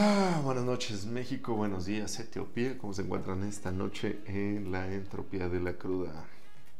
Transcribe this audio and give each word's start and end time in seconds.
Ah, 0.00 0.40
buenas 0.44 0.62
noches 0.62 1.06
México, 1.06 1.54
buenos 1.54 1.86
días 1.86 2.20
Etiopía, 2.20 2.78
¿cómo 2.78 2.92
se 2.92 3.02
encuentran 3.02 3.42
esta 3.42 3.72
noche 3.72 4.20
en 4.26 4.70
la 4.70 4.86
entropía 4.94 5.48
de 5.48 5.58
la 5.58 5.72
cruda? 5.72 6.24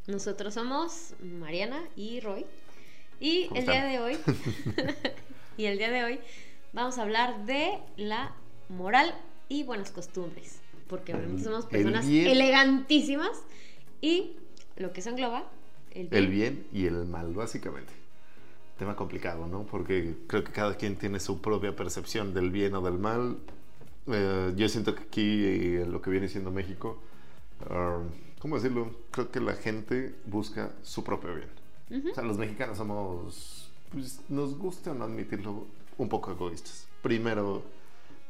Nosotros 0.06 0.54
somos 0.54 1.14
Mariana 1.21 1.83
y 1.96 2.21
Roy 2.21 2.46
y 3.19 3.46
¿Cómo 3.46 3.58
el 3.58 3.67
día 3.67 3.85
de 3.87 3.99
hoy 3.99 4.17
y 5.56 5.65
el 5.65 5.78
día 5.78 5.90
de 5.90 6.04
hoy 6.04 6.21
vamos 6.72 6.96
a 6.99 7.03
hablar 7.03 7.44
de 7.44 7.81
la 7.96 8.37
moral 8.69 9.12
y 9.48 9.64
buenas 9.64 9.90
costumbres, 9.90 10.60
porque 10.87 11.12
obviamente 11.12 11.42
somos 11.42 11.64
el 11.64 11.71
personas 11.71 12.06
bien. 12.06 12.28
elegantísimas 12.28 13.42
y 14.00 14.37
lo 14.76 14.92
que 14.92 15.00
eso 15.00 15.10
engloba 15.10 15.50
el 15.90 16.06
bien. 16.06 16.23
El 16.23 16.30
bien 16.30 16.66
y 16.73 16.87
el 16.87 17.05
mal, 17.05 17.34
básicamente. 17.34 17.98
Tema 18.79 18.95
complicado, 18.95 19.47
¿no? 19.48 19.65
Porque 19.65 20.15
creo 20.29 20.45
que 20.45 20.52
cada 20.52 20.77
quien 20.77 20.97
tiene 20.97 21.19
su 21.19 21.41
propia 21.41 21.75
percepción 21.75 22.33
del 22.33 22.51
bien 22.51 22.75
o 22.75 22.80
del 22.80 22.98
mal. 22.98 23.39
Eh, 24.07 24.52
yo 24.57 24.69
siento 24.69 24.95
que 24.95 25.02
aquí, 25.02 25.45
eh, 25.45 25.83
en 25.83 25.93
lo 25.93 26.01
que 26.01 26.11
viene 26.11 26.29
siendo 26.29 26.51
México, 26.52 26.99
ah, 27.69 27.99
¿cómo 28.38 28.55
decirlo? 28.55 28.91
Creo 29.11 29.30
que 29.30 29.41
la 29.41 29.55
gente 29.55 30.15
busca 30.27 30.73
su 30.83 31.02
propio 31.02 31.35
bien. 31.35 31.49
Ujú. 32.01 32.11
O 32.12 32.15
sea, 32.15 32.23
los 32.23 32.38
mexicanos 32.38 32.79
somos, 32.79 33.71
pues, 33.91 34.21
nos 34.29 34.57
gusta 34.57 34.93
o 34.93 34.95
no 34.95 35.05
admitirlo, 35.05 35.66
un 35.99 36.09
poco 36.09 36.30
egoístas. 36.30 36.87
Primero 37.02 37.65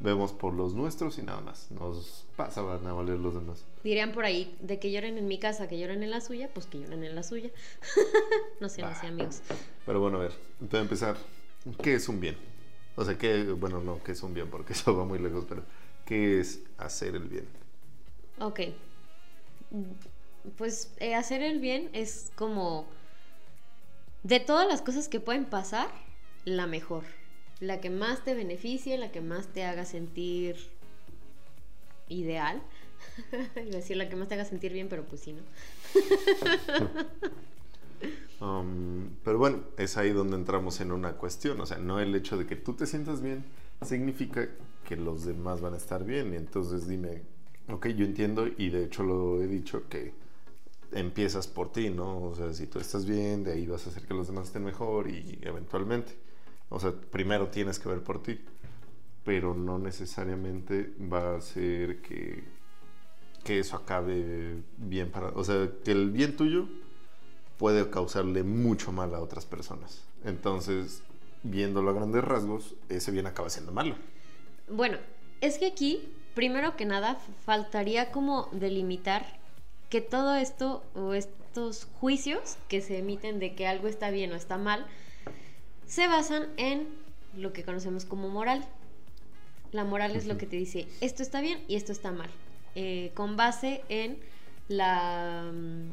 vemos 0.00 0.32
por 0.32 0.54
los 0.54 0.74
nuestros 0.74 1.18
y 1.18 1.22
nada 1.22 1.40
más. 1.40 1.70
Nos 1.70 2.24
pasa 2.36 2.62
van 2.62 2.86
a 2.86 2.92
valer 2.92 3.18
los 3.18 3.34
demás. 3.34 3.64
Dirían 3.82 4.12
por 4.12 4.24
ahí 4.24 4.56
de 4.60 4.78
que 4.78 4.90
lloren 4.92 5.18
en 5.18 5.26
mi 5.28 5.38
casa, 5.38 5.68
que 5.68 5.78
lloren 5.78 6.02
en 6.02 6.10
la 6.10 6.20
suya, 6.20 6.48
pues 6.52 6.66
que 6.66 6.78
lloren 6.80 7.02
en 7.04 7.14
la 7.14 7.22
suya. 7.22 7.50
no 8.60 8.68
sean 8.68 8.92
así, 8.92 9.06
Ah. 9.06 9.10
amigos. 9.10 9.42
Pero 9.86 10.00
bueno, 10.00 10.18
a 10.18 10.20
ver, 10.20 10.32
para 10.70 10.82
empezar, 10.82 11.16
¿qué 11.82 11.94
es 11.94 12.08
un 12.08 12.20
bien? 12.20 12.36
O 12.96 13.04
sea, 13.04 13.16
¿qué, 13.18 13.44
bueno, 13.52 13.80
no, 13.80 14.02
¿qué 14.02 14.12
es 14.12 14.22
un 14.22 14.34
bien? 14.34 14.48
Porque 14.50 14.72
eso 14.74 14.96
va 14.96 15.04
muy 15.04 15.18
lejos, 15.18 15.44
pero 15.48 15.62
¿qué 16.04 16.40
es 16.40 16.60
hacer 16.78 17.14
el 17.16 17.24
bien? 17.24 17.46
Ok. 18.40 18.60
Pues 20.56 20.92
eh, 20.98 21.14
hacer 21.14 21.42
el 21.42 21.60
bien 21.60 21.90
es 21.92 22.30
como 22.36 22.86
de 24.22 24.40
todas 24.40 24.66
las 24.66 24.80
cosas 24.82 25.08
que 25.08 25.20
pueden 25.20 25.44
pasar, 25.44 25.88
la 26.44 26.66
mejor. 26.66 27.04
La 27.60 27.80
que 27.80 27.90
más 27.90 28.24
te 28.24 28.34
beneficie, 28.34 28.98
la 28.98 29.10
que 29.10 29.20
más 29.20 29.48
te 29.48 29.64
haga 29.64 29.84
sentir 29.84 30.56
ideal. 32.08 32.62
Decir 33.54 33.96
la 33.96 34.08
que 34.08 34.16
más 34.16 34.28
te 34.28 34.34
haga 34.34 34.44
sentir 34.44 34.72
bien, 34.72 34.88
pero 34.88 35.04
pues 35.04 35.22
sí, 35.22 35.32
¿no? 35.32 35.42
Um, 38.40 39.16
pero 39.24 39.36
bueno, 39.36 39.64
es 39.76 39.96
ahí 39.96 40.12
donde 40.12 40.36
entramos 40.36 40.80
en 40.80 40.92
una 40.92 41.14
cuestión. 41.14 41.60
O 41.60 41.66
sea, 41.66 41.78
no 41.78 41.98
el 41.98 42.14
hecho 42.14 42.36
de 42.36 42.46
que 42.46 42.56
tú 42.56 42.74
te 42.74 42.86
sientas 42.86 43.20
bien 43.20 43.44
significa 43.82 44.48
que 44.84 44.96
los 44.96 45.24
demás 45.24 45.60
van 45.60 45.74
a 45.74 45.76
estar 45.76 46.04
bien. 46.04 46.34
Entonces 46.34 46.86
dime, 46.86 47.22
ok, 47.68 47.88
yo 47.88 48.04
entiendo 48.04 48.46
y 48.46 48.70
de 48.70 48.84
hecho 48.84 49.02
lo 49.02 49.42
he 49.42 49.48
dicho 49.48 49.88
que 49.88 50.12
empiezas 50.92 51.48
por 51.48 51.72
ti, 51.72 51.90
¿no? 51.90 52.22
O 52.22 52.34
sea, 52.34 52.52
si 52.52 52.66
tú 52.66 52.78
estás 52.78 53.06
bien, 53.06 53.44
de 53.44 53.52
ahí 53.52 53.66
vas 53.66 53.86
a 53.86 53.90
hacer 53.90 54.06
que 54.06 54.14
los 54.14 54.28
demás 54.28 54.46
estén 54.46 54.64
mejor 54.64 55.10
y 55.10 55.38
eventualmente. 55.42 56.27
O 56.68 56.80
sea, 56.80 56.92
primero 56.92 57.48
tienes 57.48 57.78
que 57.78 57.88
ver 57.88 58.02
por 58.02 58.22
ti, 58.22 58.40
pero 59.24 59.54
no 59.54 59.78
necesariamente 59.78 60.92
va 61.00 61.36
a 61.36 61.40
ser 61.40 62.00
que, 62.02 62.44
que 63.44 63.58
eso 63.58 63.76
acabe 63.76 64.62
bien 64.76 65.10
para... 65.10 65.28
O 65.28 65.44
sea, 65.44 65.68
que 65.84 65.92
el 65.92 66.10
bien 66.10 66.36
tuyo 66.36 66.68
puede 67.58 67.88
causarle 67.90 68.42
mucho 68.42 68.92
mal 68.92 69.14
a 69.14 69.20
otras 69.20 69.46
personas. 69.46 70.04
Entonces, 70.24 71.02
viéndolo 71.42 71.90
a 71.90 71.94
grandes 71.94 72.24
rasgos, 72.24 72.74
ese 72.88 73.10
bien 73.10 73.26
acaba 73.26 73.50
siendo 73.50 73.72
malo. 73.72 73.96
Bueno, 74.68 74.98
es 75.40 75.58
que 75.58 75.66
aquí, 75.66 76.12
primero 76.34 76.76
que 76.76 76.84
nada, 76.84 77.18
faltaría 77.44 78.10
como 78.12 78.48
delimitar 78.52 79.38
que 79.88 80.00
todo 80.00 80.34
esto 80.36 80.82
o 80.94 81.14
estos 81.14 81.86
juicios 82.00 82.58
que 82.68 82.80
se 82.80 82.98
emiten 82.98 83.38
de 83.38 83.54
que 83.54 83.66
algo 83.66 83.88
está 83.88 84.10
bien 84.10 84.32
o 84.32 84.36
está 84.36 84.58
mal, 84.58 84.86
se 85.88 86.06
basan 86.06 86.46
en 86.56 86.86
lo 87.36 87.52
que 87.52 87.64
conocemos 87.64 88.04
como 88.04 88.28
moral. 88.28 88.64
La 89.72 89.84
moral 89.84 90.14
es 90.14 90.26
lo 90.26 90.38
que 90.38 90.46
te 90.46 90.56
dice, 90.56 90.86
esto 91.00 91.22
está 91.22 91.40
bien 91.40 91.62
y 91.68 91.74
esto 91.74 91.92
está 91.92 92.10
mal, 92.10 92.30
eh, 92.74 93.10
con 93.14 93.36
base 93.36 93.82
en 93.88 94.18
la, 94.68 95.50
mm, 95.52 95.90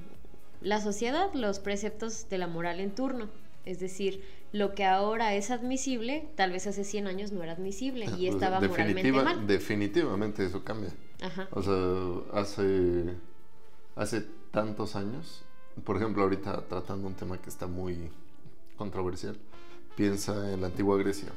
la 0.61 0.79
sociedad, 0.81 1.33
los 1.33 1.59
preceptos 1.59 2.29
de 2.29 2.37
la 2.37 2.47
moral 2.47 2.79
en 2.79 2.91
turno. 2.91 3.27
Es 3.65 3.79
decir, 3.79 4.23
lo 4.53 4.73
que 4.75 4.85
ahora 4.85 5.33
es 5.35 5.51
admisible, 5.51 6.29
tal 6.35 6.51
vez 6.51 6.67
hace 6.67 6.83
100 6.83 7.07
años 7.07 7.31
no 7.31 7.43
era 7.43 7.53
admisible 7.53 8.05
y 8.17 8.27
estaba 8.27 8.61
moralmente 8.61 9.11
mal. 9.11 9.45
Definitivamente 9.47 10.45
eso 10.45 10.63
cambia. 10.63 10.91
Ajá. 11.21 11.49
O 11.51 11.61
sea, 11.61 12.39
hace, 12.39 13.15
hace 13.95 14.25
tantos 14.51 14.95
años, 14.95 15.43
por 15.83 15.97
ejemplo, 15.97 16.23
ahorita 16.23 16.67
tratando 16.67 17.07
un 17.07 17.15
tema 17.15 17.37
que 17.41 17.49
está 17.49 17.67
muy 17.67 18.09
controversial, 18.77 19.35
piensa 19.95 20.53
en 20.53 20.61
la 20.61 20.67
antigua 20.67 20.97
Grecia. 20.97 21.29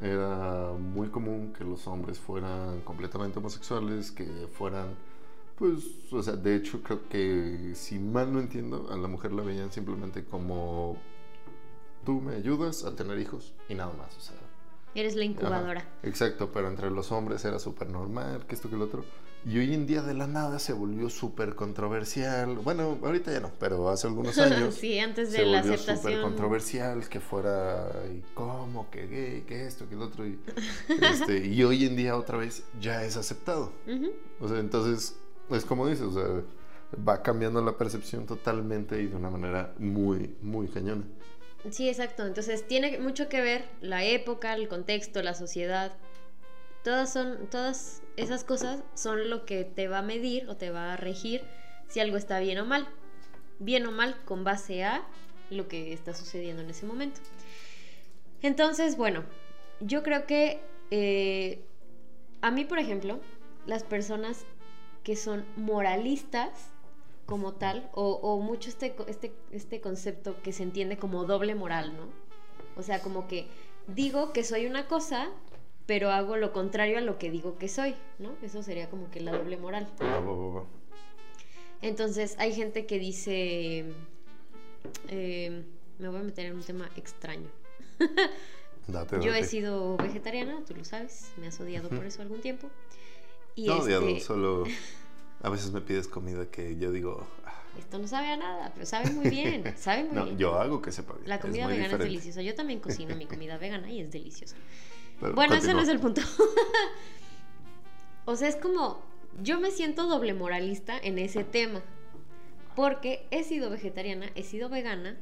Era 0.00 0.72
muy 0.72 1.08
común 1.08 1.54
que 1.56 1.64
los 1.64 1.86
hombres 1.86 2.18
fueran 2.18 2.80
completamente 2.82 3.38
homosexuales, 3.38 4.10
que 4.12 4.26
fueran, 4.52 4.94
pues, 5.56 5.84
o 6.12 6.22
sea, 6.22 6.36
de 6.36 6.56
hecho 6.56 6.82
creo 6.82 7.08
que, 7.08 7.72
si 7.74 7.98
mal 7.98 8.32
no 8.32 8.40
entiendo, 8.40 8.88
a 8.90 8.96
la 8.96 9.08
mujer 9.08 9.32
la 9.32 9.42
veían 9.42 9.72
simplemente 9.72 10.24
como, 10.24 10.98
tú 12.04 12.20
me 12.20 12.34
ayudas 12.34 12.84
a 12.84 12.94
tener 12.94 13.18
hijos 13.18 13.54
y 13.68 13.74
nada 13.74 13.92
más, 13.94 14.16
o 14.16 14.20
sea, 14.20 14.36
Eres 14.96 15.14
la 15.14 15.24
incubadora. 15.24 15.80
Ajá, 15.80 15.88
exacto, 16.04 16.50
pero 16.50 16.68
entre 16.68 16.90
los 16.90 17.12
hombres 17.12 17.44
era 17.44 17.58
súper 17.58 17.90
normal, 17.90 18.46
que 18.46 18.54
esto, 18.54 18.70
que 18.70 18.76
lo 18.76 18.84
otro. 18.84 19.04
Y 19.48 19.58
hoy 19.60 19.74
en 19.74 19.86
día 19.86 20.02
de 20.02 20.12
la 20.12 20.26
nada 20.26 20.58
se 20.58 20.72
volvió 20.72 21.08
súper 21.08 21.54
controversial. 21.54 22.56
Bueno, 22.56 22.98
ahorita 23.00 23.30
ya 23.30 23.38
no, 23.38 23.52
pero 23.60 23.88
hace 23.88 24.08
algunos 24.08 24.36
años 24.38 24.74
sí, 24.74 24.98
antes 24.98 25.30
de 25.30 25.38
se 25.38 25.46
la 25.46 25.62
volvió 25.62 25.78
súper 25.78 26.20
controversial 26.20 27.08
que 27.08 27.20
fuera, 27.20 27.88
¿y 28.12 28.22
cómo? 28.34 28.90
Que 28.90 29.06
gay, 29.06 29.42
que 29.42 29.64
esto, 29.64 29.88
que 29.88 29.94
lo 29.94 30.06
otro. 30.06 30.26
Y, 30.26 30.40
este, 31.00 31.46
y 31.46 31.62
hoy 31.62 31.84
en 31.84 31.94
día 31.94 32.16
otra 32.16 32.38
vez 32.38 32.64
ya 32.80 33.04
es 33.04 33.16
aceptado. 33.16 33.72
O 34.40 34.48
sea, 34.48 34.58
entonces, 34.58 35.16
es 35.50 35.64
como 35.64 35.86
dices, 35.86 36.06
o 36.06 36.12
sea, 36.12 36.42
va 37.06 37.22
cambiando 37.22 37.62
la 37.62 37.78
percepción 37.78 38.26
totalmente 38.26 39.00
y 39.00 39.06
de 39.06 39.14
una 39.14 39.30
manera 39.30 39.74
muy, 39.78 40.34
muy 40.42 40.66
cañona. 40.66 41.04
Sí, 41.70 41.88
exacto. 41.88 42.26
Entonces 42.26 42.66
tiene 42.66 42.98
mucho 42.98 43.28
que 43.28 43.40
ver 43.40 43.64
la 43.80 44.04
época, 44.04 44.54
el 44.54 44.66
contexto, 44.66 45.22
la 45.22 45.34
sociedad. 45.34 45.92
Todas 46.86 47.12
son, 47.12 47.48
todas 47.50 48.00
esas 48.16 48.44
cosas 48.44 48.84
son 48.94 49.28
lo 49.28 49.44
que 49.44 49.64
te 49.64 49.88
va 49.88 49.98
a 49.98 50.02
medir 50.02 50.48
o 50.48 50.56
te 50.56 50.70
va 50.70 50.92
a 50.92 50.96
regir 50.96 51.42
si 51.88 51.98
algo 51.98 52.16
está 52.16 52.38
bien 52.38 52.58
o 52.58 52.64
mal. 52.64 52.86
Bien 53.58 53.84
o 53.86 53.90
mal 53.90 54.22
con 54.24 54.44
base 54.44 54.84
a 54.84 55.04
lo 55.50 55.66
que 55.66 55.92
está 55.92 56.14
sucediendo 56.14 56.62
en 56.62 56.70
ese 56.70 56.86
momento. 56.86 57.20
Entonces, 58.40 58.96
bueno, 58.96 59.24
yo 59.80 60.04
creo 60.04 60.26
que 60.26 60.60
eh, 60.92 61.58
a 62.40 62.52
mí, 62.52 62.64
por 62.64 62.78
ejemplo, 62.78 63.18
las 63.66 63.82
personas 63.82 64.44
que 65.02 65.16
son 65.16 65.44
moralistas 65.56 66.68
como 67.26 67.54
tal, 67.54 67.90
o, 67.94 68.38
mucho 68.38 68.68
este, 68.68 68.94
este, 69.08 69.32
este 69.50 69.80
concepto 69.80 70.40
que 70.40 70.52
se 70.52 70.62
entiende 70.62 70.98
como 70.98 71.24
doble 71.24 71.56
moral, 71.56 71.96
¿no? 71.96 72.06
O 72.76 72.84
sea, 72.84 73.00
como 73.00 73.26
que 73.26 73.48
digo 73.88 74.32
que 74.32 74.44
soy 74.44 74.66
una 74.66 74.86
cosa, 74.86 75.30
pero 75.86 76.10
hago 76.10 76.36
lo 76.36 76.52
contrario 76.52 76.98
a 76.98 77.00
lo 77.00 77.18
que 77.18 77.30
digo 77.30 77.58
que 77.58 77.68
soy, 77.68 77.94
¿no? 78.18 78.34
Eso 78.42 78.62
sería 78.62 78.90
como 78.90 79.10
que 79.10 79.20
la 79.20 79.32
doble 79.32 79.56
moral. 79.56 79.86
Entonces 81.82 82.34
hay 82.38 82.52
gente 82.54 82.86
que 82.86 82.98
dice, 82.98 83.84
eh, 85.08 85.62
me 85.98 86.08
voy 86.08 86.20
a 86.20 86.22
meter 86.22 86.46
en 86.46 86.56
un 86.56 86.62
tema 86.62 86.90
extraño. 86.96 87.48
Date, 88.88 89.16
Yo 89.20 89.30
he 89.32 89.40
date. 89.40 89.44
sido 89.46 89.96
vegetariana, 89.96 90.62
tú 90.64 90.74
lo 90.76 90.84
sabes, 90.84 91.32
me 91.38 91.48
has 91.48 91.58
odiado 91.60 91.88
por 91.88 92.06
eso 92.06 92.22
algún 92.22 92.40
tiempo. 92.40 92.68
Y 93.56 93.66
No, 93.66 93.78
este, 93.78 93.96
odiado, 93.96 94.20
solo 94.20 94.64
a 95.42 95.48
veces 95.50 95.72
me 95.72 95.80
pides 95.80 96.06
comida 96.06 96.46
que 96.50 96.76
yo 96.76 96.92
digo, 96.92 97.26
"Ah, 97.44 97.62
esto 97.78 97.98
no 97.98 98.06
sabe 98.06 98.28
a 98.28 98.36
nada, 98.36 98.70
pero 98.74 98.86
sabe 98.86 99.10
muy 99.10 99.28
bien, 99.28 99.64
sabe 99.76 100.04
muy 100.04 100.14
no, 100.14 100.24
bien. 100.26 100.38
yo 100.38 100.54
hago 100.60 100.80
que 100.80 100.92
sepa 100.92 101.14
bien. 101.14 101.28
La 101.28 101.40
comida 101.40 101.66
vegana 101.66 101.84
diferente. 101.88 102.04
es 102.06 102.10
deliciosa. 102.12 102.42
Yo 102.42 102.54
también 102.54 102.78
cocino 102.80 103.16
mi 103.16 103.26
comida 103.26 103.58
vegana 103.58 103.90
y 103.90 104.00
es 104.00 104.10
deliciosa. 104.12 104.54
Bueno, 105.34 105.54
ese 105.54 105.72
no 105.74 105.80
es 105.80 105.88
el 105.88 106.00
punto. 106.00 106.20
o 108.26 108.36
sea, 108.36 108.48
es 108.48 108.56
como, 108.56 109.00
yo 109.42 109.60
me 109.60 109.70
siento 109.70 110.06
doble 110.06 110.34
moralista 110.34 110.98
en 110.98 111.18
ese 111.18 111.44
tema. 111.44 111.82
Porque 112.74 113.26
he 113.30 113.42
sido 113.42 113.70
vegetariana, 113.70 114.26
he 114.34 114.42
sido 114.42 114.68
vegana, 114.68 115.16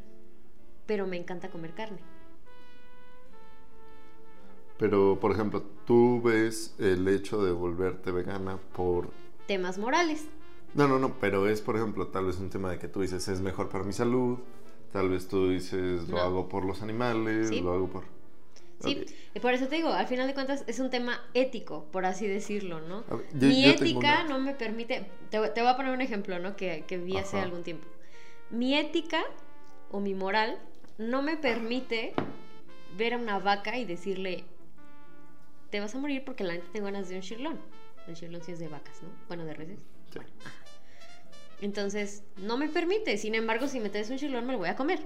pero 0.87 1.06
me 1.06 1.17
encanta 1.17 1.50
comer 1.50 1.73
carne. 1.75 1.99
Pero, 4.79 5.19
por 5.20 5.31
ejemplo, 5.31 5.62
tú 5.87 6.20
ves 6.23 6.75
el 6.81 7.06
hecho 7.06 7.44
de 7.44 7.52
volverte 7.52 8.11
vegana 8.11 8.58
por... 8.75 9.11
Temas 9.47 9.79
morales. 9.79 10.25
No, 10.75 10.88
no, 10.88 10.99
no, 10.99 11.14
pero 11.20 11.49
es, 11.49 11.61
por 11.61 11.76
ejemplo, 11.76 12.08
tal 12.08 12.26
vez 12.26 12.38
un 12.40 12.50
tema 12.50 12.70
de 12.70 12.81
que 12.81 12.88
tú 12.88 13.02
dices 13.02 13.29
es 13.29 13.40
mejor 13.40 13.69
para 13.69 13.85
mi 13.85 13.93
salud, 13.93 14.38
tal 14.93 15.11
vez 15.11 15.29
tú 15.29 15.50
dices 15.50 16.08
lo 16.08 16.17
No. 16.17 16.23
hago 16.23 16.49
por 16.49 16.64
los 16.64 16.82
animales, 16.82 17.50
Sí. 17.50 17.61
lo 17.61 17.73
hago 17.73 17.87
por... 17.88 18.02
Sí, 18.81 18.99
Ok. 19.03 19.11
y 19.37 19.41
por 19.41 19.55
eso 19.55 19.69
te 19.69 19.76
digo, 19.76 19.88
al 19.91 20.06
final 20.06 20.26
de 20.26 20.35
cuentas 20.35 20.65
es 20.67 20.79
un 20.81 20.91
tema 20.91 21.23
ético, 21.32 21.85
por 21.93 22.05
así 22.06 22.26
decirlo, 22.26 22.81
¿no? 22.81 23.05
Ver, 23.05 23.26
yo- 23.32 23.49
Mi 23.49 23.62
yo 23.62 23.71
ética 23.71 24.25
no 24.25 24.38
me 24.41 24.53
permite, 24.55 25.06
te, 25.31 25.38
te 25.49 25.61
voy 25.61 25.71
a 25.71 25.76
poner 25.76 25.93
un 25.93 26.00
ejemplo, 26.00 26.38
¿no? 26.38 26.56
Que, 26.56 26.85
que 26.87 26.99
vi 26.99 27.17
hace 27.17 27.37
Ajá. 27.37 27.44
algún 27.47 27.62
tiempo. 27.62 27.87
Mi 28.50 28.76
ética 28.76 29.23
o 29.91 30.00
mi 30.00 30.15
moral 30.15 30.59
no 30.99 31.23
me 31.23 31.37
permite 31.37 32.15
ver 32.97 33.15
a 33.15 33.19
una 33.19 33.38
vaca 33.38 33.79
y 33.79 33.85
decirle, 33.85 34.44
te 35.71 35.81
vas 35.81 35.94
a 35.94 35.99
morir 35.99 36.25
porque 36.25 36.44
la 36.44 36.53
neta 36.55 36.67
tengo 36.73 36.87
ganas 36.87 37.09
de 37.09 37.17
un 37.17 37.23
shirlón. 37.23 37.61
El 38.06 38.15
shirlón 38.15 38.43
sí 38.43 38.53
es 38.53 38.59
de 38.59 38.69
vacas, 38.69 39.03
¿no? 39.03 39.09
Bueno, 39.29 39.44
de 39.44 39.55
reses. 39.55 39.79
Sí. 40.12 40.19
Entonces, 41.61 42.23
no 42.37 42.56
me 42.56 42.69
permite. 42.69 43.17
Sin 43.19 43.35
embargo, 43.35 43.69
si 43.69 43.81
me 43.81 43.88
traes 43.88 44.11
un 44.11 44.17
shirlón, 44.17 44.47
me 44.47 44.53
lo 44.53 44.59
voy 44.59 44.69
a 44.69 44.76
comer. 44.76 45.00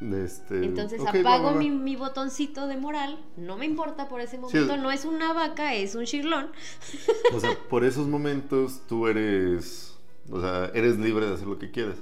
Este, 0.00 0.64
Entonces 0.64 1.00
apago. 1.04 1.52
Mi, 1.52 1.70
mi 1.70 1.96
botoncito 1.96 2.66
de 2.68 2.76
moral, 2.76 3.18
no 3.36 3.56
me 3.56 3.66
importa 3.66 4.08
por 4.08 4.20
ese 4.20 4.38
momento, 4.38 4.76
no 4.76 4.92
es 4.92 5.04
una 5.04 5.32
vaca, 5.32 5.74
es 5.74 5.94
un 5.96 6.04
shirlón. 6.04 6.50
O 7.34 7.40
sea, 7.40 7.50
por 7.68 7.84
esos 7.84 8.06
momentos 8.06 8.82
tú 8.88 9.06
eres, 9.08 9.96
o 10.30 10.40
sea, 10.40 10.70
eres 10.74 10.98
libre 10.98 11.26
de 11.26 11.34
hacer 11.34 11.46
lo 11.48 11.58
que 11.58 11.70
quieres. 11.70 11.96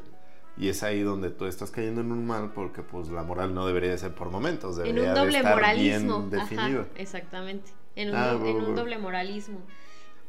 Y 0.59 0.69
es 0.69 0.83
ahí 0.83 1.03
donde 1.03 1.31
tú 1.31 1.45
estás 1.47 1.71
cayendo 1.71 2.01
en 2.01 2.13
un 2.13 2.27
mal 2.27 2.53
porque 2.55 2.83
pues 2.83 3.09
la 3.09 3.23
moral 3.23 3.55
no 3.55 3.67
debería 3.67 3.91
de 3.91 3.99
ser 3.99 4.15
por 4.15 4.31
momentos, 4.31 4.79
En 4.79 4.85
debería 4.85 5.09
un 5.11 5.15
de 5.15 5.21
doble 5.21 5.37
estar 5.39 5.55
moralismo. 5.55 6.19
bien 6.21 6.31
definida. 6.31 6.81
Ajá, 6.81 6.89
exactamente. 6.97 7.71
En 7.95 8.11
un, 8.11 8.15
Ah, 8.17 8.33
do- 8.33 8.47
en 8.47 8.57
un 8.57 8.75
doble 8.75 8.99
moralismo. 8.99 9.59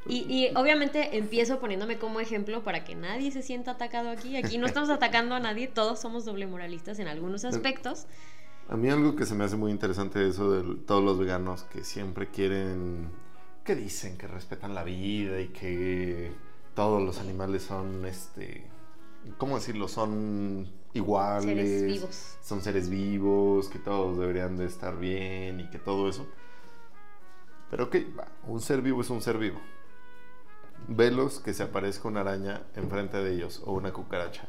Y, 0.08 0.26
y 0.34 0.56
obviamente 0.56 1.18
empiezo 1.18 1.60
poniéndome 1.60 1.98
como 1.98 2.20
ejemplo 2.20 2.64
para 2.64 2.84
que 2.84 2.96
nadie 2.96 3.32
se 3.32 3.42
sienta 3.42 3.72
atacado 3.72 4.10
aquí. 4.10 4.38
Aquí 4.38 4.58
no 4.58 4.66
estamos 4.66 4.90
atacando 4.90 5.36
a 5.36 5.40
nadie, 5.40 5.68
todos 5.68 6.00
somos 6.00 6.26
doble 6.26 6.48
moralistas 6.48 7.00
en 7.00 7.08
algunos 7.08 7.44
aspectos. 7.46 8.08
A 8.70 8.76
mí 8.76 8.90
algo 8.90 9.16
que 9.16 9.26
se 9.26 9.34
me 9.34 9.46
hace 9.46 9.56
muy 9.56 9.72
interesante 9.72 10.28
eso 10.28 10.52
de 10.52 10.76
todos 10.86 11.04
los 11.04 11.18
veganos 11.18 11.64
que 11.64 11.84
siempre 11.86 12.28
quieren, 12.28 13.10
que 13.64 13.76
dicen 13.76 14.18
que 14.18 14.28
respetan 14.28 14.76
la 14.76 14.84
vida 14.84 15.40
y 15.40 15.48
que 15.50 16.32
todos 16.76 17.02
los 17.02 17.20
animales 17.20 17.64
son, 17.64 18.06
este, 18.06 18.66
¿cómo 19.38 19.56
decirlo? 19.56 19.88
Son 19.88 20.70
iguales. 20.94 21.70
Seres 21.70 21.84
vivos. 21.86 22.38
Son 22.42 22.62
seres 22.62 22.90
vivos, 22.90 23.70
que 23.70 23.80
todos 23.80 24.18
deberían 24.18 24.58
de 24.58 24.66
estar 24.66 24.98
bien 25.00 25.62
y 25.62 25.70
que 25.70 25.80
todo 25.80 26.10
eso. 26.10 26.28
Pero 27.70 27.86
ok, 27.86 27.96
un 28.48 28.60
ser 28.62 28.82
vivo 28.82 29.02
es 29.02 29.10
un 29.10 29.22
ser 29.22 29.38
vivo. 29.38 29.60
Velos 30.88 31.40
que 31.40 31.54
se 31.54 31.64
aparezca 31.64 32.08
una 32.08 32.22
araña 32.22 32.62
enfrente 32.76 33.18
de 33.18 33.34
ellos 33.34 33.62
o 33.66 33.74
una 33.74 33.92
cucaracha. 33.92 34.48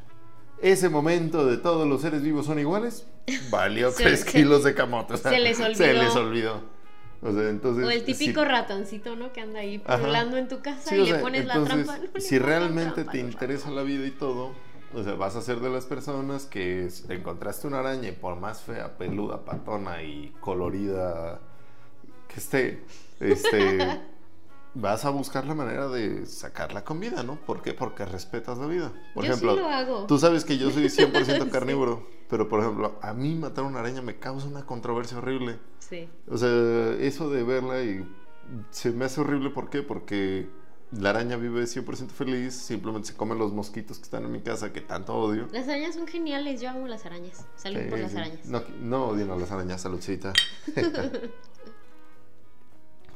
Ese 0.61 0.89
momento 0.89 1.47
de 1.47 1.57
todos 1.57 1.87
los 1.89 2.01
seres 2.03 2.23
vivos 2.23 2.47
son 2.47 2.59
iguales, 2.59 3.07
valió 3.51 3.91
Se- 3.93 4.05
3 4.05 4.21
se- 4.21 4.27
kilos 4.33 4.65
de 4.65 4.75
camote. 4.75 5.15
o 5.15 5.17
sea, 5.17 5.31
se 5.33 5.39
les 5.41 5.57
Se 5.57 5.65
olvidó. 5.65 6.03
les 6.03 6.17
olvidó. 6.17 6.79
O 7.21 7.33
sea, 7.33 7.49
entonces. 7.49 7.85
O 7.85 7.91
el 7.91 8.05
típico 8.05 8.43
si- 8.43 8.47
ratoncito, 8.49 9.17
¿no? 9.17 9.33
Que 9.33 9.41
anda 9.41 9.59
ahí 9.61 9.83
Ajá. 9.85 9.99
pululando 9.99 10.37
en 10.37 10.47
tu 10.49 10.61
casa 10.61 10.91
sí, 10.91 10.95
y 10.97 11.01
o 11.01 11.05
le 11.05 11.11
sea, 11.11 11.21
pones 11.21 11.47
la 11.47 11.55
entonces, 11.55 11.85
trampa. 11.87 12.07
No 12.07 12.13
le 12.15 12.21
si 12.21 12.39
realmente 12.39 12.93
trampa, 12.95 13.13
te 13.13 13.19
interesa 13.19 13.71
la 13.71 13.83
vida 13.83 14.07
y 14.07 14.13
todo, 14.13 14.53
o 14.95 15.03
sea, 15.03 15.15
vas 15.15 15.35
a 15.35 15.43
ser 15.43 15.59
de 15.59 15.69
las 15.71 15.85
personas 15.87 16.47
que 16.47 16.89
te 17.09 17.15
encontraste 17.15 17.67
una 17.67 17.81
araña 17.81 18.09
y 18.09 18.13
por 18.13 18.37
más 18.37 18.63
fea, 18.63 18.97
peluda, 18.97 19.45
patona 19.45 20.03
y 20.05 20.33
colorida 20.41 21.41
que 22.29 22.39
esté, 22.41 22.85
este, 23.19 24.01
vas 24.81 25.05
a 25.05 25.11
buscar 25.11 25.45
la 25.47 25.55
manera 25.55 25.89
de 25.89 26.25
sacarla 26.27 26.85
con 26.85 27.01
vida, 27.01 27.23
¿no? 27.23 27.37
¿Por 27.37 27.63
qué? 27.63 27.75
Porque 27.75 28.05
respetas 28.05 28.59
la 28.59 28.67
vida. 28.67 28.93
Por 29.15 29.25
Yo 29.25 29.33
ejemplo, 29.33 29.55
sí 29.55 29.61
lo 29.61 29.69
hago. 29.69 30.07
tú 30.07 30.19
sabes 30.19 30.45
que 30.45 30.57
yo 30.59 30.71
soy 30.71 30.85
100% 30.89 31.45
Sí. 31.45 31.51
carnívoro, 31.51 32.09
pero 32.29 32.49
por 32.49 32.61
ejemplo, 32.61 32.99
a 33.03 33.13
mí 33.13 33.35
matar 33.35 33.65
una 33.65 33.81
araña 33.81 34.03
me 34.03 34.19
causa 34.19 34.47
una 34.47 34.65
controversia 34.67 35.19
horrible. 35.19 35.59
Sí. 35.79 36.09
O 36.29 36.37
sea, 36.39 36.49
eso 37.01 37.29
de 37.31 37.43
verla 37.43 37.83
y 37.83 38.07
se 38.71 38.93
me 38.93 39.05
hace 39.07 39.21
horrible, 39.21 39.51
¿por 39.51 39.69
qué? 39.71 39.83
Porque 39.83 40.49
la 40.91 41.11
araña 41.11 41.37
vive 41.37 41.65
100% 41.65 42.09
feliz, 42.11 42.55
simplemente 42.55 43.09
se 43.09 43.15
come 43.17 43.35
los 43.35 43.53
mosquitos 43.53 43.99
que 43.99 44.05
están 44.05 44.25
en 44.25 44.33
mi 44.33 44.41
casa, 44.41 44.73
que 44.73 44.81
tanto 44.81 45.15
odio. 45.15 45.49
Las 45.53 45.69
arañas 45.69 45.95
son 45.97 46.07
geniales, 46.07 46.61
yo 46.63 46.71
amo 46.71 46.87
las 46.87 47.05
arañas. 47.05 47.45
Salud 47.57 47.81
por 47.91 47.99
las 47.99 48.15
arañas. 48.15 48.47
No, 48.47 48.63
no 48.81 49.11
a 49.13 49.37
las 49.37 49.51
arañas, 49.51 49.83
saludcita. 49.83 50.33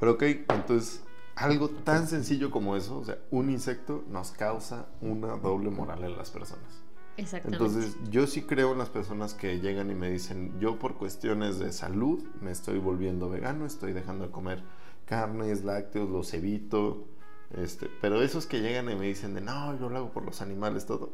Pero 0.00 0.12
ok, 0.12 0.22
entonces, 0.22 1.02
algo 1.42 1.68
tan 1.68 2.06
sencillo 2.06 2.50
como 2.50 2.76
eso, 2.76 2.98
o 2.98 3.04
sea, 3.04 3.18
un 3.30 3.50
insecto 3.50 4.04
nos 4.08 4.30
causa 4.30 4.86
una 5.00 5.36
doble 5.36 5.70
moral 5.70 6.04
en 6.04 6.16
las 6.16 6.30
personas. 6.30 6.82
Exactamente. 7.16 7.64
Entonces, 7.64 7.96
yo 8.10 8.26
sí 8.26 8.42
creo 8.42 8.72
en 8.72 8.78
las 8.78 8.88
personas 8.88 9.34
que 9.34 9.60
llegan 9.60 9.90
y 9.90 9.94
me 9.94 10.10
dicen, 10.10 10.58
yo 10.58 10.78
por 10.78 10.96
cuestiones 10.96 11.58
de 11.58 11.72
salud 11.72 12.24
me 12.40 12.50
estoy 12.50 12.78
volviendo 12.78 13.28
vegano, 13.28 13.66
estoy 13.66 13.92
dejando 13.92 14.26
de 14.26 14.30
comer 14.30 14.62
carnes, 15.04 15.64
lácteos, 15.64 16.08
los 16.08 16.32
evito. 16.32 17.06
Este, 17.50 17.90
pero 18.00 18.22
esos 18.22 18.46
que 18.46 18.60
llegan 18.60 18.90
y 18.90 18.94
me 18.94 19.06
dicen 19.06 19.34
de, 19.34 19.42
no, 19.42 19.78
yo 19.78 19.90
lo 19.90 19.98
hago 19.98 20.12
por 20.12 20.24
los 20.24 20.40
animales, 20.40 20.86
todo, 20.86 21.12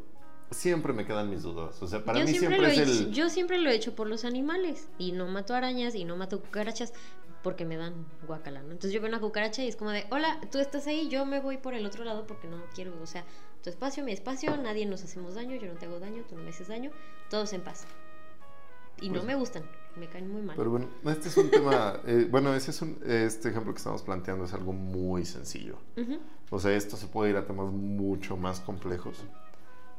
siempre 0.50 0.92
me 0.92 1.04
quedan 1.04 1.30
mis 1.30 1.42
dudas. 1.42 1.82
O 1.82 1.88
sea, 1.88 2.04
para 2.04 2.20
yo 2.20 2.26
mí 2.26 2.30
siempre, 2.30 2.72
siempre, 2.72 2.92
es 2.92 3.00
he, 3.00 3.04
el... 3.04 3.12
yo 3.12 3.28
siempre 3.28 3.58
lo 3.58 3.70
he 3.70 3.74
hecho 3.74 3.94
por 3.94 4.06
los 4.06 4.24
animales 4.24 4.88
y 4.98 5.12
no 5.12 5.26
mato 5.26 5.54
arañas 5.54 5.94
y 5.94 6.04
no 6.04 6.16
mato 6.16 6.40
cucarachas 6.40 6.92
porque 7.48 7.64
me 7.64 7.78
dan 7.78 8.04
guacala, 8.26 8.60
¿no? 8.60 8.72
Entonces 8.72 8.92
yo 8.92 9.00
veo 9.00 9.08
una 9.08 9.20
cucaracha 9.20 9.64
y 9.64 9.68
es 9.68 9.76
como 9.76 9.90
de, 9.90 10.06
hola, 10.10 10.38
tú 10.52 10.58
estás 10.58 10.86
ahí, 10.86 11.08
yo 11.08 11.24
me 11.24 11.40
voy 11.40 11.56
por 11.56 11.72
el 11.72 11.86
otro 11.86 12.04
lado 12.04 12.26
porque 12.26 12.46
no 12.46 12.58
quiero, 12.74 12.92
o 13.02 13.06
sea, 13.06 13.24
tu 13.64 13.70
espacio, 13.70 14.04
mi 14.04 14.12
espacio, 14.12 14.54
nadie 14.58 14.84
nos 14.84 15.02
hacemos 15.02 15.34
daño, 15.34 15.56
yo 15.56 15.66
no 15.72 15.78
te 15.78 15.86
hago 15.86 15.98
daño, 15.98 16.24
tú 16.28 16.36
no 16.36 16.42
me 16.42 16.50
haces 16.50 16.68
daño, 16.68 16.90
todos 17.30 17.54
en 17.54 17.62
paz. 17.62 17.86
Y 19.00 19.08
no 19.08 19.14
Pues- 19.14 19.24
me 19.24 19.34
gustan, 19.34 19.62
me 19.96 20.08
caen 20.08 20.30
muy 20.30 20.42
mal. 20.42 20.56
Pero 20.58 20.68
bueno, 20.68 20.88
este 21.06 21.28
es 21.28 21.38
un 21.38 21.50
tema, 21.50 22.00
eh, 22.06 22.28
bueno, 22.30 22.52
ese 22.54 22.70
es 22.70 22.82
un, 22.82 22.98
este 23.06 23.48
ejemplo 23.48 23.72
que 23.72 23.78
estamos 23.78 24.02
planteando 24.02 24.44
es 24.44 24.52
algo 24.52 24.74
muy 24.74 25.24
sencillo. 25.24 25.78
Ujú. 25.96 26.18
O 26.50 26.60
sea, 26.60 26.72
esto 26.76 26.98
se 26.98 27.06
puede 27.06 27.30
ir 27.30 27.36
a 27.38 27.46
temas 27.46 27.72
mucho 27.72 28.36
más 28.36 28.60
complejos. 28.60 29.24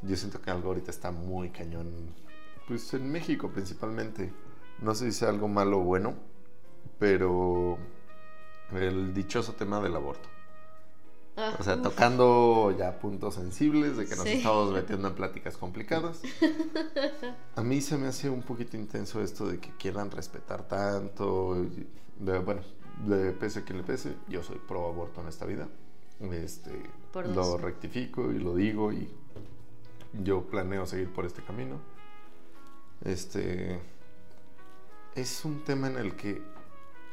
Yo 0.04 0.16
siento 0.16 0.40
que 0.40 0.52
algo 0.52 0.68
ahorita 0.68 0.92
está 0.92 1.10
muy 1.10 1.50
cañón, 1.50 1.90
pues 2.68 2.94
en 2.94 3.12
México 3.12 3.50
principalmente. 3.50 4.32
No 4.84 4.94
sé 4.94 5.12
si 5.12 5.18
sea 5.18 5.30
algo 5.30 5.48
malo 5.48 5.80
o 5.80 5.84
bueno, 5.84 6.14
pero 7.00 7.78
el 8.74 9.14
dichoso 9.14 9.54
tema 9.54 9.80
del 9.82 9.96
aborto. 9.96 10.28
Ah, 11.38 11.56
O 11.58 11.64
sea, 11.64 11.76
uf. 11.78 11.84
tocando 11.84 12.76
ya 12.78 13.00
puntos 13.00 13.36
sensibles 13.36 13.96
de 13.96 14.06
que 14.06 14.16
nos 14.16 14.26
Sí. 14.26 14.34
estamos 14.34 14.74
metiendo 14.74 15.08
en 15.08 15.16
pláticas 15.16 15.56
complicadas. 15.58 16.22
A 17.56 17.64
mí 17.64 17.80
se 17.82 17.98
me 17.98 18.08
hace 18.08 18.30
un 18.30 18.42
poquito 18.44 18.76
intenso 18.76 19.22
esto 19.22 19.48
de 19.48 19.58
que 19.60 19.72
quieran 19.78 20.12
respetar 20.12 20.68
tanto. 20.68 21.56
de- 22.20 22.40
bueno, 22.40 22.62
le 23.08 23.32
pese 23.32 23.60
a 23.60 23.64
quien 23.64 23.78
le 23.78 23.84
pese, 23.86 24.14
yo 24.28 24.44
soy 24.44 24.58
pro 24.68 24.90
aborto 24.90 25.22
en 25.22 25.30
esta 25.30 25.46
vida. 25.46 25.70
Este, 26.20 26.72
Por 27.14 27.28
lo 27.30 27.58
rectifico 27.58 28.30
y 28.34 28.40
lo 28.40 28.54
digo 28.56 28.92
y 28.92 29.10
yo 30.22 30.42
planeo 30.42 30.86
seguir 30.86 31.14
por 31.14 31.26
este 31.26 31.42
camino. 31.42 31.80
Este 33.06 33.80
es 35.16 35.46
un 35.46 35.64
tema 35.64 35.88
en 35.88 35.96
el 35.98 36.16
que 36.18 36.42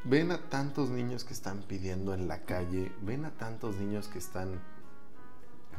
ven 0.09 0.31
a 0.31 0.39
tantos 0.39 0.91
niños 0.91 1.25
que 1.25 1.35
están 1.35 1.63
pidiendo 1.63 2.15
en 2.15 2.29
la 2.29 2.43
calle, 2.43 2.93
ven 3.03 3.25
a 3.25 3.33
tantos 3.33 3.77
niños 3.77 4.07
que 4.07 4.19
están 4.19 4.61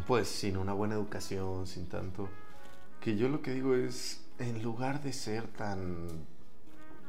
pues 0.05 0.27
sin 0.27 0.57
una 0.57 0.73
buena 0.73 0.95
educación, 0.95 1.65
sin 1.65 1.87
tanto 1.87 2.29
que 2.99 3.15
yo 3.15 3.29
lo 3.29 3.41
que 3.41 3.53
digo 3.53 3.73
es 3.75 4.21
en 4.37 4.61
lugar 4.61 5.01
de 5.01 5.13
ser 5.13 5.47
tan 5.47 6.25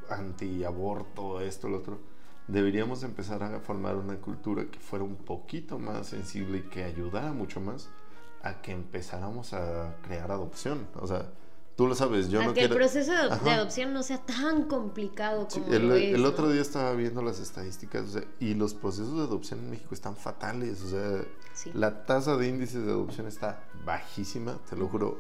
anti-aborto, 0.09 1.41
esto, 1.41 1.69
lo 1.69 1.79
otro, 1.79 1.99
deberíamos 2.47 3.03
empezar 3.03 3.43
a 3.43 3.61
formar 3.61 3.97
una 3.97 4.17
cultura 4.17 4.65
que 4.71 4.79
fuera 4.79 5.05
un 5.05 5.17
poquito 5.17 5.79
más 5.79 6.07
sensible 6.07 6.59
y 6.59 6.63
que 6.63 6.85
ayudara 6.85 7.33
mucho 7.33 7.61
más 7.61 7.91
a 8.43 8.63
que 8.63 8.73
empezáramos 8.73 9.53
a 9.53 9.97
crear 10.03 10.31
adopción. 10.31 10.87
O 10.95 11.07
sea, 11.07 11.31
tú 11.79 11.87
lo 11.87 11.95
sabes, 11.95 12.29
yo 12.29 12.41
a 12.41 12.45
no 12.45 12.53
que 12.53 12.59
quiero... 12.61 12.75
el 12.75 12.79
proceso 12.81 13.13
de, 13.13 13.19
Ajá. 13.33 13.55
adopción 13.55 13.93
no 13.95 14.03
sea 14.03 14.19
tan 14.19 14.65
complicado 14.65 15.47
Sí, 15.49 15.61
como 15.61 15.73
el, 15.73 15.89
lo 15.89 15.95
es, 15.95 16.15
el 16.15 16.23
¿no? 16.23 16.29
otro 16.29 16.51
día 16.51 16.61
estaba 16.61 16.93
viendo 16.93 17.23
las 17.23 17.39
estadísticas 17.41 18.05
o 18.05 18.09
sea, 18.09 18.25
y 18.41 18.55
los 18.55 18.75
procesos 18.75 19.15
de 19.17 19.23
adopción 19.23 19.61
en 19.61 19.71
México 19.71 19.95
están 19.95 20.17
fatales. 20.17 20.83
O 20.83 20.89
sea, 20.91 21.25
Sí. 21.55 21.71
la 21.75 22.05
tasa 22.05 22.37
de 22.37 22.49
índices 22.49 22.85
de 22.85 22.91
adopción 22.91 23.27
está 23.29 23.63
bajísima, 23.85 24.59
te 24.69 24.77
lo 24.77 24.89
juro, 24.89 25.19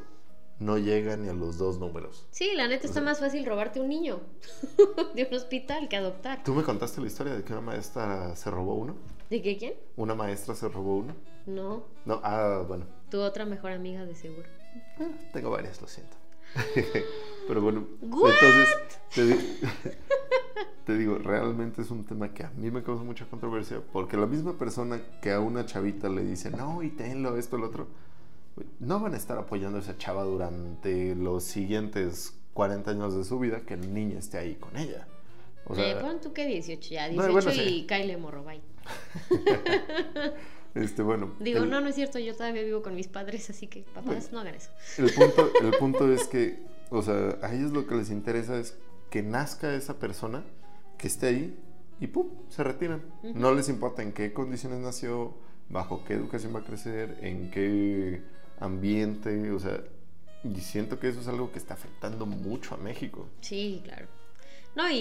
no 0.58 0.76
llega 0.78 1.16
ni 1.16 1.28
a 1.28 1.32
los 1.32 1.58
dos 1.58 1.78
números. 1.78 2.26
Sí, 2.32 2.50
la 2.56 2.66
neta 2.68 2.82
O 2.82 2.86
está 2.86 2.94
sea- 2.94 3.02
más 3.02 3.20
fácil 3.20 3.46
robarte 3.46 3.80
un 3.80 3.88
niño 3.88 4.20
de 5.14 5.24
un 5.30 5.34
hospital 5.34 5.88
que 5.88 5.96
adoptar. 5.96 6.42
¿Tú 6.44 6.54
me 6.54 6.64
contaste 6.64 7.00
la 7.00 7.06
historia 7.06 7.34
de 7.34 7.44
que 7.44 7.52
una 7.52 7.62
maestra 7.62 8.34
se 8.36 8.50
robó 8.50 8.74
uno? 8.74 8.96
¿De 9.30 9.40
qué 9.42 9.56
quién? 9.58 9.74
¿Una 9.96 10.14
maestra 10.16 10.54
se 10.56 10.68
robó 10.68 10.96
uno? 10.98 11.14
No, 11.46 11.84
No, 12.04 12.20
ah, 12.24 12.64
bueno, 12.66 12.84
tu 13.10 13.20
otra 13.20 13.44
mejor 13.46 13.70
amiga 13.72 14.04
de 14.04 14.14
seguro. 14.16 14.48
Ah, 15.00 15.06
tengo 15.32 15.50
varias, 15.50 15.80
lo 15.80 15.86
siento. 15.88 16.16
Pero 17.46 17.62
bueno, 17.62 17.86
¿What? 18.02 18.30
entonces 18.32 18.68
te, 19.14 19.24
di- 19.26 19.60
te 20.84 20.96
digo, 20.98 21.18
realmente 21.18 21.82
es 21.82 21.90
un 21.90 22.04
tema 22.04 22.32
que 22.34 22.44
a 22.44 22.50
mí 22.50 22.70
me 22.70 22.82
causa 22.82 23.04
mucha 23.04 23.24
controversia 23.26 23.80
porque 23.92 24.16
la 24.16 24.26
misma 24.26 24.58
persona 24.58 25.00
que 25.22 25.32
a 25.32 25.40
una 25.40 25.64
chavita 25.64 26.08
le 26.08 26.24
dice, 26.24 26.50
no, 26.50 26.82
y 26.82 26.90
tenlo, 26.90 27.36
esto, 27.38 27.56
lo 27.56 27.66
otro, 27.68 27.86
no 28.80 29.00
van 29.00 29.14
a 29.14 29.16
estar 29.16 29.38
apoyando 29.38 29.78
a 29.78 29.80
esa 29.80 29.96
chava 29.96 30.24
durante 30.24 31.14
los 31.14 31.44
siguientes 31.44 32.34
40 32.54 32.90
años 32.90 33.16
de 33.16 33.24
su 33.24 33.38
vida 33.38 33.60
que 33.60 33.74
el 33.74 33.94
niño 33.94 34.18
esté 34.18 34.38
ahí 34.38 34.56
con 34.56 34.76
ella. 34.76 35.06
O 35.66 35.74
eh, 35.74 35.76
sea, 35.76 36.00
pon 36.00 36.20
tú 36.20 36.32
que 36.32 36.46
18 36.46 36.90
ya, 36.90 37.08
No, 37.12 37.26
18 37.26 37.32
bueno, 37.32 37.50
y 37.52 37.54
sí. 37.80 37.86
Kyle 37.88 38.16
morro, 38.18 38.44
bye. 38.44 38.60
este, 40.82 41.02
bueno. 41.02 41.34
Digo, 41.40 41.58
el- 41.62 41.70
no, 41.70 41.80
no 41.80 41.88
es 41.88 41.94
cierto, 41.94 42.18
yo 42.18 42.34
todavía 42.34 42.62
vivo 42.62 42.82
con 42.82 42.94
mis 42.94 43.08
padres, 43.08 43.48
así 43.50 43.66
que 43.66 43.82
papás, 43.82 44.04
Bueno. 44.04 44.28
no 44.32 44.40
hagan 44.40 44.54
eso. 44.54 44.70
El 44.98 45.12
punto, 45.12 45.50
el 45.62 45.70
punto 45.78 46.12
es 46.12 46.24
que, 46.28 46.62
o 46.90 47.02
sea, 47.02 47.38
a 47.42 47.54
ellos 47.54 47.72
lo 47.72 47.86
que 47.86 47.94
les 47.96 48.10
interesa 48.10 48.58
es 48.58 48.76
que 49.10 49.22
nazca 49.22 49.74
esa 49.74 49.98
persona, 49.98 50.44
que 50.98 51.06
esté 51.06 51.26
ahí 51.28 51.58
y 52.00 52.06
¡pum! 52.08 52.28
se 52.48 52.62
retiran. 52.64 53.02
No 53.34 53.54
les 53.54 53.68
importa 53.68 54.02
en 54.02 54.12
qué 54.12 54.32
condiciones 54.32 54.80
nació, 54.80 55.34
bajo 55.68 56.04
qué 56.04 56.14
educación 56.14 56.54
va 56.54 56.60
a 56.60 56.64
crecer, 56.64 57.18
en 57.22 57.50
qué 57.50 58.22
ambiente, 58.60 59.50
o 59.52 59.58
sea, 59.60 59.82
y 60.44 60.60
siento 60.60 60.98
que 61.00 61.08
eso 61.08 61.20
es 61.20 61.28
algo 61.28 61.50
que 61.52 61.58
está 61.58 61.74
afectando 61.74 62.26
mucho 62.26 62.74
a 62.74 62.78
México. 62.78 63.28
Sí, 63.40 63.80
claro. 63.84 64.06
No, 64.78 64.88
y, 64.88 64.96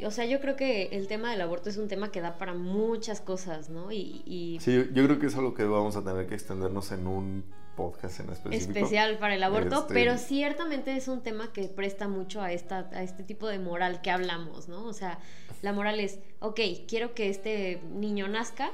y, 0.00 0.04
o 0.04 0.10
sea, 0.10 0.26
yo 0.26 0.38
creo 0.38 0.54
que 0.54 0.90
el 0.92 1.08
tema 1.08 1.30
del 1.30 1.40
aborto 1.40 1.70
es 1.70 1.78
un 1.78 1.88
tema 1.88 2.12
que 2.12 2.20
da 2.20 2.36
para 2.36 2.52
muchas 2.52 3.22
cosas, 3.22 3.70
¿no? 3.70 3.90
Y, 3.90 4.22
y 4.26 4.58
Sí, 4.60 4.72
yo, 4.74 4.82
yo 4.92 5.04
creo 5.06 5.18
que 5.18 5.26
es 5.28 5.34
algo 5.34 5.54
que 5.54 5.64
vamos 5.64 5.96
a 5.96 6.04
tener 6.04 6.26
que 6.26 6.34
extendernos 6.34 6.92
en 6.92 7.06
un 7.06 7.44
podcast 7.74 8.20
en 8.20 8.28
específico. 8.30 8.72
especial 8.78 9.16
para 9.16 9.34
el 9.36 9.42
aborto, 9.42 9.78
Este- 9.80 9.94
pero 9.94 10.18
ciertamente 10.18 10.94
es 10.94 11.08
un 11.08 11.22
tema 11.22 11.52
que 11.54 11.68
presta 11.68 12.06
mucho 12.06 12.42
a, 12.42 12.52
esta, 12.52 12.90
a 12.92 13.02
este 13.02 13.22
tipo 13.24 13.46
de 13.48 13.58
moral 13.58 14.02
que 14.02 14.10
hablamos, 14.10 14.68
¿no? 14.68 14.84
O 14.84 14.92
sea, 14.92 15.18
la 15.62 15.72
moral 15.72 16.00
es, 16.00 16.18
ok, 16.40 16.60
quiero 16.86 17.14
que 17.14 17.30
este 17.30 17.80
niño 17.94 18.28
nazca, 18.28 18.72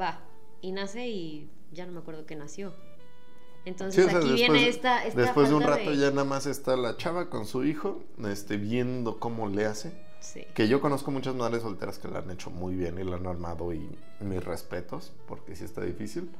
va, 0.00 0.20
y 0.60 0.70
nace 0.70 1.08
y 1.08 1.50
ya 1.72 1.86
no 1.86 1.92
me 1.92 1.98
acuerdo 1.98 2.24
que 2.24 2.36
nació. 2.36 2.72
Entonces 3.64 4.04
Sí, 4.04 4.08
o 4.08 4.10
sea, 4.10 4.18
aquí 4.18 4.34
viene 4.34 4.68
esta, 4.68 5.04
esta 5.04 5.20
después 5.20 5.48
de 5.48 5.54
un 5.54 5.62
rato 5.62 5.92
ya 5.92 6.10
nada 6.10 6.24
más 6.24 6.46
está 6.46 6.76
la 6.76 6.96
chava 6.96 7.30
con 7.30 7.46
su 7.46 7.64
hijo, 7.64 8.02
este, 8.26 8.56
viendo 8.56 9.18
cómo 9.18 9.48
le 9.48 9.66
hace. 9.66 9.92
Sí. 10.20 10.44
Que 10.54 10.68
yo 10.68 10.80
conozco 10.80 11.10
muchas 11.10 11.34
madres 11.34 11.62
solteras 11.62 11.98
que 11.98 12.08
la 12.08 12.20
han 12.20 12.30
hecho 12.30 12.50
muy 12.50 12.74
bien 12.74 12.98
y 12.98 13.04
la 13.04 13.16
han 13.16 13.26
armado 13.26 13.72
y 13.72 13.88
mis 14.20 14.44
respetos, 14.44 15.12
porque 15.26 15.56
sí 15.56 15.64
está 15.64 15.82
difícil. 15.82 16.30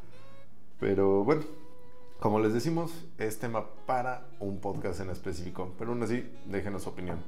Pero 0.78 1.24
bueno, 1.24 1.42
como 2.20 2.38
les 2.38 2.52
decimos, 2.52 2.92
es 3.18 3.38
tema 3.40 3.66
para 3.86 4.28
un 4.38 4.60
podcast 4.60 5.00
en 5.00 5.10
específico. 5.10 5.72
Pero 5.78 5.90
aún 5.90 6.02
así, 6.02 6.28
déjenos 6.46 6.84
su 6.84 6.90
opinión 6.90 7.18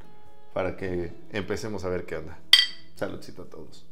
para 0.52 0.76
que 0.76 1.12
empecemos 1.32 1.84
a 1.84 1.88
ver 1.88 2.06
qué 2.06 2.16
onda. 2.16 2.38
Saludcito 2.94 3.42
a 3.42 3.46
todos. 3.46 3.84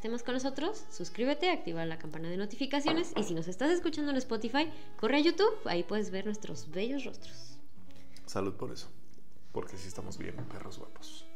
Estemos 0.00 0.22
con 0.22 0.32
nosotros, 0.32 0.86
suscríbete, 0.88 1.50
activa 1.50 1.84
la 1.84 1.98
campana 1.98 2.30
de 2.30 2.38
notificaciones 2.38 3.12
y 3.18 3.22
si 3.22 3.34
nos 3.34 3.48
estás 3.48 3.70
escuchando 3.70 4.10
en 4.10 4.16
Spotify, 4.16 4.72
corre 4.96 5.18
a 5.18 5.20
YouTube, 5.20 5.52
ahí 5.66 5.82
puedes 5.82 6.10
ver 6.10 6.24
nuestros 6.24 6.70
bellos 6.70 7.04
rostros. 7.04 7.58
Salud 8.24 8.54
por 8.54 8.72
eso, 8.72 8.88
porque 9.52 9.76
sí 9.76 9.88
estamos 9.88 10.16
bien, 10.16 10.34
perros 10.50 10.78
guapos. 10.78 11.26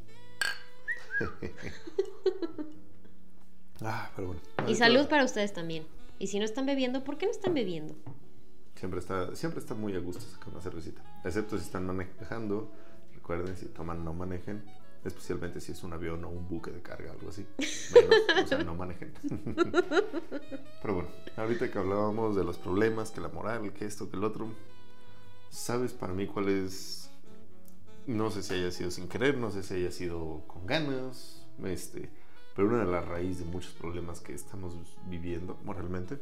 ah, 3.83 4.11
pero 4.17 4.29
bueno. 4.29 4.41
Y 4.67 4.77
salud 4.77 5.09
para 5.09 5.27
ustedes 5.27 5.53
también. 5.53 5.87
Y 6.19 6.29
si 6.29 6.39
no 6.39 6.47
están 6.47 6.65
bebiendo, 6.65 7.05
¿por 7.05 7.19
qué 7.19 7.27
no 7.27 7.33
están 7.33 7.53
bebiendo? 7.53 7.95
Siempre 8.77 8.99
está, 8.99 9.37
siempre 9.37 9.61
está 9.61 9.75
muy 9.75 9.95
a 9.95 9.99
gusto 9.99 10.23
sacar 10.23 10.49
una 10.49 10.63
cervecita. 10.63 11.03
Excepto 11.23 11.59
si 11.59 11.65
están 11.65 11.85
manejando. 11.85 12.73
Recuerden, 13.13 13.59
si 13.59 13.67
toman, 13.67 14.07
no 14.07 14.15
manejen. 14.15 14.65
Especialmente 15.05 15.61
si 15.61 15.73
es 15.73 15.83
un 15.83 15.93
avión 15.93 16.25
o 16.25 16.31
un 16.31 16.49
buque 16.49 16.71
de 16.71 16.81
carga, 16.81 17.13
algo 17.13 17.29
así. 17.29 17.47
Menos, 17.93 18.45
o 18.45 18.47
sea, 18.47 18.65
no 18.65 18.75
manejen. 18.75 19.13
Pero 20.83 20.95
bueno, 20.95 21.09
ahorita 21.37 21.71
que 21.71 21.79
hablábamos 21.79 22.37
de 22.37 22.45
los 22.45 22.57
problemas, 22.57 23.11
que 23.11 23.21
la 23.21 23.29
moral, 23.29 23.73
que 23.73 23.85
esto, 23.85 24.11
que 24.11 24.17
el 24.17 24.25
otro. 24.25 24.49
¿Sabes 25.51 25.93
para 25.93 26.15
mí 26.15 26.27
cuál 26.27 26.49
es? 26.49 27.11
No 28.07 28.31
sé 28.31 28.43
si 28.43 28.55
haya 28.55 28.71
sido 28.71 28.91
sin 28.91 29.09
querer, 29.09 29.37
no 29.37 29.51
sé 29.51 29.63
si 29.63 29.75
haya 29.75 29.91
sido 29.91 30.43
con 30.47 30.67
ganas. 30.67 31.47
Este, 31.65 32.11
pero 32.57 32.69
una 32.69 32.85
de 32.85 32.91
las 32.91 33.05
raíces 33.07 33.41
de 33.41 33.45
muchos 33.45 33.73
problemas 33.73 34.21
que 34.21 34.33
estamos 34.33 34.75
viviendo 35.07 35.59
moralmente, 35.65 36.19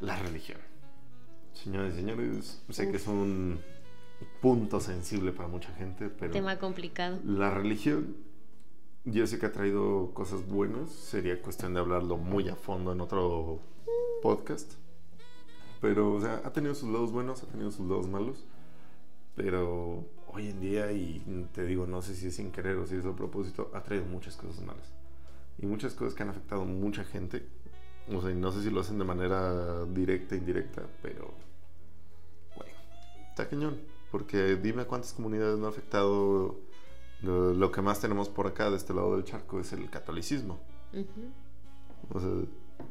la 0.00 0.16
religión. 0.16 0.58
Señores 1.52 1.94
y 1.94 1.96
señores, 1.96 2.62
sé 2.70 2.90
que 2.90 2.96
es 2.96 3.06
un 3.06 3.60
punto 4.42 4.80
sensible 4.80 5.30
para 5.32 5.48
mucha 5.48 5.72
gente, 5.74 6.10
pero 6.10 6.32
Tema 6.32 6.58
complicado. 6.58 7.18
la 7.24 7.50
religión, 7.50 8.16
yo 9.04 9.26
sé 9.26 9.38
que 9.38 9.46
ha 9.46 9.52
traído 9.52 10.10
cosas 10.12 10.46
buenas, 10.46 10.90
sería 10.90 11.40
cuestión 11.40 11.74
de 11.74 11.80
hablarlo 11.80 12.16
muy 12.16 12.48
a 12.48 12.56
fondo 12.56 12.92
en 12.92 13.00
otro 13.00 13.60
podcast, 14.20 14.72
pero 15.80 16.14
o 16.14 16.20
sea, 16.20 16.42
ha 16.44 16.52
tenido 16.52 16.74
sus 16.74 16.90
lados 16.90 17.12
buenos, 17.12 17.44
ha 17.44 17.46
tenido 17.46 17.70
sus 17.70 17.88
lados 17.88 18.08
malos, 18.08 18.44
pero 19.36 20.04
hoy 20.26 20.48
en 20.48 20.60
día, 20.60 20.90
y 20.90 21.22
te 21.54 21.64
digo, 21.64 21.86
no 21.86 22.02
sé 22.02 22.14
si 22.14 22.26
es 22.26 22.34
sin 22.36 22.50
querer 22.50 22.76
o 22.78 22.86
si 22.86 22.96
es 22.96 23.06
a 23.06 23.14
propósito, 23.14 23.70
ha 23.74 23.82
traído 23.84 24.06
muchas 24.06 24.36
cosas 24.36 24.60
malas 24.64 24.92
y 25.58 25.66
muchas 25.66 25.94
cosas 25.94 26.14
que 26.14 26.24
han 26.24 26.30
afectado 26.30 26.62
a 26.62 26.64
mucha 26.64 27.04
gente. 27.04 27.46
O 28.12 28.20
sea, 28.20 28.34
no 28.34 28.50
sé 28.50 28.62
si 28.62 28.70
lo 28.70 28.80
hacen 28.80 28.98
de 28.98 29.04
manera 29.04 29.84
directa, 29.86 30.34
indirecta, 30.34 30.82
pero 31.00 31.32
bueno, 32.56 32.72
está 33.30 33.48
cañón. 33.48 33.91
Porque 34.12 34.54
dime 34.54 34.84
cuántas 34.84 35.12
comunidades 35.14 35.58
no 35.58 35.66
ha 35.66 35.70
afectado. 35.70 36.60
Lo, 37.22 37.54
lo 37.54 37.72
que 37.72 37.82
más 37.82 38.00
tenemos 38.00 38.28
por 38.28 38.46
acá, 38.46 38.70
de 38.70 38.76
este 38.76 38.94
lado 38.94 39.16
del 39.16 39.24
charco, 39.24 39.58
es 39.58 39.72
el 39.72 39.90
catolicismo. 39.90 40.60
O 42.12 42.20
sea, 42.20 42.30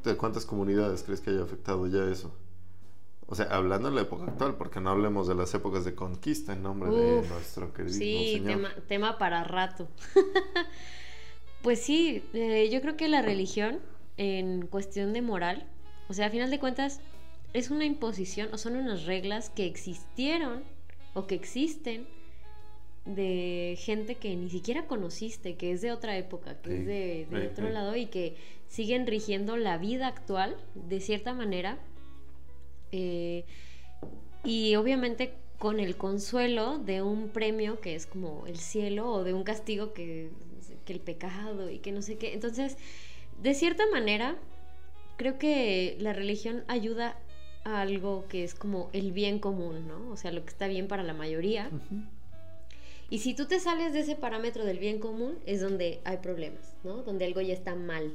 ¿de 0.03 0.17
cuántas 0.17 0.45
comunidades 0.45 1.03
crees 1.03 1.21
que 1.21 1.29
haya 1.29 1.43
afectado 1.43 1.87
ya 1.87 2.03
eso? 2.11 2.33
O 3.27 3.35
sea, 3.35 3.45
hablando 3.45 3.87
en 3.87 3.95
la 3.95 4.01
época 4.01 4.25
actual, 4.25 4.55
porque 4.55 4.81
no 4.81 4.89
hablemos 4.89 5.27
de 5.27 5.35
las 5.35 5.53
épocas 5.53 5.85
de 5.85 5.95
conquista 5.95 6.51
en 6.51 6.63
nombre 6.63 6.89
de 6.89 7.25
nuestro 7.29 7.73
querido 7.73 7.97
Sí, 7.97 8.33
Señor. 8.33 8.47
tema, 8.47 8.69
tema 8.89 9.17
para 9.17 9.43
rato. 9.45 9.87
pues 11.61 11.81
sí, 11.81 12.23
eh, 12.33 12.69
yo 12.71 12.81
creo 12.81 12.97
que 12.97 13.07
la 13.07 13.21
religión, 13.21 13.79
en 14.17 14.67
cuestión 14.67 15.13
de 15.13 15.21
moral, 15.21 15.65
o 16.09 16.13
sea, 16.13 16.27
a 16.27 16.29
final 16.29 16.49
de 16.49 16.59
cuentas, 16.59 16.99
es 17.53 17.69
una 17.71 17.85
imposición 17.85 18.49
o 18.53 18.57
son 18.57 18.75
unas 18.75 19.05
reglas 19.05 19.49
que 19.49 19.65
existieron 19.65 20.63
o 21.13 21.27
que 21.27 21.35
existen 21.35 22.07
de 23.05 23.77
gente 23.79 24.15
que 24.15 24.35
ni 24.35 24.49
siquiera 24.49 24.85
conociste, 24.85 25.55
que 25.55 25.71
es 25.71 25.81
de 25.81 25.91
otra 25.91 26.17
época, 26.17 26.61
que 26.61 26.69
Sí, 26.69 26.75
es 26.75 26.85
de, 26.85 27.27
de 27.29 27.41
sí, 27.41 27.47
otro 27.51 27.67
sí. 27.67 27.73
lado 27.73 27.95
y 27.95 28.05
que 28.05 28.35
siguen 28.67 29.07
rigiendo 29.07 29.57
la 29.57 29.77
vida 29.77 30.07
actual 30.07 30.55
de 30.75 30.99
cierta 30.99 31.33
manera. 31.33 31.79
Eh, 32.91 33.45
y 34.43 34.75
obviamente 34.75 35.33
con 35.57 35.79
el 35.79 35.95
consuelo 35.95 36.79
de 36.79 37.01
un 37.01 37.29
premio 37.29 37.79
que 37.81 37.95
es 37.95 38.05
como 38.05 38.45
el 38.47 38.57
cielo 38.57 39.11
o 39.11 39.23
de 39.23 39.33
un 39.33 39.43
castigo 39.43 39.93
que, 39.93 40.29
que 40.85 40.93
el 40.93 40.99
pecado 40.99 41.69
y 41.69 41.79
que 41.79 41.91
no 41.91 42.01
sé 42.01 42.17
qué. 42.17 42.33
Entonces, 42.33 42.77
de 43.41 43.53
cierta 43.53 43.83
manera, 43.91 44.37
creo 45.17 45.37
que 45.37 45.97
la 45.99 46.13
religión 46.13 46.63
ayuda 46.67 47.15
a 47.63 47.81
algo 47.81 48.25
que 48.27 48.43
es 48.43 48.55
como 48.55 48.89
el 48.93 49.11
bien 49.11 49.39
común, 49.39 49.87
¿no? 49.87 50.11
O 50.11 50.17
sea, 50.17 50.31
lo 50.31 50.43
que 50.43 50.49
está 50.49 50.67
bien 50.67 50.87
para 50.87 51.03
la 51.03 51.13
mayoría. 51.13 51.69
Y 53.09 53.19
si 53.19 53.33
tú 53.33 53.45
te 53.45 53.59
sales 53.59 53.93
de 53.93 53.99
ese 53.99 54.15
parámetro 54.15 54.65
del 54.65 54.79
bien 54.79 54.99
común, 54.99 55.37
es 55.45 55.61
donde 55.61 55.99
hay 56.05 56.17
problemas, 56.17 56.75
¿no? 56.83 56.97
Donde 57.03 57.25
algo 57.25 57.41
ya 57.41 57.53
está 57.53 57.75
mal. 57.75 58.13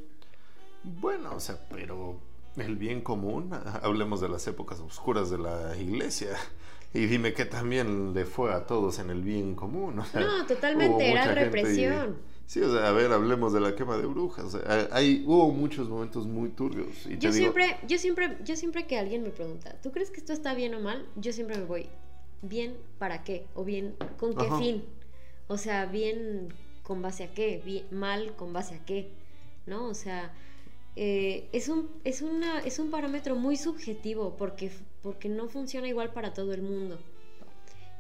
Bueno, 0.83 1.35
o 1.35 1.41
sea, 1.41 1.59
pero 1.69 2.19
el 2.57 2.77
bien 2.77 3.03
común, 3.03 3.51
hablemos 3.83 4.21
de 4.21 4.29
las 4.29 4.47
épocas 4.47 4.81
oscuras 4.81 5.31
de 5.31 5.39
la 5.39 5.77
iglesia. 5.77 6.31
Y 6.95 7.07
dime 7.07 7.35
que 7.35 7.45
también 7.45 8.15
le 8.15 8.25
fue 8.25 8.55
a 8.55 8.67
todos 8.67 8.99
en 8.99 9.11
el 9.11 9.21
bien 9.21 9.55
común. 9.55 9.99
o 9.99 10.05
sea, 10.05 10.23
No, 10.23 10.47
totalmente, 10.47 11.11
era 11.11 11.35
represión. 11.35 12.17
Sí, 12.47 12.61
o 12.61 12.73
sea, 12.73 12.89
a 12.89 12.93
ver, 12.93 13.13
hablemos 13.13 13.53
de 13.53 13.61
la 13.61 13.75
quema 13.75 13.97
de 13.99 14.07
brujas. 14.07 14.57
hay, 14.93 15.25
hubo 15.27 15.51
muchos 15.51 15.89
momentos 15.89 16.27
muy 16.27 16.51
turbios. 16.51 17.07
Y 17.07 17.17
te 17.17 17.19
Yo 17.19 17.33
digo, 17.33 17.53
siempre, 17.53 17.77
yo 17.89 17.99
siempre, 17.99 18.39
yo 18.45 18.57
siempre 18.57 18.87
que 18.87 18.97
alguien 18.97 19.23
me 19.23 19.31
pregunta, 19.31 19.77
¿tú 19.83 19.91
crees 19.91 20.11
que 20.11 20.21
esto 20.21 20.33
está 20.33 20.55
bien 20.55 20.75
o 20.75 20.81
mal? 20.81 21.05
Yo 21.17 21.33
siempre 21.33 21.57
me 21.59 21.65
voy, 21.65 21.89
¿bien 22.43 22.77
para 22.99 23.25
qué? 23.25 23.47
¿O 23.55 23.65
bien 23.65 23.97
con 24.17 24.35
qué 24.35 24.47
Ajá. 24.47 24.59
fin? 24.59 24.85
O 25.49 25.59
sea, 25.59 25.87
¿bien 25.87 26.49
con 26.85 27.03
base 27.03 27.25
a 27.25 27.35
qué? 27.35 27.61
Bien, 27.65 27.85
¿Mal 27.91 28.37
con 28.37 28.53
base 28.53 28.77
a 28.77 28.85
qué? 28.85 29.11
¿No? 29.67 29.89
O 29.89 29.95
sea, 29.95 30.33
eh, 30.95 31.49
es, 31.53 31.69
un, 31.69 31.91
es, 32.05 32.23
una, 32.23 32.61
es 32.61 32.79
un 32.79 32.91
parámetro 32.93 33.35
muy 33.35 33.57
subjetivo 33.57 34.37
porque, 34.37 34.71
porque 35.03 35.29
no 35.29 35.49
funciona 35.49 35.89
igual 35.89 36.13
para 36.13 36.33
todo 36.33 36.53
el 36.55 36.63
mundo. 36.63 36.99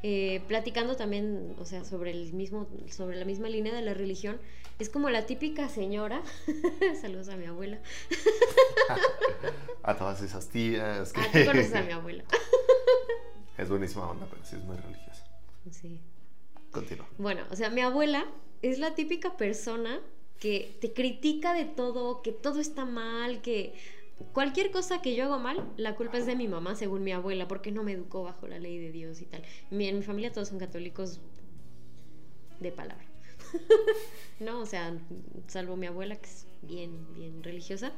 Eh, 0.08 0.40
platicando 0.46 0.94
también, 0.94 1.56
o 1.58 1.64
sea, 1.64 1.84
sobre 1.84 2.12
el 2.12 2.32
mismo, 2.32 2.68
sobre 2.88 3.16
la 3.16 3.24
misma 3.24 3.48
línea 3.48 3.74
de 3.74 3.82
la 3.82 3.92
religión, 3.92 4.38
es 4.78 4.88
como 4.88 5.10
la 5.10 5.26
típica 5.26 5.68
señora, 5.68 6.22
saludos 7.00 7.28
a 7.28 7.36
mi 7.36 7.46
abuela, 7.46 7.80
A 9.82 9.96
todas 9.96 10.22
esas 10.22 10.48
tías. 10.48 11.12
Que... 11.12 11.20
Ah, 11.20 11.28
tú 11.32 11.44
conoces 11.44 11.74
a 11.74 11.82
mi 11.82 11.90
abuela. 12.00 12.22
es 13.58 13.68
buenísima 13.68 14.08
onda, 14.08 14.28
pero 14.30 14.44
sí 14.44 14.54
es 14.54 14.62
muy 14.62 14.76
religiosa. 14.76 15.26
Sí. 15.72 15.98
Continúa. 16.70 17.08
Bueno, 17.18 17.42
o 17.50 17.56
sea, 17.56 17.70
mi 17.70 17.80
abuela 17.80 18.26
es 18.62 18.78
la 18.78 18.94
típica 18.94 19.36
persona 19.36 20.00
que 20.38 20.78
te 20.80 20.92
critica 20.92 21.52
de 21.52 21.64
todo, 21.64 22.22
que 22.22 22.30
todo 22.30 22.60
está 22.60 22.84
mal, 22.84 23.42
que 23.42 23.74
cualquier 24.32 24.70
cosa 24.70 25.02
que 25.02 25.14
yo 25.14 25.24
hago 25.24 25.38
mal, 25.38 25.72
la 25.76 25.94
culpa 25.96 26.18
es 26.18 26.26
de 26.26 26.36
mi 26.36 26.48
mamá, 26.48 26.74
según 26.74 27.04
mi 27.04 27.12
abuela, 27.12 27.48
porque 27.48 27.70
no 27.72 27.82
me 27.82 27.92
educó 27.92 28.22
bajo 28.22 28.46
la 28.46 28.58
ley 28.58 28.78
de 28.78 28.92
Dios 28.92 29.20
y 29.20 29.26
tal. 29.26 29.42
Mi- 29.70 29.88
en 29.88 29.96
mi 29.98 30.02
familia 30.02 30.32
todos 30.32 30.48
son 30.48 30.58
católicos 30.58 31.20
de 32.60 32.72
palabra. 32.72 33.04
no, 34.40 34.60
o 34.60 34.66
sea, 34.66 34.96
salvo 35.46 35.76
mi 35.76 35.86
abuela 35.86 36.16
que 36.16 36.26
es 36.26 36.46
bien, 36.62 36.90
bien 37.14 37.42
religiosa. 37.42 37.92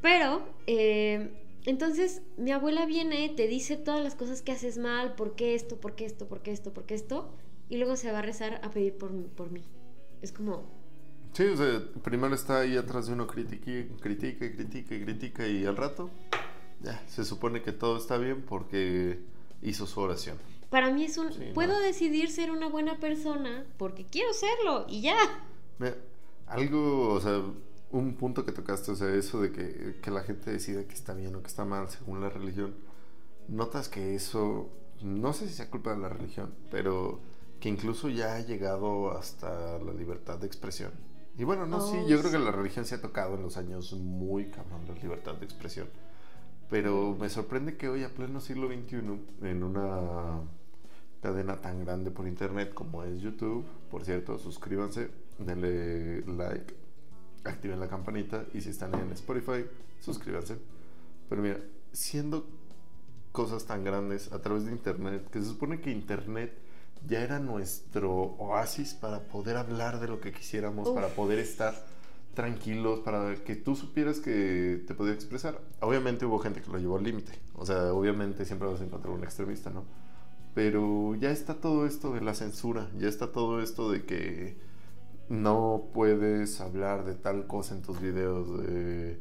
Pero, 0.00 0.42
eh, 0.66 1.30
entonces, 1.64 2.22
mi 2.36 2.50
abuela 2.50 2.86
viene, 2.86 3.28
te 3.28 3.46
dice 3.46 3.76
todas 3.76 4.02
las 4.02 4.14
cosas 4.16 4.42
que 4.42 4.52
haces 4.52 4.78
mal, 4.78 5.14
por 5.14 5.36
qué 5.36 5.54
esto, 5.54 5.80
por 5.80 5.94
qué 5.94 6.04
esto, 6.04 6.26
por 6.28 6.42
qué 6.42 6.50
esto, 6.50 6.72
por 6.72 6.84
qué 6.86 6.94
esto, 6.94 7.30
y 7.68 7.76
luego 7.76 7.96
se 7.96 8.10
va 8.10 8.18
a 8.18 8.22
rezar 8.22 8.60
a 8.64 8.70
pedir 8.70 8.94
por, 8.98 9.12
por 9.28 9.50
mí. 9.50 9.62
Es 10.22 10.32
como... 10.32 10.81
Sí, 11.32 11.44
o 11.44 11.56
sea, 11.56 11.82
primero 12.02 12.34
está 12.34 12.60
ahí 12.60 12.76
atrás 12.76 13.06
de 13.06 13.14
uno, 13.14 13.26
critica, 13.26 13.70
critica, 14.00 14.50
critica, 14.52 14.88
critica, 15.02 15.46
y 15.48 15.64
al 15.64 15.76
rato, 15.76 16.10
ya, 16.82 17.02
se 17.08 17.24
supone 17.24 17.62
que 17.62 17.72
todo 17.72 17.96
está 17.96 18.18
bien 18.18 18.42
porque 18.42 19.18
hizo 19.62 19.86
su 19.86 20.00
oración. 20.00 20.36
Para 20.68 20.90
mí 20.90 21.04
es 21.04 21.16
un... 21.16 21.30
puedo 21.54 21.78
decidir 21.80 22.30
ser 22.30 22.50
una 22.50 22.68
buena 22.68 22.98
persona 22.98 23.64
porque 23.78 24.04
quiero 24.04 24.32
serlo 24.34 24.86
y 24.88 25.02
ya. 25.02 25.16
algo, 26.46 27.14
o 27.14 27.20
sea, 27.20 27.42
un 27.92 28.14
punto 28.16 28.44
que 28.44 28.52
tocaste, 28.52 28.90
o 28.90 28.96
sea, 28.96 29.14
eso 29.14 29.40
de 29.40 29.52
que, 29.52 29.96
que, 30.02 30.10
la 30.10 30.22
gente 30.22 30.50
decida 30.50 30.84
que 30.84 30.94
está 30.94 31.14
bien 31.14 31.34
o 31.34 31.42
que 31.42 31.48
está 31.48 31.64
mal 31.64 31.88
según 31.88 32.20
la 32.20 32.28
religión, 32.28 32.74
notas 33.48 33.88
que 33.88 34.14
eso, 34.14 34.70
no 35.02 35.32
sé 35.32 35.48
si 35.48 35.54
sea 35.54 35.70
culpa 35.70 35.92
de 35.92 35.98
la 35.98 36.08
religión, 36.08 36.54
pero 36.70 37.20
que 37.60 37.68
incluso 37.68 38.08
ya 38.08 38.34
ha 38.34 38.40
llegado 38.40 39.16
hasta 39.16 39.78
la 39.78 39.92
libertad 39.92 40.38
de 40.38 40.46
expresión. 40.46 40.92
Y 41.38 41.44
bueno, 41.44 41.66
no, 41.66 41.80
sí, 41.80 41.96
yo 42.06 42.18
creo 42.18 42.30
que 42.30 42.38
la 42.38 42.50
religión 42.50 42.84
se 42.84 42.94
ha 42.94 43.00
tocado 43.00 43.36
en 43.36 43.42
los 43.42 43.56
años 43.56 43.92
muy 43.94 44.46
cabrón 44.46 44.86
la 44.86 44.94
libertad 44.94 45.34
de 45.34 45.44
expresión. 45.44 45.88
Pero 46.68 47.16
me 47.18 47.28
sorprende 47.28 47.76
que 47.76 47.88
hoy, 47.88 48.04
a 48.04 48.10
pleno 48.10 48.40
siglo 48.40 48.68
XXI, 48.68 48.96
en 49.42 49.62
una 49.62 50.40
cadena 51.22 51.56
tan 51.56 51.84
grande 51.84 52.10
por 52.10 52.26
internet 52.26 52.74
como 52.74 53.04
es 53.04 53.20
YouTube, 53.20 53.64
por 53.90 54.04
cierto, 54.04 54.38
suscríbanse, 54.38 55.10
denle 55.38 56.22
like 56.26 56.74
activen 57.44 57.80
la 57.80 57.88
campanita 57.88 58.44
y 58.54 58.60
si 58.60 58.70
están 58.70 58.94
en 58.94 59.12
Spotify, 59.12 59.64
suscríbanse. 60.00 60.58
Pero 61.28 61.42
mira, 61.42 61.60
siendo 61.92 62.46
cosas 63.32 63.64
tan 63.64 63.84
grandes 63.84 64.32
a 64.32 64.40
través 64.40 64.64
de 64.64 64.72
Internet, 64.72 65.28
que 65.30 65.40
se 65.40 65.48
supone 65.48 65.80
que 65.80 65.90
Internet 65.90 66.52
ya 67.06 67.20
era 67.20 67.38
nuestro 67.38 68.12
oasis 68.38 68.94
para 68.94 69.20
poder 69.20 69.56
hablar 69.56 70.00
de 70.00 70.08
lo 70.08 70.20
que 70.20 70.32
quisiéramos, 70.32 70.88
para 70.90 71.08
poder 71.08 71.38
estar 71.38 71.74
tranquilos, 72.34 73.00
para 73.00 73.34
que 73.44 73.56
tú 73.56 73.76
supieras 73.76 74.20
que 74.20 74.82
te 74.86 74.94
podía 74.94 75.12
expresar. 75.12 75.60
Obviamente 75.80 76.24
hubo 76.24 76.38
gente 76.38 76.62
que 76.62 76.70
lo 76.70 76.78
llevó 76.78 76.96
al 76.96 77.04
límite, 77.04 77.32
o 77.54 77.66
sea, 77.66 77.92
obviamente 77.92 78.44
siempre 78.44 78.68
vas 78.68 78.80
a 78.80 78.84
encontrar 78.84 79.14
un 79.14 79.24
extremista, 79.24 79.70
¿no? 79.70 79.84
Pero 80.54 81.14
ya 81.16 81.30
está 81.30 81.54
todo 81.54 81.86
esto 81.86 82.12
de 82.12 82.20
la 82.20 82.34
censura, 82.34 82.90
ya 82.98 83.08
está 83.08 83.32
todo 83.32 83.62
esto 83.62 83.90
de 83.90 84.04
que 84.04 84.56
no 85.28 85.84
puedes 85.94 86.60
hablar 86.60 87.04
de 87.04 87.14
tal 87.14 87.46
cosa 87.46 87.74
en 87.74 87.82
tus 87.82 88.00
videos 88.00 88.62
de, 88.62 89.18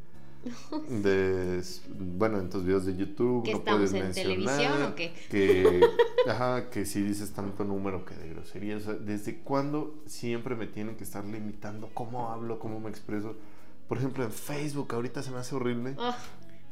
bueno 1.89 2.39
en 2.39 2.50
tus 2.50 2.63
videos 2.65 2.86
de 2.86 2.95
YouTube 2.95 3.45
¿Que 3.45 3.51
no 3.51 3.57
estamos 3.60 3.93
en 3.93 4.12
televisión 4.12 4.83
o 4.83 4.95
qué? 4.95 5.13
que 5.29 5.81
ajá 6.27 6.69
que 6.69 6.86
si 6.86 7.01
dices 7.01 7.31
tanto 7.31 7.63
número 7.63 8.05
que 8.05 8.15
de 8.15 8.29
grosería 8.29 8.77
desde 8.77 9.39
cuándo 9.39 10.01
siempre 10.05 10.55
me 10.55 10.67
tienen 10.67 10.95
que 10.95 11.03
estar 11.03 11.24
limitando 11.25 11.89
cómo 11.93 12.29
hablo 12.29 12.60
cómo 12.60 12.79
me 12.79 12.89
expreso 12.89 13.36
por 13.88 13.98
ejemplo 13.98 14.24
en 14.24 14.31
Facebook 14.31 14.93
ahorita 14.93 15.21
se 15.21 15.31
me 15.31 15.38
hace 15.38 15.55
horrible 15.55 15.95
ah. 16.00 16.17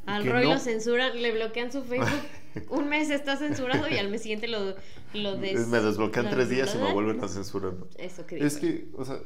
Al 0.06 0.26
Roy 0.26 0.46
lo 0.46 0.58
censuran, 0.58 1.22
le 1.22 1.32
bloquean 1.32 1.72
su 1.72 1.84
Facebook. 1.84 2.10
un 2.70 2.90
mes 2.90 3.12
está 3.12 3.38
censurado 3.38 3.88
y 3.88 3.98
al 3.98 4.10
mes 4.10 4.22
siguiente 4.22 4.48
lo, 4.48 4.76
lo 5.14 5.38
Me 5.38 5.54
desbloquean 5.54 6.30
tres 6.30 6.50
días 6.50 6.74
y 6.74 6.80
me 6.80 6.92
vuelven 6.94 7.24
a 7.24 7.28
censurar. 7.28 7.74
Eso 7.98 8.26
que 8.26 8.44
Es 8.44 8.58
que, 8.58 8.88
o 8.98 9.06
sea, 9.06 9.20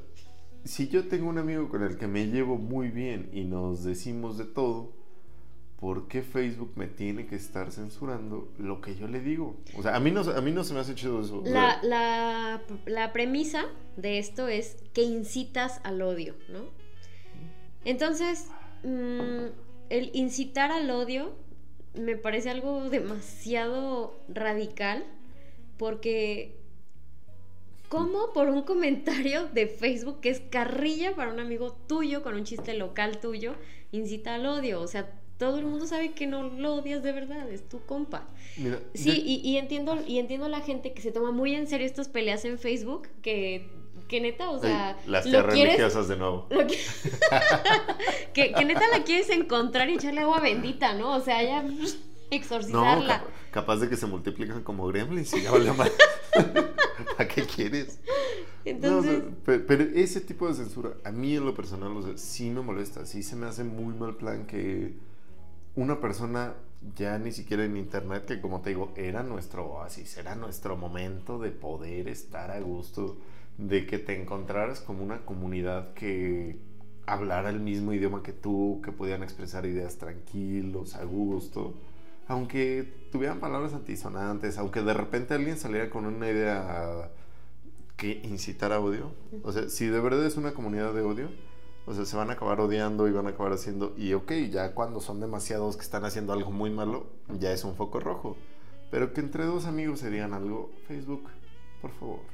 si 0.64 0.88
yo 0.88 1.08
tengo 1.08 1.30
un 1.30 1.38
amigo 1.38 1.70
con 1.70 1.84
el 1.84 1.98
que 1.98 2.08
me 2.08 2.28
llevo 2.28 2.58
muy 2.58 2.90
bien 2.90 3.30
y 3.34 3.44
nos 3.44 3.84
decimos 3.84 4.38
de 4.38 4.46
todo, 4.46 4.92
¿por 5.80 6.08
qué 6.08 6.22
Facebook 6.22 6.72
me 6.76 6.88
tiene 6.88 7.26
que 7.26 7.36
estar 7.36 7.72
censurando 7.72 8.50
lo 8.58 8.80
que 8.80 8.96
yo 8.96 9.08
le 9.08 9.20
digo? 9.20 9.58
O 9.78 9.82
sea, 9.82 9.96
a 9.96 10.00
mí 10.00 10.12
no, 10.12 10.22
a 10.22 10.42
mí 10.42 10.52
no 10.52 10.64
se 10.64 10.74
me 10.74 10.80
hace 10.80 10.96
chido 10.96 11.22
eso. 11.22 11.44
La, 11.46 11.82
la, 11.84 12.62
la 12.86 13.12
premisa 13.12 13.66
de 13.98 14.20
esto 14.20 14.48
es 14.48 14.78
que 14.94 15.04
incitas 15.04 15.82
al 15.84 16.02
odio, 16.02 16.36
¿no? 16.50 16.62
Entonces, 17.84 18.48
mmm, 18.84 19.48
el 19.90 20.12
incitar 20.14 20.72
al 20.72 20.90
odio 20.90 21.34
me 21.96 22.16
parece 22.16 22.50
algo 22.50 22.90
demasiado 22.90 24.18
radical 24.30 25.04
porque 25.78 26.63
¿cómo 27.94 28.34
por 28.34 28.50
un 28.50 28.64
comentario 28.64 29.48
de 29.54 29.68
Facebook 29.68 30.20
que 30.20 30.30
es 30.30 30.40
carrilla 30.40 31.16
para 31.16 31.32
un 31.32 31.40
amigo 31.40 31.78
tuyo 31.88 32.24
con 32.24 32.34
un 32.34 32.44
chiste 32.44 32.74
local 32.74 33.20
tuyo 33.20 33.54
incita 33.92 34.34
al 34.34 34.48
odio? 34.48 34.82
O 34.82 34.88
sea, 34.88 35.12
todo 35.38 35.60
el 35.60 35.66
mundo 35.66 35.86
sabe 35.86 36.14
que 36.14 36.26
no 36.26 36.42
lo 36.50 36.74
odias 36.74 37.04
de 37.04 37.12
verdad, 37.12 37.48
es 37.52 37.70
tu 37.70 37.86
compa. 37.86 38.28
sí, 38.96 39.24
y, 39.24 39.48
y, 39.48 39.58
entiendo 39.58 40.04
y 40.08 40.18
entiendo 40.18 40.50
la 40.50 40.62
gente 40.62 40.94
que 40.94 41.04
se 41.04 41.12
toma 41.12 41.30
muy 41.30 41.54
en 41.54 41.68
serio 41.68 41.86
estas 41.86 42.10
peleas 42.10 42.46
en 42.46 42.58
Facebook, 42.58 43.10
que 43.22 43.70
que 44.08 44.22
neta, 44.22 44.50
o 44.50 44.60
sea. 44.60 44.98
las 45.06 45.24
tierras 45.24 45.54
religiosas 45.54 46.08
de 46.08 46.18
nuevo. 46.18 46.48
Que, 48.34 48.52
que, 48.52 48.66
neta 48.66 48.88
la 48.88 49.04
quieres 49.04 49.30
encontrar 49.30 49.88
y 49.92 49.94
echarle 49.94 50.22
agua 50.22 50.40
bendita, 50.40 50.96
¿no? 50.96 51.16
O 51.16 51.22
sea, 51.22 51.44
ya 51.44 51.64
exorcizarla. 52.32 53.20
No, 53.20 53.43
capaz 53.54 53.78
de 53.78 53.88
que 53.88 53.96
se 53.96 54.08
multiplican 54.08 54.64
como 54.64 54.88
gremlins 54.88 55.34
y 55.34 55.44
ya 55.44 55.52
vale 55.52 55.72
mal. 55.72 55.92
¿Para 57.18 57.30
qué 57.30 57.44
quieres? 57.44 58.00
Entonces... 58.66 59.24
pero, 59.46 59.84
ese 59.84 60.22
tipo 60.22 60.48
de 60.48 60.56
censura, 60.56 60.94
a 61.04 61.12
mí 61.12 61.36
en 61.36 61.46
lo 61.46 61.54
personal, 61.54 61.96
o 61.96 62.02
sea, 62.02 62.18
sí 62.18 62.50
me 62.50 62.62
molesta. 62.62 63.06
Sí 63.06 63.22
se 63.22 63.36
me 63.36 63.46
hace 63.46 63.64
muy 63.64 63.94
mal 63.94 64.16
plan 64.16 64.48
que 64.48 64.94
una 65.76 66.02
persona 66.02 66.56
ya 66.96 67.18
ni 67.20 67.32
siquiera 67.32 67.64
en 67.64 67.78
internet, 67.78 68.26
que 68.26 68.42
como 68.42 68.62
te 68.62 68.72
digo, 68.72 68.92
era 68.96 69.24
nuestro 69.24 69.66
oasis, 69.68 70.18
era 70.18 70.36
nuestro 70.36 70.76
momento 70.76 71.40
de 71.40 71.52
poder 71.52 72.08
estar 72.08 72.52
a 72.52 72.60
gusto 72.60 73.18
de 73.58 73.86
que 73.86 74.00
te 74.00 74.20
encontraras 74.20 74.82
como 74.82 75.04
una 75.04 75.26
comunidad 75.26 75.94
que 75.94 76.58
hablara 77.06 77.50
el 77.50 77.60
mismo 77.60 77.94
idioma 77.94 78.24
que 78.24 78.34
tú, 78.34 78.82
que 78.84 78.92
podían 78.92 79.24
expresar 79.24 79.66
ideas 79.66 79.98
tranquilos, 79.98 80.96
a 80.96 81.04
gusto, 81.04 81.76
aunque 82.28 83.08
tuvieran 83.12 83.40
palabras 83.40 83.74
antisonantes, 83.74 84.58
aunque 84.58 84.82
de 84.82 84.94
repente 84.94 85.34
alguien 85.34 85.58
saliera 85.58 85.90
con 85.90 86.06
una 86.06 86.30
idea 86.30 87.12
que 87.98 88.22
incitara 88.24 88.80
odio, 88.80 89.14
o 89.44 89.52
sea, 89.52 89.70
si 89.70 89.88
de 89.88 90.00
verdad 90.00 90.26
es 90.26 90.38
una 90.38 90.54
comunidad 90.54 90.94
de 90.94 91.02
odio, 91.02 91.30
o 91.86 91.94
sea, 91.94 92.06
se 92.06 92.16
van 92.16 92.30
a 92.30 92.34
acabar 92.34 92.62
odiando 92.62 93.08
y 93.08 93.12
van 93.12 93.28
a 93.28 93.32
acabar 93.32 93.54
haciendo, 93.54 93.94
y 93.98 94.14
ok, 94.14 94.32
ya 94.50 94.74
cuando 94.74 95.02
son 95.02 95.20
demasiados 95.20 95.76
que 95.76 95.84
están 95.84 96.06
haciendo 96.06 96.34
algo 96.34 96.52
muy 96.52 96.70
malo, 96.70 97.08
ya 97.40 97.52
es 97.52 97.64
un 97.64 97.76
foco 97.76 98.00
rojo, 98.00 98.38
pero 98.90 99.14
que 99.14 99.22
entre 99.22 99.46
dos 99.46 99.66
amigos 99.66 100.00
se 100.00 100.10
digan 100.10 100.34
algo, 100.34 100.72
Facebook, 100.88 101.30
por 101.82 101.92
favor 101.92 102.34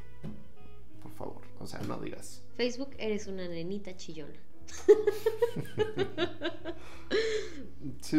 por 0.99 1.11
favor. 1.13 1.41
O 1.59 1.67
sea, 1.67 1.79
no 1.81 1.99
digas. 1.99 2.43
Facebook, 2.55 2.91
eres 2.97 3.27
una 3.27 3.47
nenita 3.47 3.95
chillona. 3.95 4.39
sí, 8.01 8.17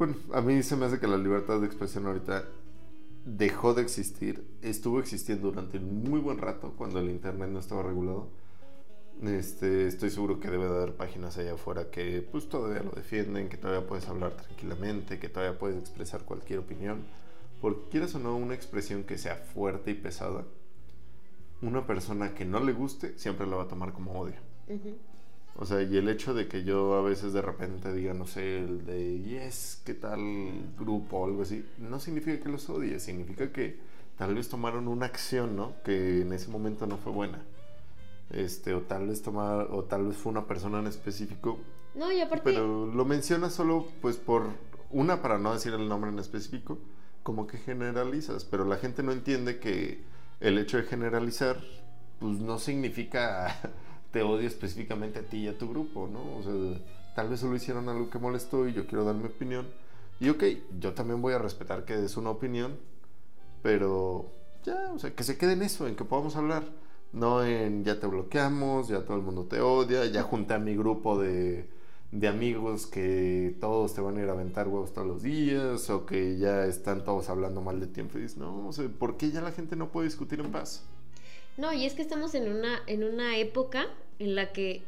bueno, 0.00 0.14
a 0.32 0.40
mí 0.40 0.62
se 0.62 0.76
me 0.76 0.86
hace 0.86 0.98
que 0.98 1.06
la 1.06 1.18
libertad 1.18 1.60
de 1.60 1.66
expresión 1.66 2.06
ahorita 2.06 2.46
dejó 3.26 3.74
de 3.74 3.82
existir. 3.82 4.48
Estuvo 4.62 4.98
existiendo 4.98 5.48
durante 5.50 5.76
un 5.76 6.04
muy 6.04 6.20
buen 6.20 6.38
rato 6.38 6.72
cuando 6.74 7.00
el 7.00 7.10
internet 7.10 7.50
no 7.50 7.58
estaba 7.58 7.82
regulado. 7.82 8.30
Este, 9.22 9.86
estoy 9.86 10.08
seguro 10.08 10.40
que 10.40 10.48
debe 10.48 10.64
de 10.64 10.74
haber 10.74 10.96
páginas 10.96 11.36
allá 11.36 11.52
afuera 11.52 11.90
que 11.90 12.26
pues 12.32 12.48
todavía 12.48 12.82
lo 12.82 12.92
defienden, 12.92 13.50
que 13.50 13.58
todavía 13.58 13.86
puedes 13.86 14.08
hablar 14.08 14.32
tranquilamente, 14.38 15.18
que 15.18 15.28
todavía 15.28 15.58
puedes 15.58 15.76
expresar 15.76 16.22
cualquier 16.22 16.60
opinión. 16.60 17.04
Porque 17.60 17.90
quieras 17.90 18.14
o 18.14 18.20
no, 18.20 18.34
una 18.34 18.54
expresión 18.54 19.04
que 19.04 19.18
sea 19.18 19.36
fuerte 19.36 19.90
y 19.90 19.94
pesada, 19.94 20.46
una 21.60 21.86
persona 21.86 22.34
que 22.34 22.46
no 22.46 22.60
le 22.60 22.72
guste 22.72 23.18
siempre 23.18 23.46
lo 23.46 23.58
va 23.58 23.64
a 23.64 23.68
tomar 23.68 23.92
como 23.92 24.18
odio. 24.18 24.36
O 25.60 25.66
sea, 25.66 25.82
y 25.82 25.94
el 25.98 26.08
hecho 26.08 26.32
de 26.32 26.48
que 26.48 26.64
yo 26.64 26.94
a 26.94 27.02
veces 27.02 27.34
de 27.34 27.42
repente 27.42 27.92
diga, 27.92 28.14
no 28.14 28.26
sé, 28.26 28.60
el 28.60 28.86
de 28.86 29.20
yes, 29.20 29.82
¿qué 29.84 29.92
tal 29.92 30.18
grupo 30.78 31.18
o 31.18 31.26
algo 31.26 31.42
así? 31.42 31.66
No 31.76 32.00
significa 32.00 32.42
que 32.42 32.48
los 32.48 32.70
odie, 32.70 32.98
significa 32.98 33.52
que 33.52 33.78
tal 34.16 34.34
vez 34.34 34.48
tomaron 34.48 34.88
una 34.88 35.04
acción, 35.04 35.56
¿no? 35.56 35.74
Que 35.84 36.22
en 36.22 36.32
ese 36.32 36.48
momento 36.48 36.86
no 36.86 36.96
fue 36.96 37.12
buena. 37.12 37.42
Este, 38.30 38.72
o 38.72 38.80
tal 38.80 39.08
vez 39.08 39.20
tomar, 39.20 39.68
o 39.70 39.84
tal 39.84 40.06
vez 40.06 40.16
fue 40.16 40.32
una 40.32 40.46
persona 40.46 40.78
en 40.78 40.86
específico. 40.86 41.58
No, 41.94 42.10
y 42.10 42.22
aparte. 42.22 42.42
Pero 42.42 42.86
lo 42.86 43.04
menciona 43.04 43.50
solo, 43.50 43.86
pues, 44.00 44.16
por 44.16 44.44
una, 44.88 45.20
para 45.20 45.38
no 45.38 45.52
decir 45.52 45.74
el 45.74 45.90
nombre 45.90 46.10
en 46.10 46.18
específico, 46.18 46.78
como 47.22 47.46
que 47.46 47.58
generalizas, 47.58 48.46
pero 48.46 48.64
la 48.64 48.78
gente 48.78 49.02
no 49.02 49.12
entiende 49.12 49.58
que 49.58 50.00
el 50.40 50.56
hecho 50.56 50.78
de 50.78 50.84
generalizar, 50.84 51.60
pues 52.18 52.38
no 52.38 52.58
significa 52.58 53.60
te 54.12 54.22
odio 54.22 54.46
específicamente 54.48 55.20
a 55.20 55.22
ti 55.22 55.38
y 55.38 55.48
a 55.48 55.58
tu 55.58 55.68
grupo, 55.68 56.08
¿no? 56.12 56.36
O 56.36 56.42
sea, 56.42 56.82
tal 57.14 57.28
vez 57.28 57.40
solo 57.40 57.56
hicieron 57.56 57.88
algo 57.88 58.10
que 58.10 58.18
molestó 58.18 58.68
y 58.68 58.72
yo 58.72 58.86
quiero 58.86 59.04
dar 59.04 59.14
mi 59.14 59.26
opinión. 59.26 59.66
Y 60.20 60.28
ok, 60.28 60.44
yo 60.78 60.92
también 60.94 61.22
voy 61.22 61.32
a 61.34 61.38
respetar 61.38 61.84
que 61.84 62.04
es 62.04 62.16
una 62.16 62.30
opinión, 62.30 62.76
pero 63.62 64.26
ya, 64.64 64.92
o 64.92 64.98
sea, 64.98 65.14
que 65.14 65.24
se 65.24 65.38
quede 65.38 65.54
en 65.54 65.62
eso, 65.62 65.86
en 65.88 65.96
que 65.96 66.04
podamos 66.04 66.36
hablar. 66.36 66.64
no 67.12 67.44
en 67.44 67.84
ya 67.84 67.98
te 68.00 68.06
bloqueamos, 68.06 68.88
ya 68.88 69.04
todo 69.04 69.16
el 69.16 69.22
mundo 69.22 69.44
te 69.46 69.60
odia, 69.60 70.06
ya 70.06 70.22
junté 70.22 70.54
a 70.54 70.58
mi 70.58 70.76
grupo 70.76 71.18
de, 71.18 71.68
de 72.12 72.28
amigos 72.28 72.86
que 72.86 73.56
todos 73.60 73.94
te 73.94 74.00
van 74.00 74.16
a 74.18 74.22
ir 74.22 74.28
a 74.28 74.32
aventar 74.32 74.68
huevos 74.68 74.92
todos 74.92 75.06
los 75.08 75.22
días 75.22 75.90
o 75.90 76.06
que 76.06 76.38
ya 76.38 76.66
están 76.66 77.04
todos 77.04 77.28
hablando 77.28 77.60
mal 77.62 77.80
de 77.80 77.86
ti 77.86 78.00
en. 78.00 78.10
No, 78.36 78.68
o 78.68 78.72
sea, 78.72 78.88
¿por 78.88 79.16
qué 79.16 79.30
ya 79.30 79.40
la 79.40 79.52
gente 79.52 79.76
no 79.76 79.90
puede 79.90 80.08
discutir 80.08 80.40
en 80.40 80.50
paz? 80.52 80.84
No, 81.60 81.74
y 81.74 81.84
es 81.84 81.92
que 81.92 82.00
estamos 82.00 82.34
en 82.34 82.48
una, 82.48 82.80
en 82.86 83.04
una 83.04 83.36
época 83.36 83.86
en 84.18 84.34
la 84.34 84.50
que 84.52 84.82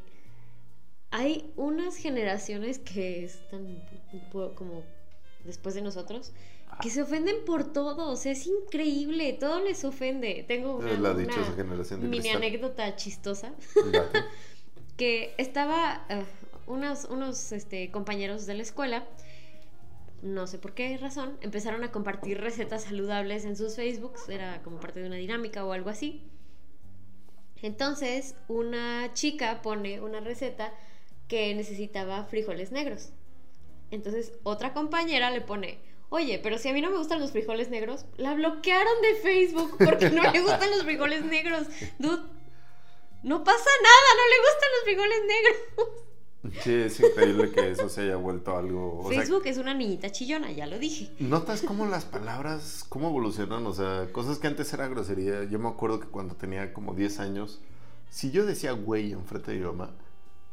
hay 1.11 1.53
unas 1.57 1.97
generaciones 1.97 2.79
que 2.79 3.25
están 3.25 3.83
como 4.55 4.83
después 5.45 5.75
de 5.75 5.83
nosotros 5.83 6.33
que 6.81 6.89
se 6.89 7.03
ofenden 7.03 7.45
por 7.45 7.71
todo, 7.73 8.11
o 8.11 8.17
sea, 8.17 8.33
es 8.33 8.47
increíble, 8.47 9.35
todo 9.35 9.61
les 9.61 9.85
ofende. 9.85 10.45
Tengo 10.49 10.77
una, 10.77 11.13
mini 11.99 12.31
anécdota 12.31 12.97
chistosa 12.97 13.53
que 14.97 15.35
estaba 15.37 16.07
eh, 16.09 16.25
unos, 16.67 17.05
unos 17.05 17.53
este, 17.53 17.91
compañeros 17.91 18.47
de 18.47 18.55
la 18.55 18.63
escuela, 18.63 19.07
no 20.23 20.47
sé 20.47 20.59
por 20.59 20.73
qué 20.73 20.97
razón, 20.97 21.37
empezaron 21.43 21.85
a 21.85 21.93
compartir 21.93 22.41
recetas 22.41 22.85
saludables 22.85 23.45
en 23.45 23.57
sus 23.57 23.77
Facebooks, 23.77 24.31
era 24.31 24.63
como 24.63 24.81
parte 24.81 25.01
de 25.01 25.07
una 25.09 25.17
dinámica 25.17 25.65
o 25.67 25.73
algo 25.73 25.91
así. 25.91 26.32
Entonces, 27.63 28.35
una 28.49 29.15
chica 29.15 29.63
pone 29.63 30.01
una 30.01 30.21
receta 30.21 30.75
que 31.29 31.55
necesitaba 31.55 32.25
frijoles 32.25 32.73
negros. 32.73 33.13
Entonces, 33.91 34.33
otra 34.43 34.75
compañera 34.75 35.31
le 35.31 35.41
pone, 35.41 35.79
oye, 36.09 36.41
pero 36.43 36.59
si 36.59 36.69
a 36.69 36.73
mí 36.73 36.81
no 36.81 36.91
me 36.91 36.99
gustan 36.99 37.21
los 37.21 37.31
frijoles 37.31 37.71
negros, 37.71 38.05
la 38.17 38.35
bloquearon 38.35 39.01
de 39.03 39.15
Facebook 39.15 39.77
porque 39.79 40.11
no 40.11 40.31
le 40.31 40.41
gustan 40.41 40.71
los 40.71 40.83
frijoles 40.83 41.25
negros. 41.25 41.67
Dude, 41.99 42.23
no 43.23 43.45
pasa 43.45 43.71
nada, 43.83 44.09
no 44.17 44.29
le 44.29 44.39
gustan 44.41 44.71
los 44.75 44.85
frijoles 44.85 45.19
negros. 45.27 46.12
Sí, 46.63 46.73
es 46.73 46.99
increíble 46.99 47.53
que 47.53 47.71
eso 47.71 47.89
se 47.89 48.01
haya 48.03 48.17
vuelto 48.17 48.57
algo. 48.57 49.09
Facebook 49.09 49.43
es 49.45 49.59
una 49.59 49.75
niñita 49.75 50.11
chillona, 50.11 50.51
ya 50.51 50.67
lo 50.67 50.79
dije. 50.79 51.13
¿Notas 51.21 51.63
cómo 51.63 51.87
las 51.87 52.05
palabras, 52.05 52.85
cómo 52.89 53.09
evolucionan? 53.11 53.65
O 53.67 53.73
sea, 53.73 54.09
cosas 54.11 54.39
que 54.39 54.49
antes 54.49 54.73
era 54.73 54.89
grosería. 54.89 55.45
Yo 55.45 55.61
me 55.61 55.69
acuerdo 55.69 56.01
que 56.01 56.09
cuando 56.09 56.35
tenía 56.35 56.73
como 56.73 56.95
10 56.95 57.21
años, 57.21 57.61
si 58.11 58.33
yo 58.33 58.45
decía 58.45 58.73
güey 58.73 59.13
enfrente 59.13 59.53
de 59.53 59.59
mi 59.59 59.67
mamá, 59.67 59.91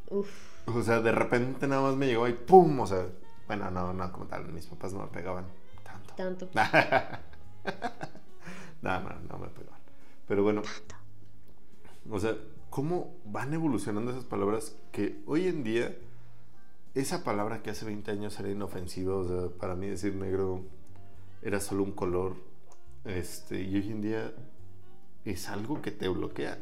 Uf. 0.09 0.29
o 0.67 0.83
sea, 0.83 0.99
de 1.01 1.11
repente 1.11 1.67
nada 1.67 1.81
más 1.81 1.95
me 1.95 2.05
llegó 2.05 2.27
y 2.27 2.33
¡pum! 2.33 2.81
O 2.81 2.87
sea, 2.87 3.07
bueno, 3.47 3.71
no, 3.71 3.91
no, 3.91 4.11
como 4.11 4.27
tal, 4.27 4.47
mis 4.49 4.67
papás 4.67 4.93
no 4.93 4.99
me 4.99 5.07
pegaban 5.07 5.45
tanto. 5.83 6.13
Tanto. 6.15 6.49
no, 8.83 8.99
no, 9.01 9.09
no 9.27 9.37
me 9.39 9.47
pegaban. 9.47 9.79
Pero 10.27 10.43
bueno. 10.43 10.61
O 12.11 12.19
sea, 12.19 12.35
¿cómo 12.69 13.15
van 13.25 13.53
evolucionando 13.53 14.11
esas 14.11 14.25
palabras 14.25 14.75
que 14.91 15.21
hoy 15.25 15.47
en 15.47 15.63
día, 15.63 15.95
esa 16.95 17.23
palabra 17.23 17.61
que 17.61 17.69
hace 17.69 17.85
20 17.85 18.11
años 18.11 18.39
era 18.39 18.49
inofensiva, 18.49 19.15
o 19.15 19.27
sea, 19.27 19.57
para 19.57 19.75
mí 19.75 19.87
decir 19.87 20.15
negro 20.15 20.63
era 21.41 21.59
solo 21.59 21.83
un 21.83 21.91
color, 21.91 22.35
este, 23.05 23.61
y 23.61 23.75
hoy 23.75 23.91
en 23.91 24.01
día 24.01 24.33
es 25.25 25.49
algo 25.49 25.81
que 25.81 25.91
te 25.91 26.07
bloquean. 26.09 26.59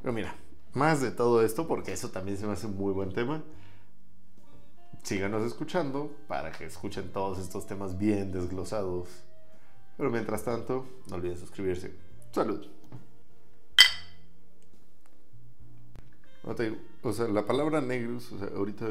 Pero 0.00 0.12
mira, 0.12 0.34
más 0.74 1.00
de 1.00 1.10
todo 1.10 1.42
esto, 1.42 1.66
porque 1.66 1.92
eso 1.92 2.10
también 2.10 2.36
se 2.36 2.46
me 2.46 2.52
hace 2.52 2.66
un 2.66 2.76
muy 2.76 2.92
buen 2.92 3.12
tema 3.12 3.42
síganos 5.08 5.42
escuchando 5.44 6.10
para 6.26 6.52
que 6.52 6.66
escuchen 6.66 7.10
todos 7.12 7.38
estos 7.38 7.66
temas 7.66 7.96
bien 7.96 8.30
desglosados. 8.30 9.08
Pero 9.96 10.10
mientras 10.10 10.44
tanto, 10.44 10.86
no 11.08 11.16
olviden 11.16 11.38
suscribirse. 11.38 11.92
Salud. 12.30 12.77
O 17.02 17.12
sea, 17.12 17.28
la 17.28 17.46
palabra 17.46 17.80
negros, 17.80 18.32
o 18.32 18.38
sea, 18.38 18.48
ahorita, 18.56 18.86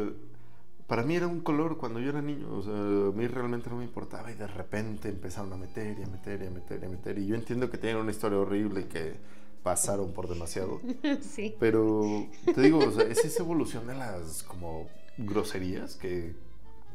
para 0.88 1.04
mí 1.04 1.16
era 1.16 1.28
un 1.28 1.42
color 1.42 1.78
cuando 1.78 2.00
yo 2.00 2.10
era 2.10 2.22
niño, 2.22 2.48
o 2.54 2.62
sea, 2.62 2.74
a 2.74 3.12
mí 3.12 3.28
realmente 3.28 3.70
no 3.70 3.78
me 3.78 3.84
importaba 3.84 4.32
y 4.32 4.36
de 4.36 4.48
repente 4.48 5.10
empezaron 5.10 5.52
a 5.54 5.58
meter 5.58 6.00
y 6.00 6.04
a 6.04 6.08
meter 6.08 6.42
y 6.42 6.48
a 6.48 6.52
meter 6.52 6.80
y 6.82 6.86
a 6.86 6.90
meter. 6.90 7.18
Y 7.18 7.28
yo 7.28 7.36
entiendo 7.36 7.70
que 7.70 7.78
tienen 7.78 8.02
una 8.02 8.12
historia 8.12 8.40
horrible 8.40 8.82
y 8.82 8.86
que 8.86 9.16
pasaron 9.64 10.14
por 10.14 10.30
demasiado. 10.30 10.80
Sí. 11.22 11.56
Pero 11.60 12.28
te 12.46 12.62
digo, 12.62 12.80
o 12.80 12.92
sea, 12.92 13.04
es 13.04 13.24
esa 13.26 13.44
evolución 13.44 13.88
de 13.88 13.96
las 13.96 14.44
como 14.44 14.88
groserías 15.18 15.96
que 15.96 16.36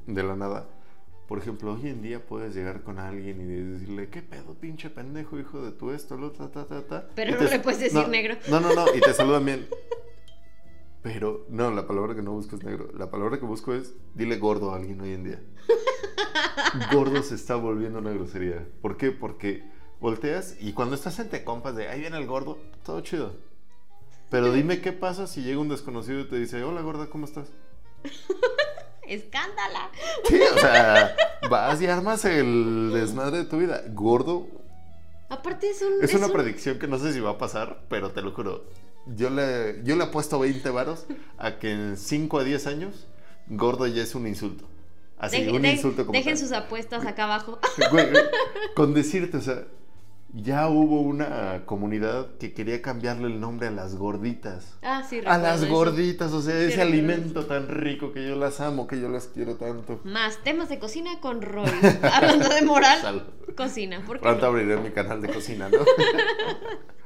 de 0.07 0.23
la 0.23 0.37
nada. 0.37 0.69
Por 1.29 1.39
ejemplo, 1.39 1.75
hoy 1.75 1.89
en 1.89 2.03
día 2.03 2.25
puedes 2.25 2.55
llegar 2.55 2.83
con 2.83 2.99
alguien 2.99 3.41
y 3.41 3.73
decirle, 3.73 4.09
¿qué 4.09 4.23
pedo, 4.23 4.55
pinche 4.55 4.91
pendejo, 4.91 5.39
hijo 5.39 5.63
de 5.63 5.73
tu 5.73 5.91
esto, 5.91 6.17
lo, 6.17 6.33
ta, 6.33 6.51
ta, 6.51 6.67
ta, 6.67 6.83
ta? 6.83 7.09
Pero 7.15 7.41
no 7.41 7.49
le 7.49 7.59
puedes 7.61 7.81
decir 7.81 8.09
negro. 8.09 8.37
No, 8.49 8.61
no, 8.61 8.75
no, 8.75 8.87
y 8.95 9.01
te 9.01 9.15
saludan 9.15 9.45
bien. 9.45 9.67
Pero 11.03 11.47
no, 11.49 11.71
la 11.73 11.87
palabra 11.87 12.15
que 12.15 12.23
no 12.23 12.33
busco 12.33 12.57
es 12.57 12.65
negro. 12.65 12.91
La 12.97 13.11
palabra 13.11 13.39
que 13.39 13.45
busco 13.45 13.75
es, 13.75 13.95
dile 14.15 14.39
gordo 14.39 14.73
a 14.73 14.77
alguien 14.77 15.01
hoy 15.01 15.13
en 15.13 15.25
día. 15.25 15.43
gordo 16.93 17.23
se 17.23 17.35
está 17.35 17.57
volviendo 17.57 17.99
una 17.99 18.13
grosería. 18.13 18.67
¿Por 18.81 18.97
qué? 18.97 19.11
Porque 19.11 19.65
volteas 20.01 20.57
y 20.61 20.73
cuando 20.73 20.95
estás 20.95 21.19
entre 21.19 21.45
compas 21.45 21.75
de, 21.75 21.89
ahí 21.89 22.01
viene 22.01 22.19
el 22.19 22.27
gordo, 22.27 22.59
todo 22.85 23.01
chido. 23.01 23.37
Pero 24.31 24.53
dime 24.53 24.81
qué 24.81 24.93
pasa 24.93 25.27
si 25.27 25.43
llega 25.43 25.61
un 25.61 25.69
desconocido 25.69 26.21
y 26.21 26.29
te 26.29 26.39
dice, 26.39 26.63
hola 26.63 26.81
gorda, 26.81 27.07
¿cómo 27.07 27.27
estás? 27.27 27.49
Escándala. 29.07 29.91
Sí, 30.25 30.41
o 30.41 30.59
sea, 30.59 31.17
vas 31.51 31.83
y 31.83 31.87
armas 31.87 32.25
el 32.25 32.93
desmadre 32.95 33.39
de 33.39 33.45
tu 33.45 33.59
vida. 33.59 33.83
Gordo. 33.89 34.47
Aparte 35.29 35.69
es 35.71 35.83
un. 35.83 36.03
Es, 36.03 36.15
una 36.15 36.29
predicción 36.29 36.79
que 36.79 36.87
no 36.87 36.99
sé 36.99 37.13
si 37.13 37.21
va 37.21 37.31
a 37.31 37.39
pasar, 37.39 37.85
pero 37.89 38.13
te 38.13 38.23
lo 38.23 38.33
juro. 38.33 38.65
Yo 39.07 39.31
le, 39.31 39.83
yo 39.85 39.97
le 39.97 40.05
apuesto 40.05 40.39
20 40.39 40.69
varos 40.71 41.07
a 41.39 41.59
que 41.59 41.73
en 41.73 41.97
5 41.97 42.39
a 42.39 42.45
10 42.45 42.67
años, 42.67 43.09
gordo 43.49 43.87
ya 43.87 44.03
es 44.03 44.15
un 44.15 44.27
insulto. 44.27 44.69
Así, 45.19 45.47
un 45.49 45.65
insulto 45.65 46.05
como. 46.05 46.19
Dejen 46.19 46.37
sus 46.37 46.53
apuestas 46.53 47.07
acá 47.07 47.25
abajo. 47.25 47.59
con 48.75 48.93
decirte, 48.93 49.37
o 49.37 49.41
sea, 49.41 49.65
ya 50.33 50.69
hubo 50.69 51.01
una 51.01 51.63
comunidad 51.67 52.37
que 52.39 52.55
quería 52.55 52.81
cambiarle 52.81 53.27
el 53.27 53.39
nombre 53.39 53.69
a 53.69 53.71
las 53.71 53.97
gorditas. 53.97 54.79
Ah, 54.83 55.05
sí, 55.09 55.21
A 55.27 55.39
las 55.39 55.69
gorditas, 55.69 56.33
o 56.33 56.41
sea, 56.41 56.59
ese 56.59 56.81
alimento 56.81 57.45
tan 57.47 57.69
rico 57.69 58.13
que 58.13 58.27
yo 58.27 58.35
las 58.37 58.61
amo, 58.61 58.87
que 58.87 59.01
yo 59.01 59.09
las 59.09 59.27
quiero 59.27 59.57
tanto. 59.57 60.01
Más 60.05 60.43
temas 60.43 60.69
de 60.69 60.79
cocina 60.79 61.21
con 61.21 61.43
Roy. 61.43 61.71
Hablando 62.13 62.49
de 62.49 62.63
moral, 62.63 63.27
cocina. 63.57 64.03
¿por 64.05 64.21
Pronto 64.21 64.47
abriré 64.47 64.77
mi 64.79 64.91
canal 64.91 65.21
de 65.21 65.29
cocina, 65.29 65.69
¿no? 65.69 65.79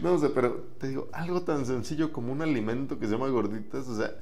no 0.00 0.18
sé, 0.18 0.30
pero 0.30 0.68
te 0.78 0.88
digo, 0.88 1.08
algo 1.12 1.42
tan 1.42 1.66
sencillo 1.66 2.12
como 2.12 2.32
un 2.32 2.42
alimento 2.42 2.98
que 2.98 3.06
se 3.06 3.12
llama 3.12 3.28
gorditas, 3.28 3.88
o 3.88 3.96
sea, 3.96 4.14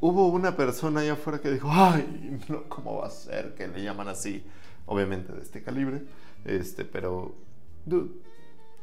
hubo 0.00 0.28
una 0.28 0.56
persona 0.56 1.00
allá 1.00 1.14
afuera 1.14 1.40
que 1.40 1.50
dijo, 1.50 1.68
ay, 1.70 2.40
no, 2.48 2.64
¿cómo 2.68 2.98
va 2.98 3.06
a 3.06 3.10
ser 3.10 3.54
que 3.54 3.68
le 3.68 3.82
llaman 3.82 4.08
así? 4.08 4.44
Obviamente 4.86 5.32
de 5.32 5.42
este 5.42 5.62
calibre, 5.62 6.02
este, 6.44 6.84
pero 6.84 7.34
Dude, 7.86 8.10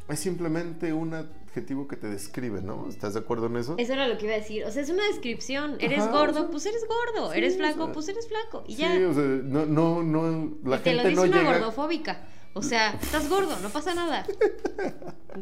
es 0.09 0.19
simplemente 0.19 0.93
un 0.93 1.13
adjetivo 1.13 1.87
que 1.87 1.95
te 1.95 2.07
describe, 2.07 2.61
¿no? 2.61 2.87
¿Estás 2.87 3.13
de 3.13 3.19
acuerdo 3.19 3.47
en 3.47 3.57
eso? 3.57 3.75
Eso 3.77 3.93
era 3.93 4.07
lo 4.07 4.17
que 4.17 4.25
iba 4.25 4.35
a 4.35 4.37
decir. 4.37 4.63
O 4.65 4.71
sea, 4.71 4.83
es 4.83 4.89
una 4.89 5.05
descripción. 5.07 5.77
Eres 5.79 6.07
gordo, 6.09 6.49
pues 6.51 6.65
eres 6.65 6.85
gordo. 6.87 7.33
eres 7.33 7.57
flaco, 7.57 7.91
pues 7.91 8.09
eres 8.09 8.27
flaco. 8.27 8.63
Y 8.67 8.75
ya. 8.75 8.95
Sí, 8.95 9.03
o 9.03 9.13
sea, 9.13 9.23
no, 9.23 9.65
no, 9.65 10.03
no. 10.03 10.57
La 10.63 10.77
y 10.77 10.79
te 10.79 10.93
lo 10.93 11.03
dice 11.03 11.21
una 11.21 11.43
gordofóbica. 11.43 12.21
O 12.53 12.61
sea, 12.61 12.91
estás 12.93 13.29
gordo, 13.29 13.57
no 13.59 13.69
pasa 13.69 13.93
nada. 13.93 14.25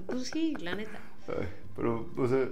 pues 0.06 0.30
sí, 0.30 0.56
la 0.60 0.76
neta. 0.76 1.00
pero, 1.76 2.10
o 2.16 2.28
sea, 2.28 2.50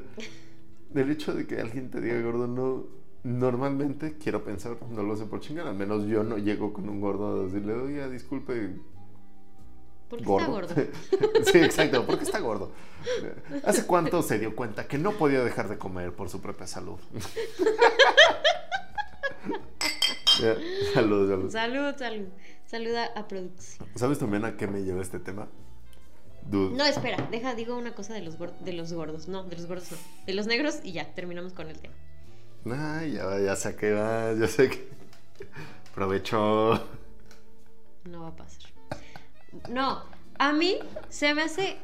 el 0.95 1.11
hecho 1.11 1.33
de 1.33 1.45
que 1.45 1.59
alguien 1.59 1.91
te 1.91 2.01
diga 2.01 2.19
gordo 2.21 2.47
no. 2.47 2.97
Normalmente, 3.23 4.17
quiero 4.17 4.43
pensar, 4.45 4.77
no 4.89 5.03
lo 5.03 5.17
sé 5.17 5.25
por 5.25 5.41
chingar, 5.41 5.67
al 5.67 5.75
menos 5.75 6.05
yo 6.05 6.23
no 6.23 6.37
llego 6.37 6.71
con 6.71 6.87
un 6.87 7.01
gordo 7.01 7.41
a 7.41 7.43
decirle, 7.43 7.73
oye, 7.73 8.09
disculpe, 8.09 8.75
¿Por 10.09 10.19
qué 10.19 10.23
está 10.23 10.45
gordo? 10.47 10.75
sí, 11.51 11.57
exacto. 11.57 12.05
¿Por 12.05 12.17
qué 12.17 12.23
está 12.23 12.39
gordo? 12.39 12.71
¿Hace 13.65 13.85
cuánto 13.85 14.21
se 14.23 14.39
dio 14.39 14.55
cuenta 14.55 14.87
que 14.87 14.97
no 14.97 15.11
podía 15.11 15.43
dejar 15.43 15.67
de 15.67 15.77
comer 15.77 16.13
por 16.13 16.29
su 16.29 16.41
propia 16.41 16.65
salud? 16.67 16.97
salud, 20.93 21.29
salud. 21.29 21.51
Salud, 21.51 21.95
salud. 21.97 22.27
Saluda 22.65 23.05
a 23.15 23.27
producción. 23.27 23.87
¿Sabes 23.95 24.19
también 24.19 24.45
a 24.45 24.57
qué 24.57 24.67
me 24.67 24.83
lleva 24.83 25.01
este 25.01 25.19
tema? 25.19 25.47
No, 26.49 26.85
espera, 26.85 27.27
deja, 27.29 27.55
digo 27.55 27.77
una 27.77 27.93
cosa 27.93 28.13
de 28.13 28.21
los, 28.21 28.37
de 28.39 28.73
los 28.73 28.93
gordos. 28.93 29.27
No, 29.27 29.43
de 29.43 29.55
los 29.57 29.65
gordos 29.65 29.91
no. 29.91 29.97
De 30.25 30.33
los 30.33 30.47
negros 30.47 30.79
y 30.83 30.93
ya, 30.93 31.13
terminamos 31.13 31.53
con 31.53 31.69
el 31.69 31.77
tema. 31.79 31.93
Ay, 32.71 33.13
ya, 33.13 33.39
ya 33.39 33.55
sé 33.55 33.75
que 33.75 33.91
va, 33.91 34.33
ya 34.33 34.47
sé 34.47 34.69
que. 34.69 34.87
Aprovecho. 35.91 36.87
No 38.05 38.21
va 38.21 38.27
a 38.29 38.35
pasar. 38.35 38.71
No, 39.69 40.03
a 40.37 40.53
mí 40.53 40.77
se 41.09 41.33
me 41.33 41.41
hace 41.41 41.77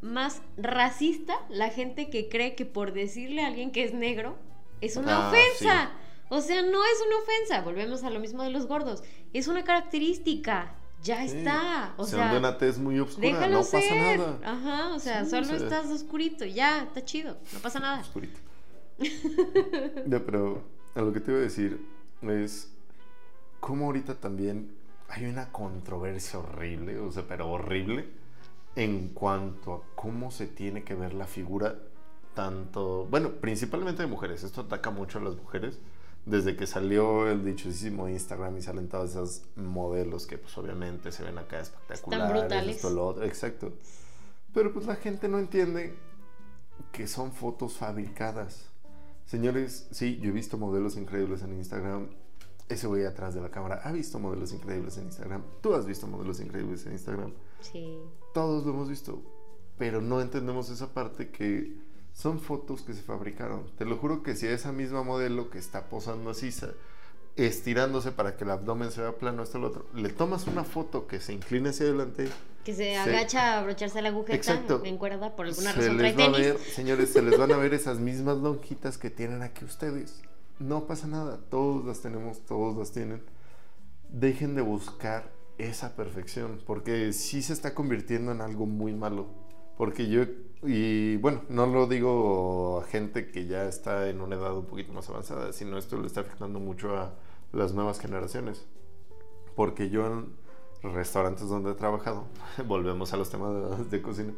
más 0.00 0.40
racista 0.56 1.34
la 1.50 1.68
gente 1.68 2.08
que 2.08 2.28
cree 2.28 2.54
que 2.54 2.64
por 2.64 2.92
decirle 2.92 3.42
a 3.42 3.48
alguien 3.48 3.70
que 3.72 3.84
es 3.84 3.92
negro 3.92 4.36
es 4.80 4.96
una 4.96 5.26
ah, 5.26 5.28
ofensa. 5.28 5.92
O 6.30 6.40
sea, 6.40 6.62
no 6.62 6.82
es 6.84 7.02
una 7.06 7.18
ofensa. 7.18 7.60
Volvemos 7.62 8.02
a 8.04 8.10
lo 8.10 8.18
mismo 8.20 8.42
de 8.42 8.50
los 8.50 8.66
gordos. 8.66 9.02
Es 9.34 9.46
una 9.48 9.62
característica. 9.64 10.74
Ya 11.02 11.26
Sí. 11.28 11.38
está. 11.38 11.94
O 11.96 12.04
Se 12.04 12.12
sea, 12.16 12.26
anda 12.28 12.38
una 12.38 12.58
tez 12.58 12.78
muy 12.78 12.98
oscura, 13.00 13.26
déjalo 13.28 13.52
no 13.58 13.62
ser. 13.62 13.80
pasa 13.82 13.94
nada. 13.94 14.38
Ajá, 14.44 14.94
o 14.94 14.98
sea, 14.98 15.24
Sí, 15.24 15.30
solo 15.30 15.54
estás 15.56 15.86
oscurito. 15.86 16.44
Ya, 16.44 16.82
está 16.84 17.04
chido. 17.04 17.36
No 17.52 17.58
pasa 17.60 17.80
nada. 17.80 18.00
Oscurito. 18.00 18.38
ya, 20.06 20.20
pero 20.24 20.62
a 20.94 21.00
lo 21.00 21.12
que 21.12 21.20
te 21.20 21.30
iba 21.30 21.40
a 21.40 21.42
decir 21.42 21.84
es 22.22 22.70
cómo 23.60 23.86
ahorita 23.86 24.14
también 24.16 24.72
hay 25.08 25.24
una 25.24 25.50
controversia 25.52 26.38
horrible, 26.38 26.98
o 27.00 27.10
sea, 27.10 27.24
pero 27.26 27.50
horrible, 27.50 28.08
en 28.76 29.08
cuanto 29.08 29.74
a 29.74 29.80
cómo 29.96 30.30
se 30.30 30.46
tiene 30.46 30.84
que 30.84 30.94
ver 30.94 31.14
la 31.14 31.26
figura 31.26 31.76
tanto, 32.34 33.06
bueno, 33.10 33.30
principalmente 33.40 34.02
de 34.02 34.08
mujeres. 34.08 34.44
Esto 34.44 34.60
ataca 34.62 34.90
mucho 34.90 35.18
a 35.18 35.22
las 35.22 35.34
mujeres. 35.36 35.78
Desde 36.26 36.54
que 36.54 36.66
salió 36.66 37.28
el 37.28 37.44
dichosísimo 37.44 38.08
Instagram 38.08 38.56
y 38.58 38.62
salen 38.62 38.88
todas 38.88 39.10
esas 39.10 39.42
modelos 39.56 40.26
que 40.26 40.38
pues 40.38 40.56
obviamente 40.58 41.12
se 41.12 41.24
ven 41.24 41.38
acá 41.38 41.60
espectaculares. 41.60 42.30
brutales. 42.30 42.76
Esto, 42.76 42.90
lo 42.90 43.06
otro, 43.06 43.24
exacto. 43.24 43.72
Pero 44.52 44.72
pues 44.72 44.86
la 44.86 44.96
gente 44.96 45.28
no 45.28 45.38
entiende 45.38 45.96
que 46.92 47.06
son 47.06 47.32
fotos 47.32 47.74
fabricadas. 47.74 48.66
Señores, 49.24 49.86
sí, 49.92 50.18
yo 50.20 50.30
he 50.30 50.32
visto 50.32 50.58
modelos 50.58 50.96
increíbles 50.96 51.42
en 51.42 51.54
Instagram. 51.54 52.08
Ese 52.68 52.86
güey 52.86 53.04
atrás 53.04 53.34
de 53.34 53.40
la 53.40 53.50
cámara 53.50 53.80
ha 53.84 53.92
visto 53.92 54.18
modelos 54.18 54.52
increíbles 54.52 54.96
en 54.98 55.04
Instagram. 55.04 55.42
Tú 55.60 55.74
has 55.74 55.86
visto 55.86 56.06
modelos 56.06 56.40
increíbles 56.40 56.84
en 56.86 56.92
Instagram. 56.92 57.32
Sí. 57.60 57.98
Todos 58.34 58.64
lo 58.64 58.72
hemos 58.72 58.88
visto. 58.88 59.22
Pero 59.78 60.00
no 60.00 60.20
entendemos 60.20 60.68
esa 60.70 60.92
parte 60.92 61.30
que 61.30 61.76
son 62.12 62.40
fotos 62.40 62.82
que 62.82 62.94
se 62.94 63.02
fabricaron. 63.02 63.64
Te 63.78 63.84
lo 63.84 63.96
juro 63.96 64.22
que 64.22 64.34
si 64.36 64.46
a 64.46 64.52
esa 64.52 64.72
misma 64.72 65.02
modelo 65.02 65.50
que 65.50 65.58
está 65.58 65.88
posando 65.88 66.30
así, 66.30 66.50
estirándose 67.36 68.12
para 68.12 68.36
que 68.36 68.44
el 68.44 68.50
abdomen 68.50 68.90
se 68.90 69.00
vea 69.00 69.12
plano, 69.16 69.42
esto 69.42 69.58
lo 69.58 69.68
otro, 69.68 69.86
le 69.94 70.08
tomas 70.10 70.46
una 70.46 70.64
foto 70.64 71.06
que 71.06 71.20
se 71.20 71.32
inclina 71.32 71.70
hacia 71.70 71.86
adelante, 71.86 72.28
Que 72.64 72.74
se 72.74 72.96
agacha 72.96 73.54
a 73.54 73.60
abrocharse 73.60 74.02
la 74.02 74.10
agujeta 74.10 74.36
Exacto. 74.36 74.82
en 74.84 74.98
cuerda 74.98 75.34
por 75.36 75.46
alguna 75.46 75.72
se 75.72 75.78
razón 75.80 75.96
trae 75.98 76.10
les 76.10 76.18
va 76.20 76.24
a 76.24 76.32
tenis. 76.32 76.46
ver, 76.48 76.58
señores, 76.74 77.10
se 77.10 77.22
les 77.22 77.38
van 77.38 77.52
a 77.52 77.56
ver 77.56 77.72
esas 77.72 77.98
mismas 77.98 78.36
lonjitas 78.38 78.98
que 78.98 79.10
tienen 79.10 79.42
aquí 79.42 79.64
ustedes. 79.64 80.20
No 80.58 80.86
pasa 80.86 81.06
nada, 81.06 81.38
todos 81.48 81.86
las 81.86 82.00
tenemos, 82.02 82.44
todos 82.44 82.76
las 82.76 82.92
tienen. 82.92 83.22
Dejen 84.10 84.54
de 84.56 84.62
buscar 84.62 85.32
esa 85.56 85.94
perfección, 85.96 86.60
porque 86.66 87.12
sí 87.12 87.40
se 87.42 87.52
está 87.54 87.74
convirtiendo 87.74 88.32
en 88.32 88.40
algo 88.42 88.66
muy 88.66 88.92
malo. 88.92 89.28
Porque 89.78 90.08
yo, 90.08 90.24
y 90.62 91.16
bueno, 91.16 91.42
no 91.48 91.66
lo 91.66 91.86
digo 91.86 92.80
a 92.80 92.84
gente 92.86 93.30
que 93.30 93.46
ya 93.46 93.64
está 93.64 94.08
en 94.08 94.20
una 94.20 94.36
edad 94.36 94.56
un 94.56 94.66
poquito 94.66 94.92
más 94.92 95.08
avanzada, 95.08 95.52
sino 95.52 95.78
esto 95.78 95.98
le 95.98 96.06
está 96.06 96.20
afectando 96.20 96.60
mucho 96.60 96.96
a 96.96 97.14
las 97.52 97.72
nuevas 97.72 98.00
generaciones. 98.00 98.66
Porque 99.56 99.90
yo 99.90 100.06
en 100.06 100.34
restaurantes 100.82 101.48
donde 101.48 101.72
he 101.72 101.74
trabajado, 101.74 102.26
volvemos 102.66 103.12
a 103.12 103.16
los 103.16 103.30
temas 103.30 103.78
de, 103.78 103.84
de 103.84 104.02
cocina, 104.02 104.34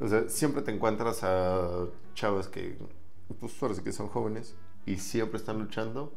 o 0.00 0.06
sea, 0.06 0.28
siempre 0.28 0.62
te 0.62 0.72
encuentras 0.72 1.24
a 1.24 1.86
chavas 2.14 2.48
que, 2.48 2.78
pues 3.40 3.52
parece 3.54 3.82
que 3.82 3.92
son 3.92 4.08
jóvenes 4.08 4.54
y 4.86 4.96
siempre 4.96 5.38
están 5.38 5.58
luchando, 5.58 6.12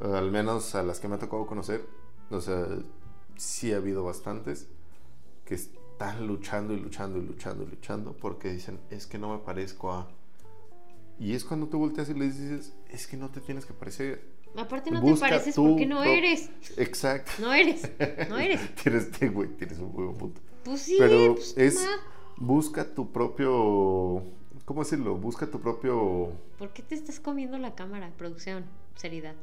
al 0.00 0.30
menos 0.30 0.74
a 0.74 0.82
las 0.82 0.98
que 0.98 1.08
me 1.08 1.14
ha 1.14 1.18
tocado 1.18 1.46
conocer, 1.46 1.86
o 2.30 2.40
sea, 2.40 2.66
sí 3.36 3.72
ha 3.72 3.76
habido 3.76 4.04
bastantes 4.04 4.68
que 5.44 5.58
están 5.96 6.26
luchando 6.26 6.74
y 6.74 6.76
luchando 6.78 7.18
y 7.18 7.22
luchando 7.22 7.64
y 7.64 7.66
luchando 7.68 8.12
porque 8.12 8.52
dicen, 8.52 8.78
es 8.90 9.06
que 9.06 9.16
no 9.16 9.32
me 9.32 9.38
parezco 9.38 9.92
a... 9.92 10.06
Y 11.18 11.32
es 11.32 11.42
cuando 11.42 11.68
tú 11.68 11.78
volteas 11.78 12.10
y 12.10 12.14
les 12.14 12.38
dices, 12.38 12.74
es 12.90 13.06
que 13.06 13.16
no 13.16 13.30
te 13.30 13.40
tienes 13.40 13.64
que 13.64 13.72
parecer. 13.72 14.22
Aparte 14.54 14.90
no 14.90 15.00
Busca 15.00 15.26
te 15.26 15.32
pareces 15.32 15.54
tú 15.54 15.70
porque 15.70 15.86
no 15.86 16.04
eres. 16.04 16.50
Exacto. 16.76 17.32
No 17.40 17.54
eres. 17.54 17.90
No 18.28 18.38
eres. 18.38 18.60
tienes, 18.74 19.10
güey, 19.32 19.48
tienes 19.56 19.78
un 19.78 19.90
huevo 19.94 20.12
punto. 20.12 20.40
Pues 20.64 20.82
sí, 20.82 20.96
Pero 20.98 21.34
pues, 21.34 21.56
es, 21.56 21.88
busca 22.36 22.84
tu 22.94 23.10
propio, 23.10 24.22
¿cómo 24.66 24.84
decirlo? 24.84 25.16
Busca 25.16 25.50
tu 25.50 25.60
propio... 25.60 26.32
¿Por 26.58 26.74
qué 26.74 26.82
te 26.82 26.94
estás 26.94 27.20
comiendo 27.20 27.56
la 27.56 27.74
cámara? 27.74 28.12
Producción, 28.18 28.66
seriedad. 28.96 29.34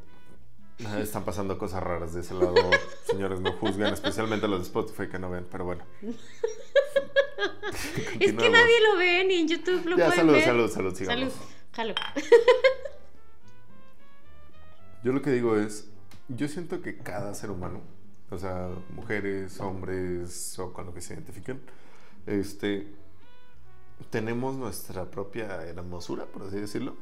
Están 0.79 1.23
pasando 1.23 1.57
cosas 1.57 1.81
raras 1.83 2.13
de 2.13 2.21
ese 2.21 2.33
lado, 2.33 2.55
señores, 3.05 3.39
no 3.39 3.53
juzgan, 3.53 3.93
especialmente 3.93 4.47
los 4.47 4.59
de 4.59 4.65
Spotify 4.65 5.07
que 5.07 5.19
no 5.19 5.29
ven, 5.29 5.45
pero 5.49 5.65
bueno. 5.65 5.83
Es 8.19 8.33
que 8.33 8.49
nadie 8.49 8.81
lo 8.91 8.97
ve 8.97 9.25
ni 9.27 9.36
en 9.36 9.47
YouTube 9.47 9.86
lo 9.86 9.97
Ya, 9.97 10.05
pueden 10.07 10.19
salud, 10.21 10.33
ver. 10.33 10.43
salud, 10.43 10.69
salud, 10.71 10.95
sigamos. 10.95 11.33
Salud. 11.73 11.95
Jalo. 11.95 11.95
Yo 15.03 15.12
lo 15.12 15.21
que 15.21 15.31
digo 15.31 15.57
es, 15.57 15.89
yo 16.29 16.47
siento 16.47 16.81
que 16.81 16.97
cada 16.97 17.33
ser 17.33 17.51
humano, 17.51 17.81
o 18.29 18.38
sea, 18.38 18.69
mujeres, 18.95 19.59
hombres 19.59 20.57
o 20.59 20.71
con 20.71 20.86
lo 20.86 20.93
que 20.93 21.01
se 21.01 21.13
identifiquen, 21.13 21.62
este, 22.25 22.88
tenemos 24.09 24.55
nuestra 24.55 25.09
propia 25.12 25.63
hermosura, 25.65 26.25
por 26.25 26.43
así 26.43 26.57
decirlo, 26.57 26.95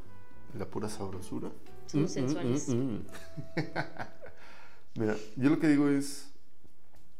la 0.58 0.66
pura 0.66 0.90
sabrosura. 0.90 1.50
Somos 1.92 2.12
sensuales. 2.12 2.70
mm. 2.70 3.00
Mira, 4.96 5.16
yo 5.36 5.50
lo 5.50 5.60
que 5.60 5.68
digo 5.68 5.90
es, 5.90 6.32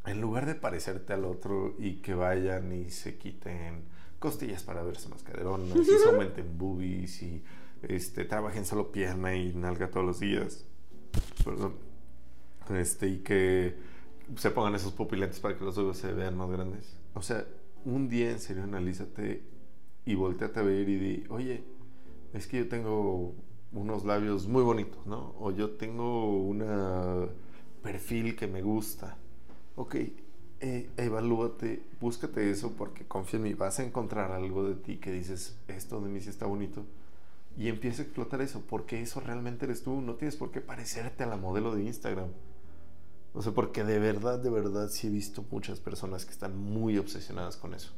en 0.06 0.20
lugar 0.20 0.46
de 0.46 0.54
parecerte 0.54 1.12
al 1.12 1.24
otro 1.24 1.74
y 1.78 1.96
que 1.96 2.14
vayan 2.14 2.72
y 2.72 2.90
se 2.90 3.16
quiten 3.16 3.84
costillas 4.18 4.62
para 4.62 4.82
verse 4.82 5.08
más 5.08 5.22
caderonas, 5.22 5.76
y 5.76 5.84
se 5.84 6.08
aumenten 6.08 6.56
boobies 6.56 7.22
y 7.22 7.42
este, 7.82 8.24
trabajen 8.24 8.64
solo 8.64 8.92
pierna 8.92 9.34
y 9.34 9.52
nalga 9.52 9.90
todos 9.90 10.06
los 10.06 10.20
días, 10.20 10.64
perdón, 11.44 11.74
este, 12.70 13.08
y 13.08 13.18
que 13.18 13.76
se 14.36 14.50
pongan 14.50 14.74
esos 14.74 14.92
pupilentes 14.92 15.40
para 15.40 15.56
que 15.56 15.64
los 15.64 15.76
ojos 15.78 15.98
se 15.98 16.12
vean 16.12 16.36
más 16.36 16.50
grandes. 16.50 16.96
O 17.14 17.22
sea, 17.22 17.44
un 17.84 18.08
día 18.08 18.30
en 18.30 18.38
serio 18.38 18.62
analízate 18.62 19.42
y 20.06 20.14
volteate 20.14 20.60
a 20.60 20.62
ver 20.62 20.88
y 20.88 20.96
di, 20.98 21.24
oye, 21.28 21.64
es 22.32 22.46
que 22.46 22.58
yo 22.58 22.68
tengo 22.68 23.34
unos 23.72 24.04
labios 24.04 24.46
muy 24.46 24.62
bonitos, 24.62 25.06
¿no? 25.06 25.34
O 25.38 25.50
yo 25.50 25.70
tengo 25.72 26.42
una 26.42 27.26
perfil 27.82 28.36
que 28.36 28.46
me 28.46 28.62
gusta. 28.62 29.16
Ok, 29.76 29.96
eh, 30.60 30.90
evalúate, 30.96 31.82
búscate 32.00 32.50
eso 32.50 32.72
porque 32.76 33.04
confía 33.04 33.38
en 33.38 33.44
mí, 33.44 33.54
vas 33.54 33.78
a 33.78 33.84
encontrar 33.84 34.30
algo 34.32 34.64
de 34.64 34.74
ti 34.74 34.98
que 34.98 35.10
dices, 35.10 35.56
esto 35.68 36.00
de 36.00 36.08
mí 36.08 36.20
sí 36.20 36.28
está 36.30 36.46
bonito. 36.46 36.84
Y 37.58 37.68
empieza 37.68 38.02
a 38.02 38.04
explotar 38.04 38.40
eso, 38.40 38.62
porque 38.68 39.02
eso 39.02 39.20
realmente 39.20 39.66
eres 39.66 39.82
tú, 39.82 40.00
no 40.00 40.14
tienes 40.14 40.36
por 40.36 40.50
qué 40.50 40.60
parecerte 40.60 41.24
a 41.24 41.26
la 41.26 41.36
modelo 41.36 41.74
de 41.74 41.82
Instagram. 41.84 42.28
O 43.34 43.42
sea, 43.42 43.52
porque 43.52 43.84
de 43.84 43.98
verdad, 43.98 44.38
de 44.38 44.50
verdad 44.50 44.88
sí 44.88 45.06
he 45.06 45.10
visto 45.10 45.44
muchas 45.50 45.80
personas 45.80 46.24
que 46.24 46.32
están 46.32 46.56
muy 46.56 46.98
obsesionadas 46.98 47.56
con 47.56 47.74
eso. 47.74 47.92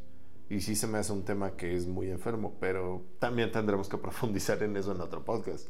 Y 0.51 0.61
sí 0.61 0.77
se 0.77 0.87
me 0.87 0.99
hace 0.99 1.13
un 1.13 1.25
tema 1.25 1.57
que 1.57 1.75
es 1.75 1.87
muy 1.87 2.11
enfermo, 2.11 2.55
pero 2.61 3.03
también 3.19 3.51
tendremos 3.51 3.89
que 3.89 3.97
profundizar 3.99 4.63
en 4.63 4.77
eso 4.77 4.93
en 4.93 5.01
otro 5.01 5.25
podcast. 5.25 5.69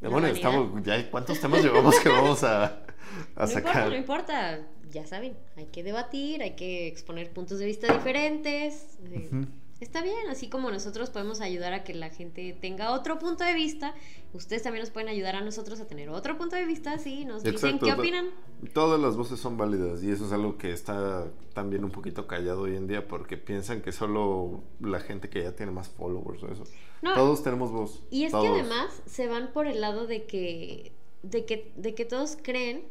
Bueno, 0.00 0.26
estamos, 0.26 0.82
ya, 0.82 1.10
¿cuántos 1.10 1.40
temas 1.40 1.62
llevamos 1.62 1.98
que 2.00 2.08
vamos 2.08 2.42
a, 2.44 2.64
a 3.36 3.40
No 3.40 3.46
sacar? 3.46 3.72
importa, 3.74 3.88
no 3.90 3.96
importa. 3.96 4.66
Ya 4.90 5.06
saben, 5.06 5.36
hay 5.56 5.66
que 5.66 5.82
debatir, 5.82 6.42
hay 6.42 6.54
que 6.56 6.86
exponer 6.86 7.32
puntos 7.32 7.58
de 7.58 7.66
vista 7.66 7.92
diferentes. 7.92 8.98
Eh, 9.10 9.28
Ujú. 9.32 9.46
Está 9.80 10.02
bien, 10.02 10.28
así 10.30 10.48
como 10.48 10.70
nosotros 10.70 11.10
podemos 11.10 11.40
ayudar 11.40 11.72
a 11.74 11.82
que 11.82 11.94
la 11.94 12.08
gente 12.08 12.56
tenga 12.60 12.92
otro 12.92 13.18
punto 13.18 13.44
de 13.44 13.54
vista, 13.54 13.94
ustedes 14.32 14.62
también 14.62 14.82
nos 14.82 14.90
pueden 14.90 15.08
ayudar 15.08 15.34
a 15.36 15.40
nosotros 15.40 15.80
a 15.80 15.86
tener 15.86 16.08
otro 16.10 16.38
punto 16.38 16.54
de 16.56 16.64
vista, 16.64 16.96
sí, 16.98 17.24
nos 17.24 17.42
dicen 17.42 17.78
qué 17.80 17.92
opinan. 17.92 18.30
Todas 18.72 19.00
las 19.00 19.16
voces 19.16 19.40
son 19.40 19.56
válidas 19.56 20.02
y 20.02 20.10
eso 20.10 20.26
es 20.26 20.32
algo 20.32 20.56
que 20.58 20.72
está 20.72 21.26
también 21.54 21.84
un 21.84 21.90
poquito 21.90 22.26
callado 22.26 22.62
hoy 22.62 22.76
en 22.76 22.86
día 22.86 23.06
porque 23.08 23.36
piensan 23.36 23.82
que 23.82 23.90
solo 23.92 24.62
la 24.80 25.00
gente 25.00 25.28
que 25.28 25.42
ya 25.42 25.52
tiene 25.56 25.72
más 25.72 25.88
followers 25.88 26.42
o 26.44 26.52
eso. 26.52 26.64
No, 27.02 27.14
Todos 27.14 27.42
tenemos 27.42 27.70
voz. 27.72 28.02
y 28.10 28.24
es 28.24 28.30
todos. 28.32 28.44
que 28.44 28.50
además 28.50 29.02
se 29.06 29.26
van 29.26 29.52
por 29.52 29.66
el 29.66 29.80
lado 29.80 30.06
de 30.06 30.24
que, 30.24 30.92
de 31.22 31.44
que, 31.44 31.72
de 31.76 31.94
que 31.94 32.04
todos 32.04 32.38
creen 32.40 32.84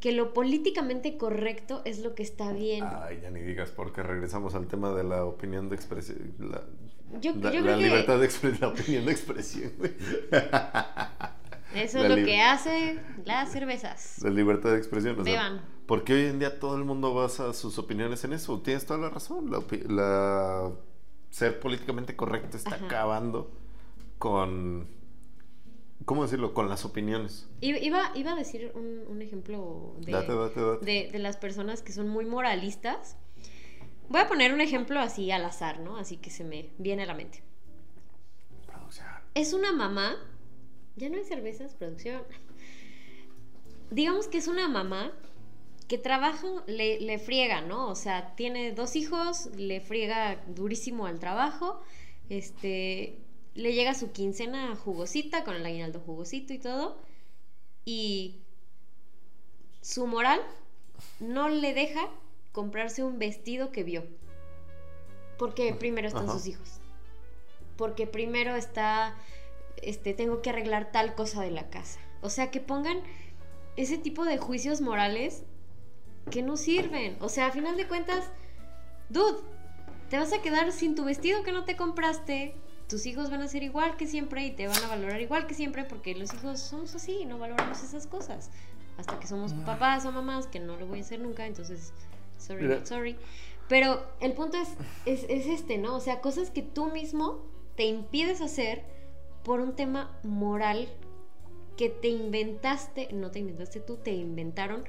que 0.00 0.12
lo 0.12 0.32
políticamente 0.32 1.16
correcto 1.18 1.82
es 1.84 1.98
lo 2.00 2.14
que 2.14 2.22
está 2.22 2.52
bien. 2.52 2.84
Ay, 2.86 3.20
ya 3.22 3.30
ni 3.30 3.40
digas 3.40 3.70
porque 3.70 4.02
regresamos 4.02 4.54
al 4.54 4.66
tema 4.66 4.92
de 4.94 5.04
la 5.04 5.24
opinión 5.24 5.68
de 5.68 5.76
expresión. 5.76 6.34
La, 6.38 6.62
yo 7.20 7.34
la- 7.34 7.50
yo 7.52 7.60
la 7.60 7.62
creo 7.62 7.76
que 7.78 7.82
libertad 7.84 8.18
de 8.18 8.24
expresión, 8.24 8.60
la 8.60 8.68
opinión 8.80 9.04
de 9.06 9.12
expresión, 9.12 9.72
eso 11.74 11.98
la 11.98 12.04
es 12.04 12.10
lo 12.10 12.16
que 12.24 12.40
hace 12.40 12.98
las 13.24 13.52
cervezas. 13.52 14.16
La 14.22 14.30
libertad 14.30 14.70
de 14.70 14.78
expresión. 14.78 15.20
O 15.20 15.24
sea, 15.24 15.62
porque 15.86 16.14
hoy 16.14 16.24
en 16.26 16.38
día 16.38 16.58
todo 16.58 16.76
el 16.76 16.84
mundo 16.84 17.14
basa 17.14 17.52
sus 17.52 17.78
opiniones 17.78 18.24
en 18.24 18.32
eso. 18.32 18.60
Tienes 18.60 18.86
toda 18.86 18.98
la 19.00 19.10
razón. 19.10 19.50
La, 19.50 19.60
la- 19.88 20.72
ser 21.30 21.60
políticamente 21.60 22.16
correcto 22.16 22.56
está 22.56 22.74
Ajá. 22.74 22.86
acabando 22.86 23.52
con. 24.18 24.88
¿Cómo 26.04 26.22
decirlo? 26.22 26.54
Con 26.54 26.68
las 26.68 26.84
opiniones. 26.84 27.48
Iba, 27.60 28.10
iba, 28.14 28.32
a 28.32 28.34
decir 28.36 28.72
un, 28.74 29.04
un 29.08 29.22
ejemplo 29.22 29.94
de, 29.98 30.12
Date, 30.12 30.34
date, 30.34 30.60
date. 30.60 30.84
de, 30.84 31.10
de 31.12 31.18
las 31.18 31.36
personas 31.36 31.82
que 31.82 31.92
son 31.92 32.08
muy 32.08 32.24
moralistas. 32.24 33.16
Voy 34.08 34.20
a 34.20 34.26
poner 34.26 34.52
un 34.52 34.60
ejemplo 34.60 34.98
así 34.98 35.30
al 35.30 35.44
azar, 35.44 35.80
¿no? 35.80 35.96
Así 35.96 36.16
que 36.16 36.30
se 36.30 36.42
me 36.42 36.70
viene 36.78 37.04
a 37.04 37.06
la 37.06 37.14
mente. 37.14 37.42
Producción. 38.66 39.06
Es 39.34 39.52
una 39.52 39.72
mamá. 39.72 40.16
Ya 40.96 41.08
no 41.08 41.16
hay 41.16 41.24
cervezas, 41.24 41.74
producción. 41.74 42.22
Digamos 43.90 44.26
que 44.26 44.38
es 44.38 44.48
una 44.48 44.68
mamá 44.68 45.12
que 45.90 45.98
trabaja, 45.98 46.46
le, 46.66 47.00
le 47.00 47.18
friega, 47.18 47.62
¿no? 47.62 47.88
O 47.88 47.96
sea, 47.96 48.34
tiene 48.36 48.72
dos 48.72 48.94
hijos, 48.94 49.50
le 49.56 49.80
friega 49.80 50.40
durísimo 50.46 51.06
al 51.06 51.18
trabajo, 51.18 51.80
este, 52.28 53.18
le 53.54 53.72
llega 53.72 53.94
su 53.94 54.12
quincena 54.12 54.76
jugosita, 54.76 55.44
con 55.44 55.54
el 55.54 55.66
aguinaldo 55.66 56.00
jugosito 56.00 56.52
y 56.52 56.58
todo, 56.58 56.98
y 57.84 58.40
su 59.80 60.06
moral 60.06 60.40
no 61.18 61.48
le 61.48 61.74
deja 61.74 62.08
comprarse 62.52 63.02
un 63.02 63.18
vestido 63.18 63.72
que 63.72 63.84
vio. 63.84 64.04
Porque 65.38 65.72
primero 65.72 66.08
están 66.08 66.24
Ajá. 66.24 66.34
sus 66.34 66.46
hijos. 66.46 66.80
Porque 67.76 68.06
primero 68.06 68.56
está, 68.56 69.16
este, 69.82 70.12
tengo 70.12 70.42
que 70.42 70.50
arreglar 70.50 70.92
tal 70.92 71.14
cosa 71.14 71.42
de 71.42 71.50
la 71.50 71.70
casa. 71.70 71.98
O 72.20 72.28
sea, 72.28 72.50
que 72.50 72.60
pongan 72.60 73.00
ese 73.76 73.96
tipo 73.96 74.24
de 74.24 74.36
juicios 74.36 74.80
morales 74.82 75.42
que 76.30 76.42
no 76.42 76.56
sirven. 76.56 77.16
O 77.20 77.30
sea, 77.30 77.46
a 77.46 77.52
final 77.52 77.76
de 77.76 77.88
cuentas, 77.88 78.30
dude, 79.08 79.38
te 80.10 80.18
vas 80.18 80.32
a 80.32 80.42
quedar 80.42 80.70
sin 80.72 80.94
tu 80.94 81.04
vestido 81.04 81.42
que 81.42 81.52
no 81.52 81.64
te 81.64 81.76
compraste. 81.76 82.54
Tus 82.90 83.06
hijos 83.06 83.30
van 83.30 83.40
a 83.40 83.48
ser 83.48 83.62
igual 83.62 83.96
que 83.96 84.08
siempre 84.08 84.44
y 84.44 84.50
te 84.50 84.66
van 84.66 84.82
a 84.82 84.88
valorar 84.88 85.20
igual 85.20 85.46
que 85.46 85.54
siempre 85.54 85.84
porque 85.84 86.14
los 86.16 86.34
hijos 86.34 86.58
somos 86.58 86.92
así, 86.94 87.24
no 87.24 87.38
valoramos 87.38 87.82
esas 87.84 88.08
cosas. 88.08 88.50
Hasta 88.98 89.18
que 89.20 89.28
somos 89.28 89.54
papás 89.54 90.04
o 90.04 90.12
mamás, 90.12 90.48
que 90.48 90.58
no 90.58 90.76
lo 90.76 90.86
voy 90.86 90.98
a 90.98 91.02
hacer 91.02 91.20
nunca, 91.20 91.46
entonces, 91.46 91.92
sorry, 92.36 92.66
not 92.66 92.84
sorry. 92.86 93.16
Pero 93.68 94.04
el 94.20 94.32
punto 94.32 94.58
es, 94.58 94.68
es, 95.06 95.24
es 95.30 95.46
este, 95.46 95.78
¿no? 95.78 95.94
O 95.94 96.00
sea, 96.00 96.20
cosas 96.20 96.50
que 96.50 96.62
tú 96.62 96.86
mismo 96.86 97.46
te 97.76 97.84
impides 97.84 98.40
hacer 98.40 98.82
por 99.44 99.60
un 99.60 99.76
tema 99.76 100.10
moral 100.24 100.88
que 101.76 101.88
te 101.88 102.08
inventaste, 102.08 103.08
no 103.12 103.30
te 103.30 103.38
inventaste 103.38 103.78
tú, 103.78 103.96
te 103.96 104.10
inventaron 104.10 104.84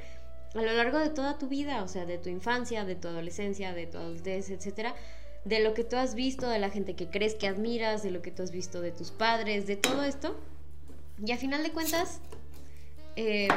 a 0.55 0.61
lo 0.61 0.73
largo 0.73 0.97
de 0.97 1.09
toda 1.09 1.37
tu 1.37 1.47
vida, 1.47 1.83
o 1.83 1.87
sea, 1.87 2.05
de 2.05 2.17
tu 2.17 2.29
infancia, 2.29 2.83
de 2.83 2.95
tu 2.95 3.07
adolescencia, 3.07 3.73
de 3.73 3.87
tu 3.87 3.97
adultez, 3.97 4.49
etcétera, 4.49 4.95
de 5.45 5.59
lo 5.59 5.73
que 5.73 5.83
tú 5.83 5.95
has 5.95 6.15
visto, 6.15 6.47
de 6.49 6.59
la 6.59 6.69
gente 6.69 6.95
que 6.95 7.09
crees 7.09 7.35
que 7.35 7.47
admiras, 7.47 8.03
de 8.03 8.11
lo 8.11 8.21
que 8.21 8.31
tú 8.31 8.43
has 8.43 8.51
visto 8.51 8.81
de 8.81 8.91
tus 8.91 9.11
padres, 9.11 9.67
de 9.67 9.75
todo 9.75 10.03
esto. 10.03 10.35
Y 11.23 11.31
a 11.31 11.37
final 11.37 11.63
de 11.63 11.71
cuentas, 11.71 12.19
eh, 13.15 13.47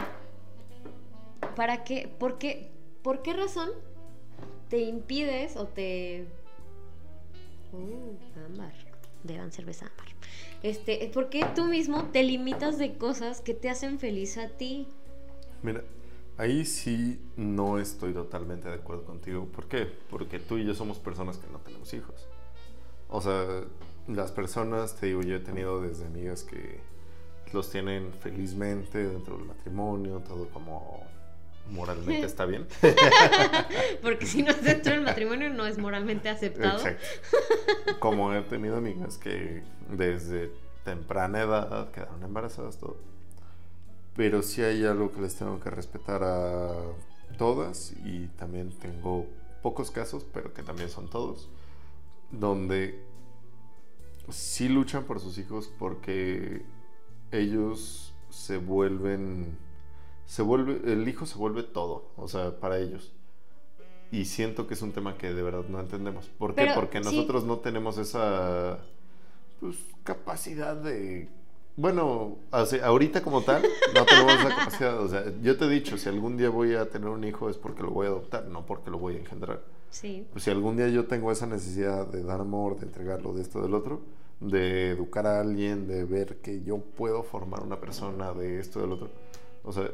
¿para 1.57 1.85
qué? 1.85 2.09
¿Por 2.19 2.39
qué? 2.39 2.71
¿Por 3.03 3.23
qué 3.23 3.35
razón 3.35 3.71
te 4.69 4.79
impides 4.79 5.57
o 5.57 5.67
te... 5.67 6.27
Uh, 7.73 8.17
ámbar. 8.47 8.73
Beban 9.23 9.53
cerveza 9.53 9.87
ámbar. 9.87 10.09
Este, 10.63 11.11
¿por 11.13 11.29
qué 11.29 11.45
tú 11.55 11.65
mismo 11.65 12.05
te 12.05 12.23
limitas 12.23 12.79
de 12.79 12.97
cosas 12.97 13.43
que 13.43 13.53
te 13.53 13.69
hacen 13.69 13.99
feliz 13.99 14.39
a 14.39 14.49
ti? 14.49 14.89
Mira, 15.63 15.85
ahí 16.39 16.65
sí 16.65 17.21
no 17.37 17.79
estoy 17.79 18.13
totalmente 18.13 18.69
de 18.69 18.75
acuerdo 18.75 19.05
contigo. 19.05 19.47
¿Por 19.47 19.67
qué? 19.67 19.87
Porque 20.11 20.39
tú 20.39 20.59
y 20.59 20.65
yo 20.65 20.75
somos 20.75 20.99
personas 20.99 21.39
que 21.39 21.51
no 21.51 21.59
tenemos 21.59 21.93
hijos. 21.95 22.29
O 23.09 23.21
sea, 23.21 23.65
las 24.09 24.33
personas, 24.33 24.97
te 24.97 25.07
digo, 25.07 25.23
yo 25.23 25.37
he 25.37 25.41
tenido 25.41 25.81
desde 25.81 26.07
amigas 26.07 26.43
que 26.43 26.81
los 27.53 27.71
tienen 27.71 28.13
felizmente 28.13 29.07
dentro 29.07 29.37
del 29.37 29.47
matrimonio, 29.47 30.21
todo 30.27 30.49
como 30.49 31.07
moralmente 31.71 32.27
está 32.27 32.45
bien. 32.45 32.67
Porque 34.03 34.27
si 34.27 34.43
no 34.43 34.51
es 34.51 34.63
dentro 34.63 34.93
del 34.93 35.03
matrimonio 35.03 35.51
no 35.51 35.67
es 35.67 35.79
moralmente 35.79 36.29
aceptado. 36.29 36.77
Exacto. 36.77 37.07
Como 38.01 38.33
he 38.35 38.43
tenido 38.43 38.77
amigas 38.77 39.19
que 39.19 39.63
desde 39.89 40.53
temprana 40.85 41.43
edad 41.43 41.91
quedaron 41.91 42.23
embarazadas, 42.23 42.79
todo. 42.79 43.14
Pero 44.17 44.43
sí 44.43 44.63
hay 44.63 44.85
algo 44.85 45.13
que 45.13 45.21
les 45.21 45.35
tengo 45.35 45.59
que 45.61 45.71
respetar 45.71 46.23
a 46.23 46.73
todas 47.37 47.95
y 48.05 48.29
también 48.37 48.71
tengo 48.71 49.27
pocos 49.63 49.91
casos, 49.91 50.25
pero 50.33 50.53
que 50.53 50.63
también 50.63 50.89
son 50.89 51.09
todos, 51.09 51.49
donde 52.31 53.03
sí 54.29 54.69
luchan 54.69 55.05
por 55.05 55.21
sus 55.21 55.39
hijos 55.39 55.71
porque 55.79 56.65
ellos 57.33 58.15
se 58.31 58.59
vuelven, 58.59 59.57
se 60.27 60.43
vuelve, 60.43 60.93
el 60.93 61.09
hijo 61.09 61.27
se 61.27 61.39
vuelve 61.39 61.63
todo, 61.63 62.11
o 62.17 62.29
sea, 62.29 62.59
para 62.61 62.79
ellos. 62.79 63.13
Y 64.11 64.27
siento 64.27 64.67
que 64.67 64.75
es 64.75 64.83
un 64.83 64.93
tema 64.93 65.17
que 65.19 65.33
de 65.33 65.43
verdad 65.43 65.65
no 65.69 65.81
entendemos. 65.81 66.29
¿Por 66.29 66.55
qué? 66.55 66.63
Pero, 66.63 66.75
Porque 66.75 67.03
sí. 67.03 67.05
nosotros 67.05 67.45
no 67.45 67.59
tenemos 67.59 67.99
esa 67.99 68.79
pues, 69.61 69.77
capacidad 70.05 70.77
de... 70.77 71.29
Bueno, 71.77 72.39
así, 72.53 72.79
ahorita 72.79 73.23
como 73.23 73.43
tal, 73.43 73.63
no 73.95 74.05
tenemos 74.05 74.35
esa 74.35 74.49
capacidad. 74.49 75.01
O 75.01 75.09
sea, 75.09 75.25
yo 75.43 75.57
te 75.57 75.65
he 75.65 75.69
dicho, 75.69 75.99
si 75.99 76.09
algún 76.09 76.37
día 76.37 76.49
voy 76.49 76.75
a 76.75 76.89
tener 76.89 77.09
un 77.09 77.25
hijo 77.25 77.51
es 77.51 77.57
porque 77.57 77.83
lo 77.83 77.91
voy 77.91 78.07
a 78.07 78.11
adoptar, 78.11 78.47
no 78.47 78.65
porque 78.65 78.91
lo 78.91 78.99
voy 78.99 79.17
a 79.17 79.19
engendrar. 79.19 79.63
Sí. 79.91 80.27
Pues 80.33 80.45
si 80.45 80.51
algún 80.51 80.77
día 80.77 80.89
yo 80.89 81.07
tengo 81.07 81.33
esa 81.33 81.47
necesidad 81.47 82.07
de 82.07 82.23
dar 82.23 82.41
amor, 82.41 82.79
de 82.79 82.87
entregarlo, 82.87 83.33
de 83.33 83.43
esto, 83.43 83.61
del 83.61 83.75
otro, 83.75 84.03
de 84.41 84.91
educar 84.91 85.27
a 85.27 85.41
alguien, 85.41 85.89
de 85.89 86.05
ver 86.05 86.37
que 86.39 86.63
yo 86.63 86.79
puedo 86.79 87.23
formar 87.23 87.63
una 87.63 87.81
persona 87.81 88.33
de 88.33 88.61
esto, 88.61 88.81
del 88.81 88.93
otro, 88.93 89.11
o 89.65 89.73
sea, 89.73 89.91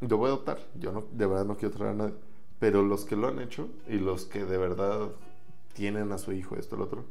yo 0.00 0.16
voy 0.16 0.26
a 0.26 0.32
adoptar. 0.32 0.58
Yo 0.78 0.92
no, 0.92 1.04
de 1.12 1.26
verdad 1.26 1.44
no 1.44 1.56
quiero 1.56 1.74
traer 1.74 1.92
a 1.92 1.96
nadie. 1.96 2.14
Pero 2.58 2.82
los 2.82 3.04
que 3.04 3.16
lo 3.16 3.28
han 3.28 3.40
hecho 3.40 3.68
y 3.88 3.98
los 3.98 4.24
que 4.24 4.44
de 4.44 4.56
verdad 4.56 5.10
tienen 5.74 6.12
a 6.12 6.18
su 6.18 6.32
hijo, 6.32 6.56
esto, 6.56 6.76
el 6.76 6.82
otro, 6.82 7.04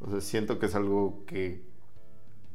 o 0.00 0.10
sea, 0.10 0.20
siento 0.20 0.58
que 0.58 0.66
es 0.66 0.74
algo 0.74 1.24
que 1.26 1.62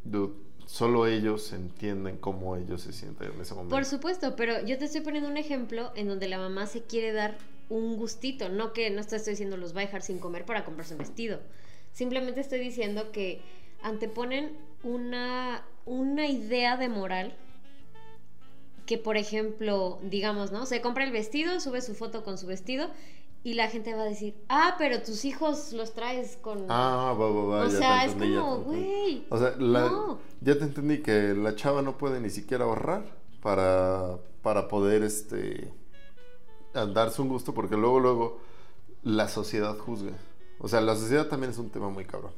dude, 0.04 0.34
solo 0.67 1.08
ellos 1.08 1.53
entienden 1.53 2.17
cómo 2.17 2.58
ellos 2.58 2.82
se 2.82 2.93
sienten 2.93 3.32
en 3.32 3.41
ese 3.41 3.56
momento. 3.56 3.75
Por 3.75 3.86
supuesto, 3.86 4.36
pero 4.36 4.63
yo 4.65 4.77
te 4.77 4.86
estoy 4.86 5.01
poniendo 5.01 5.30
un 5.30 5.38
ejemplo 5.38 5.91
en 5.95 6.08
donde 6.08 6.27
la 6.27 6.38
mamá 6.38 6.67
se 6.67 6.84
quiere 6.84 7.13
dar 7.13 7.38
un 7.69 7.97
gustito, 7.97 8.49
no 8.49 8.73
que 8.73 8.89
no 8.89 9.03
te 9.03 9.15
estoy 9.15 9.32
diciendo 9.32 9.58
los 9.58 9.75
va 9.75 9.82
a 9.82 9.86
dejar 9.86 10.01
sin 10.01 10.19
comer 10.19 10.45
para 10.45 10.65
comprarse 10.65 10.93
un 10.93 10.99
vestido. 10.99 11.39
Simplemente 11.93 12.41
estoy 12.41 12.60
diciendo 12.60 13.12
que 13.12 13.41
anteponen 13.82 14.58
una, 14.84 15.65
una 15.86 16.27
idea 16.27 16.77
de 16.77 16.89
moral 16.89 17.34
que, 18.86 18.97
por 18.97 19.17
ejemplo, 19.17 19.99
digamos, 20.03 20.51
¿no? 20.51 20.65
Se 20.65 20.82
compra 20.82 21.03
el 21.03 21.12
vestido, 21.12 21.60
sube 21.60 21.82
su 21.82 21.95
foto 21.95 22.23
con 22.23 22.38
su 22.38 22.45
vestido 22.45 22.89
y 23.47 23.53
la 23.53 23.69
gente 23.69 23.93
va 23.93 24.01
a 24.01 24.05
decir, 24.05 24.36
ah, 24.49 24.75
pero 24.77 25.01
tus 25.01 25.23
hijos 25.23 25.71
los 25.71 25.93
traes 25.93 26.36
con... 26.41 26.65
Ah, 26.67 27.15
va, 27.17 27.29
va, 27.29 27.43
va. 27.45 27.62
o 27.62 27.63
ya 27.67 27.69
te 27.71 27.77
sea, 27.77 28.05
es 28.05 28.12
entendí, 28.12 28.33
ya 28.36 28.41
como, 28.41 28.57
te 28.57 28.63
güey. 28.65 29.25
O 29.29 29.38
sea, 29.38 29.55
la- 29.57 29.89
No. 29.89 30.19
ya 30.41 30.57
te 30.57 30.63
entendí 30.65 30.97
que 31.01 31.33
la 31.33 31.55
chava 31.55 31.81
no 31.81 31.97
puede 31.97 32.19
ni 32.19 32.29
siquiera 32.29 32.65
ahorrar 32.65 33.05
para, 33.41 34.17
para 34.41 34.67
poder 34.67 35.01
este 35.03 35.71
darse 36.73 37.21
un 37.21 37.29
gusto 37.29 37.53
porque 37.53 37.77
luego 37.77 38.01
luego 38.01 38.39
la 39.03 39.29
sociedad 39.29 39.77
juzga. 39.77 40.12
O 40.60 40.67
sea, 40.67 40.81
la 40.81 40.95
sociedad 40.97 41.27
también 41.27 41.51
es 41.51 41.57
un 41.57 41.69
tema 41.69 41.89
muy 41.89 42.03
cabrón. 42.03 42.33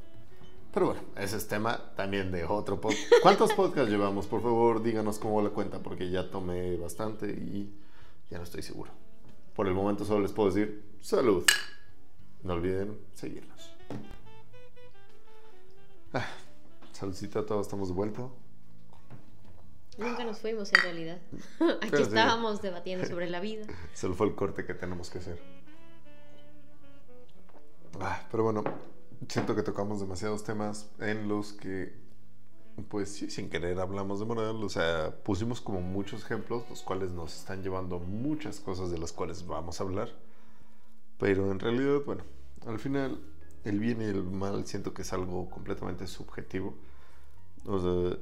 Pero 0.72 0.86
bueno, 0.86 1.02
ese 1.18 1.38
es 1.38 1.48
tema 1.48 1.92
también 1.96 2.32
de 2.32 2.44
otro 2.46 2.80
podcast. 2.80 3.02
¿Cuántos 3.24 3.52
podcasts 3.54 3.90
llevamos? 3.90 4.28
Por 4.28 4.44
favor, 4.44 4.84
díganos 4.84 5.18
cómo 5.18 5.42
la 5.42 5.50
cuenta 5.50 5.80
porque 5.80 6.12
ya 6.12 6.30
tomé 6.30 6.78
bastante 6.78 7.32
y 7.32 7.74
ya 8.30 8.38
no 8.38 8.44
estoy 8.44 8.62
seguro. 8.62 8.92
Por 9.60 9.68
el 9.68 9.74
momento 9.74 10.06
solo 10.06 10.22
les 10.22 10.32
puedo 10.32 10.50
decir 10.50 10.86
salud. 11.02 11.44
No 12.44 12.54
olviden 12.54 12.98
seguirnos. 13.14 13.76
Ah, 16.14 16.26
saludcita 16.94 17.40
a 17.40 17.46
todos, 17.46 17.68
estamos 17.68 17.90
de 17.90 17.94
vuelta. 17.94 18.30
Nunca 19.98 20.24
nos 20.24 20.40
fuimos 20.40 20.72
en 20.74 20.82
realidad. 20.82 21.18
Aquí 21.60 21.90
Pero 21.92 21.98
sí. 21.98 22.04
estábamos 22.04 22.62
debatiendo 22.62 23.06
sobre 23.06 23.30
la 23.30 23.42
vida. 23.42 23.66
Solo 23.94 24.14
fue 24.14 24.28
el 24.28 24.36
corte 24.36 24.66
que 24.66 24.76
tenemos 24.76 25.10
que 25.10 25.18
hacer. 25.18 25.42
Ah, 28.00 28.26
pero 28.32 28.44
bueno, 28.44 28.64
siento 29.28 29.58
que 29.58 29.64
tocamos 29.64 30.00
demasiados 30.00 30.46
temas 30.46 30.90
en 31.00 31.28
los 31.28 31.52
que, 31.52 32.00
pues 32.84 33.10
sí, 33.10 33.30
sin 33.30 33.50
querer 33.50 33.80
hablamos 33.80 34.20
de 34.20 34.26
moral. 34.26 34.64
O 34.64 34.70
sea, 34.70 35.16
pusimos 35.24 35.62
como 35.62 35.82
muchos 35.82 36.24
ejemplos, 36.24 36.64
los 36.70 36.82
cuales 36.82 37.12
nos 37.12 37.36
están 37.38 37.64
llevando 37.64 38.00
muchas 38.00 38.60
cosas 38.60 38.92
de 38.92 38.98
las 38.98 39.14
cuales 39.14 39.46
vamos 39.48 39.80
a 39.80 39.84
hablar. 39.84 40.10
Pero 41.18 41.52
en 41.52 41.60
realidad, 41.60 42.02
bueno, 42.06 42.24
al 42.66 42.80
final, 42.80 43.20
el 43.66 43.80
bien 43.80 44.02
y 44.02 44.06
el 44.06 44.24
mal 44.24 44.66
siento 44.66 44.94
que 44.94 45.02
es 45.04 45.14
algo 45.14 45.50
completamente 45.50 46.08
subjetivo. 46.08 46.76
O 47.66 47.80
sea, 47.80 48.18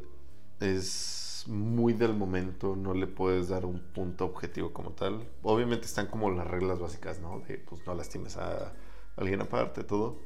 es 0.60 1.46
muy 1.48 1.94
del 1.94 2.14
momento, 2.14 2.76
no 2.76 2.94
le 2.94 3.08
puedes 3.08 3.50
dar 3.50 3.66
un 3.66 3.80
punto 3.80 4.26
objetivo 4.26 4.74
como 4.74 4.92
tal. 4.92 5.28
Obviamente 5.44 5.86
están 5.86 6.08
como 6.08 6.30
las 6.32 6.48
reglas 6.48 6.80
básicas, 6.80 7.20
¿no? 7.20 7.40
De 7.48 7.58
pues 7.60 7.86
no 7.86 7.94
lastimes 7.96 8.38
a 8.38 8.74
alguien 9.16 9.42
aparte, 9.42 9.84
todo. 9.84 10.18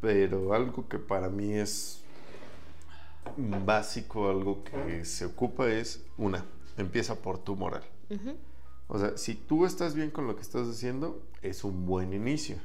Pero 0.00 0.52
algo 0.54 0.88
que 0.88 0.98
para 0.98 1.28
mí 1.28 1.54
es 1.54 2.04
básico, 3.36 4.28
algo 4.28 4.64
que 4.64 5.04
se 5.04 5.26
ocupa 5.26 5.68
es, 5.68 6.04
una, 6.16 6.44
empieza 6.76 7.16
por 7.16 7.38
tu 7.38 7.56
moral. 7.56 7.84
O 8.88 8.98
sea, 8.98 9.16
si 9.16 9.34
tú 9.34 9.66
estás 9.66 9.94
bien 9.94 10.10
con 10.10 10.26
lo 10.26 10.36
que 10.36 10.42
estás 10.42 10.68
haciendo, 10.68 11.22
es 11.42 11.64
un 11.64 11.86
buen 11.86 12.12
inicio. 12.12 12.56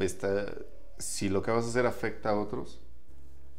Está, 0.00 0.52
si 0.98 1.28
lo 1.28 1.42
que 1.42 1.50
vas 1.50 1.64
a 1.64 1.68
hacer 1.68 1.86
afecta 1.86 2.30
a 2.30 2.40
otros, 2.40 2.80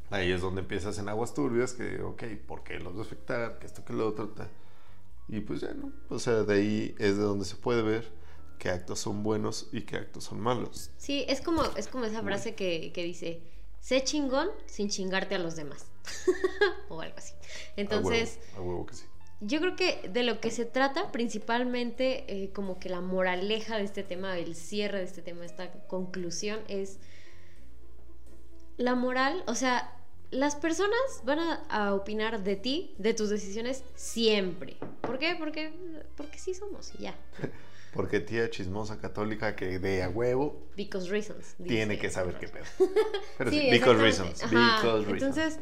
ahí 0.09 0.31
es 0.31 0.41
donde 0.41 0.61
empiezas 0.61 0.97
en 0.99 1.07
aguas 1.09 1.33
turbias, 1.33 1.73
que, 1.73 2.01
ok, 2.01 2.23
¿por 2.47 2.63
qué 2.63 2.79
los 2.79 2.95
va 2.95 2.99
a 2.99 3.03
afectar? 3.03 3.59
Que 3.59 3.67
esto, 3.67 3.85
que 3.85 3.93
lo 3.93 4.07
otro. 4.07 4.33
Y 5.27 5.41
pues 5.41 5.61
ya, 5.61 5.73
¿no? 5.73 5.91
O 6.09 6.19
sea, 6.19 6.43
de 6.43 6.53
ahí 6.53 6.95
es 6.99 7.17
de 7.17 7.23
donde 7.23 7.45
se 7.45 7.55
puede 7.55 7.81
ver 7.81 8.11
qué 8.57 8.69
actos 8.69 8.99
son 8.99 9.23
buenos 9.23 9.69
y 9.71 9.81
qué 9.81 9.95
actos 9.95 10.25
son 10.25 10.41
malos. 10.41 10.91
Sí, 10.97 11.23
es 11.27 11.39
como, 11.39 11.63
es 11.77 11.87
como 11.87 12.05
esa 12.05 12.21
frase 12.21 12.55
que, 12.55 12.91
que 12.93 13.03
dice, 13.03 13.41
sé 13.79 14.03
chingón 14.03 14.49
sin 14.65 14.89
chingarte 14.89 15.35
a 15.35 15.39
los 15.39 15.55
demás. 15.55 15.85
o 16.89 17.01
algo 17.01 17.17
así. 17.17 17.33
Entonces, 17.75 18.39
A 18.55 18.59
huevo, 18.61 18.63
a 18.63 18.71
huevo 18.73 18.85
que 18.85 18.95
sí. 18.95 19.05
yo 19.41 19.59
creo 19.59 19.75
que 19.75 20.09
de 20.09 20.23
lo 20.23 20.39
que 20.39 20.51
se 20.51 20.65
trata 20.65 21.11
principalmente, 21.11 22.25
eh, 22.43 22.51
como 22.51 22.79
que 22.79 22.89
la 22.89 23.01
moraleja 23.01 23.77
de 23.77 23.83
este 23.83 24.03
tema, 24.03 24.37
el 24.37 24.55
cierre 24.55 24.99
de 24.99 25.05
este 25.05 25.21
tema, 25.21 25.45
esta 25.45 25.71
conclusión 25.87 26.59
es 26.67 26.99
la 28.77 28.95
moral, 28.95 29.43
o 29.47 29.55
sea, 29.55 29.93
las 30.31 30.55
personas 30.55 30.99
van 31.23 31.39
a, 31.39 31.53
a 31.69 31.93
opinar 31.93 32.43
de 32.43 32.55
ti, 32.55 32.93
de 32.97 33.13
tus 33.13 33.29
decisiones, 33.29 33.83
siempre. 33.95 34.77
¿Por 35.01 35.17
qué? 35.19 35.35
Porque, 35.37 35.73
porque 36.15 36.37
sí 36.37 36.53
somos 36.53 36.93
y 36.97 37.03
ya. 37.03 37.15
Porque 37.91 38.19
tía 38.19 38.47
chismosa 38.51 38.99
católica 38.99 39.55
que 39.55 39.79
de 39.79 40.03
a 40.03 40.09
huevo 40.09 40.61
Because 40.77 41.09
reasons. 41.09 41.55
tiene 41.65 41.97
que 41.97 42.11
saber 42.11 42.37
qué 42.37 42.47
pedo. 42.47 42.63
Pero 43.35 43.49
sí, 43.49 43.59
Sí, 43.61 43.71
because 43.71 43.99
reasons. 43.99 44.43
Because 44.43 45.05
reasons. 45.07 45.09
Entonces, 45.37 45.59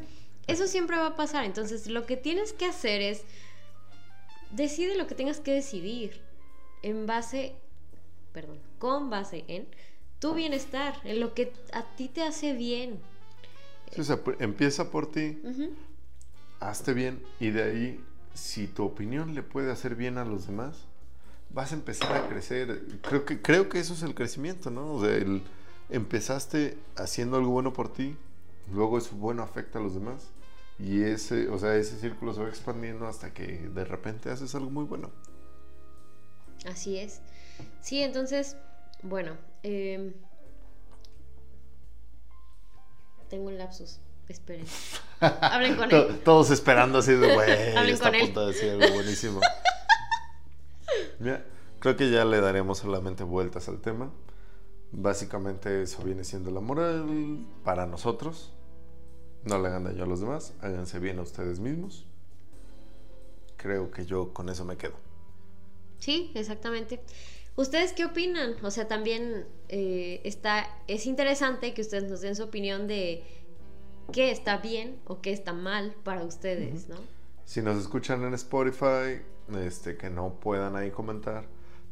eso 0.47 0.67
siempre 0.67 0.97
va 0.97 1.07
a 1.07 1.15
pasar. 1.15 1.43
Entonces, 1.45 1.87
lo 1.87 2.05
que 2.05 2.17
tienes 2.17 2.53
que 2.53 2.65
hacer 2.65 3.01
es 3.01 3.23
decide 4.51 4.97
lo 4.97 5.07
que 5.07 5.15
tengas 5.15 5.39
que 5.39 5.51
decidir 5.53 6.21
en 6.83 7.05
base, 7.05 7.55
perdón, 8.33 8.59
con 8.79 9.09
base 9.09 9.43
en 9.47 9.67
tu 10.19 10.33
bienestar, 10.33 10.95
en 11.03 11.19
lo 11.19 11.33
que 11.33 11.51
a 11.73 11.83
ti 11.95 12.07
te 12.07 12.23
hace 12.23 12.53
bien. 12.53 12.99
Sí, 13.93 14.01
o 14.01 14.03
sea, 14.03 14.19
empieza 14.39 14.89
por 14.91 15.11
ti, 15.11 15.39
hazte 16.59 16.93
bien 16.93 17.23
y 17.39 17.49
de 17.51 17.63
ahí, 17.63 18.03
si 18.33 18.67
tu 18.67 18.83
opinión 18.85 19.33
le 19.35 19.43
puede 19.43 19.71
hacer 19.71 19.95
bien 19.95 20.17
a 20.17 20.25
los 20.25 20.47
demás, 20.47 20.85
vas 21.49 21.71
a 21.71 21.75
empezar 21.75 22.13
a 22.15 22.27
crecer. 22.27 22.83
Creo 23.01 23.25
que, 23.25 23.41
creo 23.41 23.69
que 23.69 23.79
eso 23.79 23.93
es 23.93 24.03
el 24.03 24.13
crecimiento, 24.15 24.69
¿no? 24.69 24.93
O 24.93 25.03
sea, 25.03 25.15
el- 25.15 25.41
empezaste 25.89 26.77
haciendo 26.97 27.37
algo 27.37 27.51
bueno 27.51 27.73
por 27.73 27.91
ti, 27.93 28.15
luego 28.73 28.97
eso 28.97 29.15
bueno 29.15 29.41
afecta 29.43 29.79
a 29.79 29.81
los 29.81 29.93
demás 29.93 30.27
y 30.79 31.03
ese, 31.03 31.49
o 31.49 31.57
sea, 31.57 31.75
ese 31.75 31.97
círculo 31.97 32.33
se 32.33 32.41
va 32.41 32.49
expandiendo 32.49 33.07
hasta 33.07 33.33
que 33.33 33.69
de 33.69 33.85
repente 33.85 34.29
haces 34.29 34.53
algo 34.55 34.69
muy 34.69 34.85
bueno. 34.85 35.11
Así 36.65 36.97
es. 36.97 37.21
Sí, 37.81 38.01
entonces, 38.01 38.57
bueno, 39.01 39.37
em, 39.63 40.13
tengo 43.29 43.47
un 43.47 43.57
lapsus. 43.57 43.99
Esperen. 44.27 44.65
Hablen 45.21 45.77
con 45.77 45.91
él. 45.91 46.19
Todos 46.23 46.51
esperando 46.51 46.99
así 46.99 47.13
de, 47.13 47.33
güey, 47.33 47.49
Hablen 47.77 47.93
está 47.93 48.09
a 48.09 48.11
punto 48.11 48.41
de 48.41 48.53
decir 48.53 48.69
algo 48.71 48.93
buenísimo. 48.95 49.39
Mira, 51.19 51.45
creo 51.79 51.95
que 51.95 52.11
ya 52.11 52.25
le 52.25 52.41
daremos 52.41 52.79
solamente 52.79 53.23
vueltas 53.23 53.67
al 53.69 53.79
tema. 53.79 54.11
Básicamente 54.91 55.81
eso 55.81 56.03
viene 56.03 56.23
siendo 56.23 56.51
la 56.51 56.59
moral 56.59 57.45
para 57.63 57.85
nosotros. 57.85 58.53
No 59.43 59.59
le 59.59 59.67
hagan 59.67 59.85
daño 59.85 60.03
a 60.03 60.07
los 60.07 60.19
demás, 60.19 60.53
háganse 60.61 60.99
bien 60.99 61.19
a 61.19 61.21
ustedes 61.21 61.59
mismos. 61.59 62.05
Creo 63.57 63.91
que 63.91 64.05
yo 64.05 64.33
con 64.33 64.49
eso 64.49 64.65
me 64.65 64.77
quedo. 64.77 64.95
Sí, 65.99 66.31
exactamente. 66.35 67.01
¿Ustedes 67.55 67.93
qué 67.93 68.05
opinan? 68.05 68.55
O 68.63 68.69
sea, 68.69 68.87
también 68.87 69.47
eh, 69.67 70.21
está, 70.23 70.67
es 70.87 71.07
interesante 71.07 71.73
que 71.73 71.81
ustedes 71.81 72.09
nos 72.09 72.21
den 72.21 72.35
su 72.35 72.43
opinión 72.43 72.87
de 72.87 73.23
qué 74.11 74.31
está 74.31 74.57
bien 74.57 74.99
o 75.05 75.21
qué 75.21 75.31
está 75.31 75.53
mal 75.53 75.95
para 76.03 76.23
ustedes, 76.23 76.87
¿no? 76.87 76.97
Si 77.45 77.61
nos 77.61 77.77
escuchan 77.77 78.23
en 78.25 78.33
Spotify, 78.35 79.21
este, 79.59 79.97
que 79.97 80.09
no 80.09 80.39
puedan 80.39 80.75
ahí 80.75 80.91
comentar, 80.91 81.45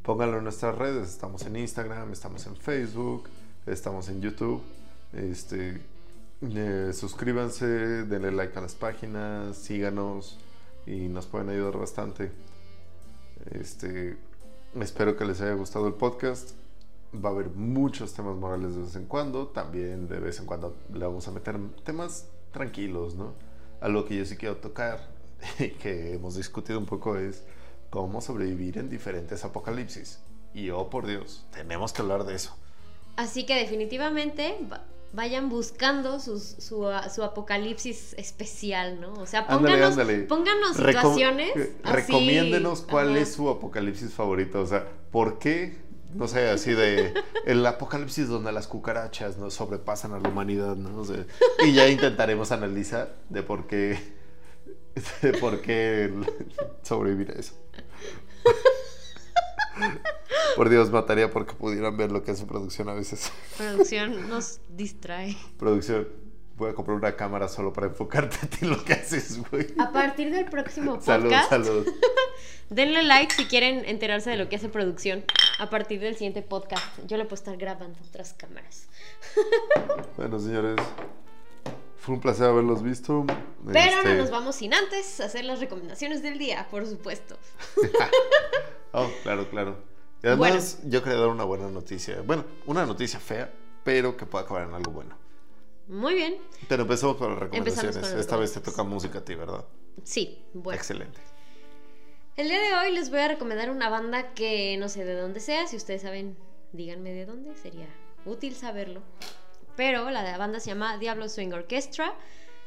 pónganlo 0.04 0.38
en 0.38 0.44
nuestras 0.44 0.78
redes. 0.78 1.10
Estamos 1.10 1.46
en 1.46 1.56
Instagram, 1.56 2.12
estamos 2.12 2.46
en 2.46 2.56
Facebook, 2.56 3.28
estamos 3.66 4.08
en 4.10 4.22
YouTube. 4.22 4.62
Este, 5.14 5.82
eh, 6.42 6.92
suscríbanse, 6.94 7.66
denle 8.06 8.32
like 8.32 8.58
a 8.58 8.62
las 8.62 8.76
páginas, 8.76 9.58
síganos 9.58 10.38
y 10.86 11.08
nos 11.08 11.26
pueden 11.26 11.50
ayudar 11.50 11.78
bastante. 11.78 12.32
Este, 13.52 14.18
espero 14.80 15.16
que 15.18 15.26
les 15.26 15.42
haya 15.42 15.54
gustado 15.54 15.88
el 15.88 15.94
podcast. 15.94 16.52
Va 17.14 17.30
a 17.30 17.32
haber 17.32 17.50
muchos 17.50 18.14
temas 18.14 18.36
morales 18.36 18.76
de 18.76 18.82
vez 18.82 18.96
en 18.96 19.06
cuando. 19.06 19.48
También 19.48 20.08
de 20.08 20.20
vez 20.20 20.40
en 20.40 20.46
cuando 20.46 20.76
le 20.94 21.06
vamos 21.06 21.28
a 21.28 21.32
meter 21.32 21.58
temas 21.84 22.28
tranquilos, 22.52 23.16
¿no? 23.16 23.34
Algo 23.82 24.06
que 24.06 24.18
yo 24.18 24.26
sí 24.26 24.36
quiero 24.38 24.58
tocar 24.58 25.08
y 25.60 25.70
que 25.72 26.14
hemos 26.14 26.36
discutido 26.36 26.80
un 26.80 26.86
poco 26.86 27.18
es 27.18 27.44
cómo 27.90 28.20
sobrevivir 28.22 28.78
en 28.78 28.90
diferentes 28.90 29.46
apocalipsis. 29.46 30.20
Y 30.54 30.70
oh 30.70 30.90
por 30.90 31.06
Dios, 31.06 31.46
tenemos 31.52 31.94
que 31.94 32.02
hablar 32.02 32.26
de 32.26 32.36
eso. 32.36 32.56
Así 33.18 33.46
que 33.46 33.56
definitivamente 33.56 34.58
va- 34.72 34.84
vayan 35.16 35.50
buscando 35.50 36.20
sus- 36.20 36.56
su, 36.60 36.88
su 37.14 37.24
apocalipsis 37.24 38.14
especial, 38.18 39.00
¿no? 39.02 39.14
O 39.14 39.26
sea, 39.26 39.48
pónganos, 39.48 39.92
ándale. 39.92 40.20
pónganos 40.24 40.78
Recom- 40.78 40.88
situaciones. 40.88 41.56
eh, 41.56 41.76
así, 41.84 41.94
Recomiéndenos 41.96 42.82
cuál 42.82 43.10
ajá. 43.12 43.20
es 43.20 43.34
su 43.34 43.50
apocalipsis 43.50 44.12
favorito. 44.14 44.62
O 44.62 44.66
sea, 44.68 44.86
¿por 45.12 45.40
qué? 45.40 45.84
No 46.14 46.28
sé, 46.30 46.50
así 46.50 46.72
de 46.74 47.14
el 47.46 47.66
apocalipsis 47.66 48.28
donde 48.30 48.52
las 48.52 48.68
cucarachas 48.68 49.38
no 49.38 49.50
sobrepasan 49.52 50.14
a 50.14 50.20
la 50.20 50.30
humanidad, 50.30 50.76
¿no? 50.76 51.00
O 51.02 51.06
sea, 51.06 51.26
y 51.66 51.74
ya 51.74 51.88
intentaremos 51.90 52.52
analizar 52.54 53.14
de 53.30 53.44
por 53.44 53.68
qué 53.68 53.98
de 55.22 55.34
por 55.34 55.62
qué 55.62 56.14
sobrevivir 56.84 57.32
a 57.36 57.40
eso. 57.40 57.54
Por 60.56 60.70
Dios, 60.70 60.92
mataría 60.92 61.30
porque 61.30 61.54
pudieran 61.54 61.98
ver 61.98 62.12
lo 62.12 62.24
que 62.24 62.32
hace 62.32 62.46
producción 62.46 62.90
a 62.90 62.94
veces. 62.94 63.32
Producción 63.58 64.30
nos 64.30 64.60
distrae. 64.70 65.36
Producción, 65.58 66.08
voy 66.56 66.72
a 66.72 66.74
comprar 66.74 66.98
una 66.98 67.16
cámara 67.16 67.48
solo 67.48 67.74
para 67.74 67.88
enfocarte 67.88 68.38
a 68.42 68.48
ti 68.50 68.66
lo 68.66 68.84
que 68.84 68.94
haces, 68.94 69.40
güey. 69.50 69.68
A 69.80 69.92
partir 69.92 70.32
del 70.32 70.46
próximo 70.46 71.00
Salud, 71.02 71.26
podcast, 71.26 71.50
salud. 71.50 71.88
denle 72.70 73.04
like 73.04 73.34
si 73.34 73.46
quieren 73.46 73.84
enterarse 73.86 74.30
de 74.30 74.38
lo 74.38 74.50
que 74.50 74.56
hace 74.56 74.70
producción. 74.70 75.24
A 75.60 75.70
partir 75.70 76.00
del 76.02 76.16
siguiente 76.16 76.42
podcast, 76.42 76.84
yo 77.06 77.16
le 77.18 77.24
puedo 77.24 77.36
estar 77.36 77.56
grabando 77.58 77.98
otras 78.10 78.34
cámaras. 78.34 78.90
Bueno, 80.18 80.38
señores, 80.38 80.76
fue 81.98 82.16
un 82.16 82.22
placer 82.22 82.48
haberlos 82.48 82.84
visto. 82.84 83.26
Pero 83.72 83.96
no 83.96 84.10
Este, 84.10 84.16
nos 84.16 84.32
vamos 84.32 84.58
sin 84.58 84.74
antes 84.74 85.20
hacer 85.22 85.46
las 85.46 85.62
recomendaciones 85.62 86.22
del 86.22 86.38
día, 86.38 86.68
por 86.70 86.86
supuesto. 86.86 87.38
Oh, 88.92 89.10
claro, 89.24 89.50
claro. 89.50 89.78
Y 90.24 90.28
además, 90.28 90.80
yo 90.86 91.04
quería 91.04 91.20
dar 91.20 91.30
una 91.30 91.44
buena 91.44 91.70
noticia. 91.70 92.22
Bueno, 92.22 92.46
una 92.66 92.86
noticia 92.86 93.20
fea, 93.20 93.54
pero 93.84 94.18
que 94.18 94.26
pueda 94.26 94.46
acabar 94.46 94.68
en 94.68 94.74
algo 94.74 94.92
bueno. 94.92 95.18
Muy 95.88 96.16
bien. 96.16 96.38
Pero 96.68 96.84
empezamos 96.84 97.18
con 97.18 97.32
las 97.32 97.40
recomendaciones. 97.40 97.96
con 97.98 98.10
las 98.10 98.20
Esta 98.20 98.38
vez 98.38 98.54
te 98.54 98.60
toca 98.60 98.84
música 98.84 99.20
a 99.20 99.26
ti, 99.26 99.36
¿verdad? 99.36 99.66
Sí, 100.04 100.44
bueno. 100.54 100.78
Excelente. 100.78 101.20
El 102.38 102.50
día 102.50 102.60
de 102.60 102.74
hoy 102.76 102.94
les 102.94 103.12
voy 103.12 103.20
a 103.20 103.28
recomendar 103.28 103.70
una 103.70 103.90
banda 103.90 104.34
que 104.34 104.76
no 104.78 104.90
sé 104.90 105.06
de 105.06 105.14
dónde 105.14 105.40
sea. 105.40 105.68
Si 105.68 105.78
ustedes 105.78 106.02
saben, 106.02 106.38
díganme 106.74 107.14
de 107.14 107.26
dónde. 107.26 107.56
Sería 107.56 107.88
útil 108.26 108.56
saberlo. 108.56 109.02
Pero 109.76 110.10
la 110.10 110.38
banda 110.38 110.60
se 110.60 110.72
llama 110.72 110.98
Diablo 110.98 111.30
Swing 111.30 111.54
Orchestra. 111.54 112.16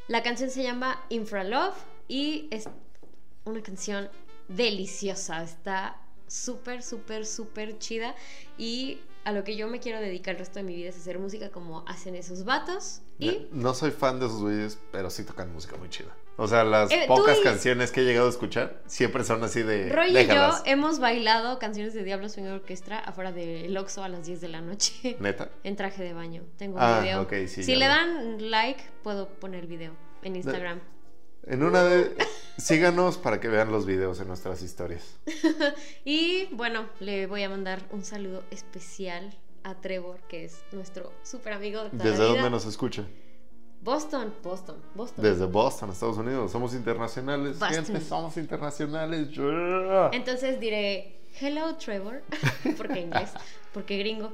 La 0.06 0.22
canción 0.22 0.48
se 0.50 0.62
llama 0.62 1.04
Infra 1.10 1.44
Love 1.44 1.76
y 2.06 2.48
es 2.50 2.68
una 3.44 3.62
canción 3.62 4.08
deliciosa. 4.48 5.42
Está 5.42 6.00
súper, 6.28 6.82
súper, 6.82 7.26
súper 7.26 7.78
chida. 7.78 8.14
Y 8.56 9.00
a 9.24 9.32
lo 9.32 9.44
que 9.44 9.56
yo 9.56 9.66
me 9.68 9.80
quiero 9.80 10.00
dedicar 10.00 10.34
el 10.34 10.38
resto 10.38 10.58
de 10.60 10.62
mi 10.62 10.74
vida 10.74 10.88
es 10.90 10.96
hacer 10.96 11.18
música 11.18 11.50
como 11.50 11.84
hacen 11.86 12.14
esos 12.14 12.44
vatos. 12.44 13.02
Y 13.18 13.48
No 13.52 13.74
soy 13.74 13.90
fan 13.90 14.20
de 14.20 14.26
esos 14.26 14.40
güeyes, 14.40 14.78
pero 14.92 15.10
sí 15.10 15.24
tocan 15.24 15.52
música 15.52 15.76
muy 15.76 15.88
chida. 15.90 16.14
O 16.40 16.46
sea, 16.46 16.62
las 16.62 16.88
Eh, 16.92 17.04
pocas 17.08 17.36
y- 17.40 17.42
canciones 17.42 17.90
que 17.90 18.02
he 18.02 18.04
llegado 18.04 18.28
a 18.28 18.30
escuchar 18.30 18.80
siempre 18.86 19.24
son 19.24 19.42
así 19.42 19.62
de. 19.64 19.88
Roy 19.92 20.10
y 20.10 20.14
déjalas. 20.14 20.58
yo 20.64 20.70
hemos 20.70 21.00
bailado 21.00 21.58
canciones 21.58 21.94
de 21.94 22.04
Diablo 22.04 22.28
Swing 22.28 22.44
Orchestra 22.46 23.00
afuera 23.00 23.32
del 23.32 23.76
Oxxo 23.76 24.04
a 24.04 24.08
las 24.08 24.24
10 24.26 24.40
de 24.40 24.48
la 24.48 24.60
noche. 24.60 25.16
Neta. 25.20 25.50
En 25.64 25.74
traje 25.74 26.04
de 26.04 26.12
baño. 26.12 26.44
Tengo 26.56 26.76
un 26.76 26.82
Ah, 26.82 27.00
video. 27.00 27.22
ok, 27.22 27.32
sí, 27.48 27.64
si 27.64 27.74
le 27.74 27.86
dan 27.88 28.50
like, 28.52 28.80
puedo 29.02 29.28
poner 29.28 29.62
el 29.64 29.66
video 29.66 29.96
en 30.22 30.36
Instagram. 30.36 30.80
En 31.48 31.62
una 31.62 31.82
de. 31.84 32.14
Síganos 32.58 33.16
para 33.18 33.40
que 33.40 33.48
vean 33.48 33.70
los 33.72 33.86
videos 33.86 34.20
en 34.20 34.28
nuestras 34.28 34.62
historias. 34.62 35.16
Y 36.04 36.46
bueno, 36.52 36.88
le 37.00 37.26
voy 37.26 37.42
a 37.42 37.48
mandar 37.48 37.80
un 37.90 38.04
saludo 38.04 38.42
especial 38.50 39.36
a 39.62 39.74
Trevor, 39.76 40.18
que 40.28 40.44
es 40.44 40.62
nuestro 40.72 41.12
súper 41.22 41.52
amigo 41.52 41.84
de 41.84 41.90
toda 41.90 42.04
¿Desde 42.04 42.18
la 42.18 42.24
vida. 42.24 42.34
dónde 42.34 42.50
nos 42.50 42.66
escucha? 42.66 43.04
Boston, 43.80 44.34
Boston, 44.42 44.76
Boston. 44.94 45.24
Desde 45.24 45.46
Boston, 45.46 45.90
Estados 45.90 46.18
Unidos. 46.18 46.50
Somos 46.50 46.74
internacionales. 46.74 47.58
Boston. 47.58 47.84
Gente, 47.84 48.00
somos 48.02 48.36
internacionales. 48.36 49.28
Yeah. 49.38 50.10
Entonces 50.12 50.58
diré, 50.60 51.20
hello 51.40 51.76
Trevor, 51.76 52.22
porque 52.76 53.00
inglés, 53.00 53.30
porque 53.72 53.98
gringo. 53.98 54.32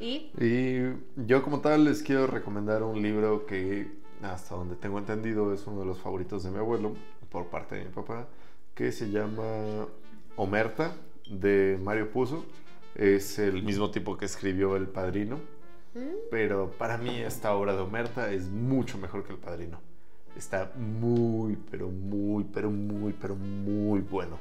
y 0.00 0.30
Y 0.40 0.94
yo 1.16 1.42
como 1.42 1.60
tal 1.60 1.84
les 1.84 2.02
quiero 2.02 2.26
recomendar 2.26 2.82
un 2.82 3.02
libro 3.02 3.46
que 3.46 4.01
hasta 4.24 4.54
donde 4.54 4.76
tengo 4.76 4.98
entendido 4.98 5.52
es 5.52 5.66
uno 5.66 5.80
de 5.80 5.86
los 5.86 5.98
favoritos 5.98 6.42
de 6.42 6.50
mi 6.50 6.58
abuelo 6.58 6.94
por 7.30 7.46
parte 7.46 7.76
de 7.76 7.84
mi 7.84 7.90
papá, 7.90 8.28
que 8.74 8.92
se 8.92 9.10
llama 9.10 9.86
Omerta 10.36 10.94
de 11.26 11.78
Mario 11.82 12.10
Puzo. 12.10 12.44
Es 12.94 13.38
el 13.38 13.62
mismo 13.62 13.90
tipo 13.90 14.16
que 14.16 14.26
escribió 14.26 14.76
El 14.76 14.88
Padrino. 14.88 15.36
¿Mm? 15.94 16.30
Pero 16.30 16.70
para 16.70 16.98
mí 16.98 17.20
esta 17.20 17.54
obra 17.54 17.74
de 17.74 17.82
Omerta 17.82 18.30
es 18.32 18.48
mucho 18.48 18.98
mejor 18.98 19.24
que 19.24 19.32
El 19.32 19.38
Padrino. 19.38 19.80
Está 20.36 20.72
muy, 20.76 21.56
pero 21.70 21.88
muy, 21.88 22.44
pero 22.44 22.70
muy, 22.70 23.12
pero 23.12 23.34
muy 23.34 24.00
bueno. 24.00 24.38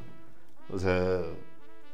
O 0.69 0.79
sea, 0.79 1.21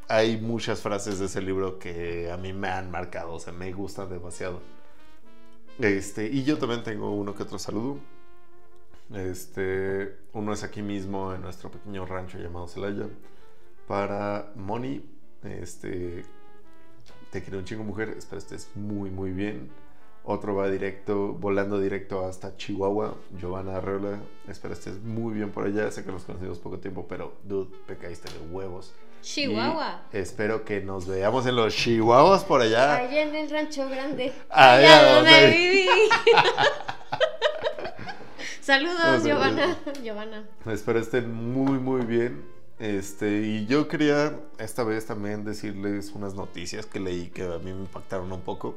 hay 0.07 0.38
muchas 0.38 0.81
frases 0.81 1.19
de 1.19 1.25
ese 1.25 1.41
libro 1.41 1.79
que 1.79 2.31
a 2.31 2.38
mí 2.38 2.53
me 2.53 2.69
han 2.69 2.91
marcado, 2.91 3.33
o 3.33 3.39
sea, 3.39 3.53
me 3.53 3.71
gustan 3.73 4.09
demasiado. 4.09 4.61
Este, 5.80 6.28
y 6.28 6.43
yo 6.43 6.57
también 6.57 6.84
tengo 6.84 7.11
uno 7.11 7.36
que 7.36 7.43
otro 7.43 7.59
saludo. 7.59 7.99
Este, 9.13 10.17
uno 10.34 10.53
es 10.53 10.63
aquí 10.63 10.82
mismo 10.82 11.34
en 11.34 11.41
nuestro 11.41 11.71
pequeño 11.71 12.05
rancho 12.05 12.39
llamado 12.39 12.67
Celaya. 12.67 13.07
Para 13.88 14.51
Moni, 14.55 15.03
este, 15.43 16.25
te 17.32 17.41
quiero 17.41 17.59
un 17.59 17.65
chingo 17.65 17.84
mujer, 17.84 18.09
espero 18.17 18.39
estés 18.39 18.69
muy 18.75 19.09
muy 19.09 19.32
bien. 19.32 19.69
Otro 20.23 20.55
va 20.55 20.69
directo, 20.69 21.34
volando 21.34 21.80
directo 21.80 22.25
hasta 22.25 22.57
Chihuahua, 22.57 23.15
Giovanna 23.39 23.78
Arreola, 23.78 24.19
espero 24.47 24.73
estés 24.73 25.01
muy 25.01 25.34
bien 25.34 25.51
por 25.51 25.65
allá. 25.65 25.89
Sé 25.89 26.03
que 26.03 26.11
los 26.11 26.23
conocimos 26.25 26.59
poco 26.59 26.80
tiempo, 26.80 27.05
pero 27.07 27.34
dude, 27.43 27.71
te 27.88 27.95
caíste 27.97 28.30
de 28.34 28.53
huevos. 28.53 28.93
Chihuahua. 29.34 30.01
Y 30.13 30.17
espero 30.17 30.63
que 30.63 30.80
nos 30.82 31.05
veamos 31.05 31.45
en 31.45 31.55
los 31.57 31.75
Chihuahuas 31.75 32.45
por 32.45 32.61
allá. 32.61 32.95
Allá 32.95 33.21
en 33.23 33.36
el 33.36 33.49
rancho 33.49 33.89
grande. 33.89 34.32
Allá 34.49 34.99
Allá 34.99 35.15
donde 35.15 35.32
donde 35.32 35.47
vi- 35.49 35.69
viví. 35.69 35.89
Saludos. 38.61 39.23
Giovanna. 39.23 39.78
Giovanna. 40.03 40.43
Espero 40.65 40.99
estén 40.99 41.32
muy, 41.34 41.80
muy 41.80 42.05
bien. 42.05 42.45
Este, 42.80 43.41
y 43.41 43.65
yo 43.65 43.88
quería 43.88 44.39
esta 44.59 44.84
vez 44.84 45.05
también 45.05 45.43
decirles 45.43 46.11
unas 46.11 46.36
noticias 46.36 46.86
que 46.86 46.99
leí 46.99 47.30
que 47.30 47.43
a 47.43 47.57
mí 47.59 47.73
me 47.73 47.82
impactaron 47.82 48.32
un 48.32 48.41
poco. 48.41 48.75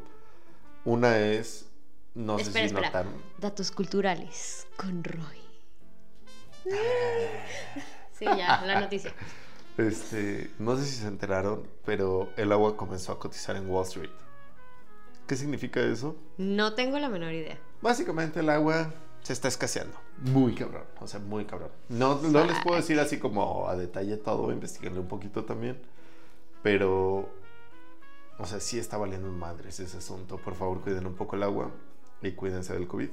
Una 0.84 1.18
es, 1.18 1.66
no 2.14 2.38
espera, 2.38 2.68
sé 2.68 2.70
si 2.70 2.74
notaron. 2.82 3.12
Datos 3.38 3.70
culturales 3.70 4.66
con 4.76 5.04
Roy. 5.04 5.40
Sí, 8.18 8.24
ya, 8.24 8.62
la 8.66 8.80
noticia. 8.80 9.12
Este, 9.80 10.50
no 10.58 10.76
sé 10.76 10.84
si 10.84 10.96
se 10.96 11.08
enteraron, 11.08 11.66
pero 11.84 12.30
el 12.36 12.52
agua 12.52 12.76
comenzó 12.76 13.12
a 13.12 13.18
cotizar 13.18 13.56
en 13.56 13.68
Wall 13.70 13.86
Street. 13.86 14.10
¿Qué 15.26 15.36
significa 15.36 15.80
eso? 15.80 16.16
No 16.38 16.74
tengo 16.74 16.98
la 16.98 17.08
menor 17.08 17.32
idea. 17.32 17.58
Básicamente 17.80 18.40
el 18.40 18.50
agua 18.50 18.92
se 19.22 19.32
está 19.32 19.48
escaseando. 19.48 19.96
Muy 20.18 20.54
cabrón, 20.54 20.84
o 21.00 21.06
sea, 21.06 21.20
muy 21.20 21.44
cabrón. 21.44 21.70
No, 21.88 22.20
no 22.20 22.44
les 22.44 22.58
puedo 22.62 22.76
decir 22.76 22.98
así 23.00 23.18
como 23.18 23.68
a 23.68 23.76
detalle 23.76 24.16
todo, 24.16 24.52
investigarle 24.52 25.00
un 25.00 25.08
poquito 25.08 25.44
también. 25.44 25.80
Pero, 26.62 27.30
o 28.38 28.46
sea, 28.46 28.60
sí 28.60 28.78
está 28.78 28.98
valiendo 28.98 29.30
madres 29.30 29.80
ese 29.80 29.98
asunto. 29.98 30.36
Por 30.36 30.54
favor, 30.56 30.80
cuiden 30.82 31.06
un 31.06 31.14
poco 31.14 31.36
el 31.36 31.42
agua 31.42 31.70
y 32.20 32.32
cuídense 32.32 32.74
del 32.74 32.86
COVID. 32.86 33.08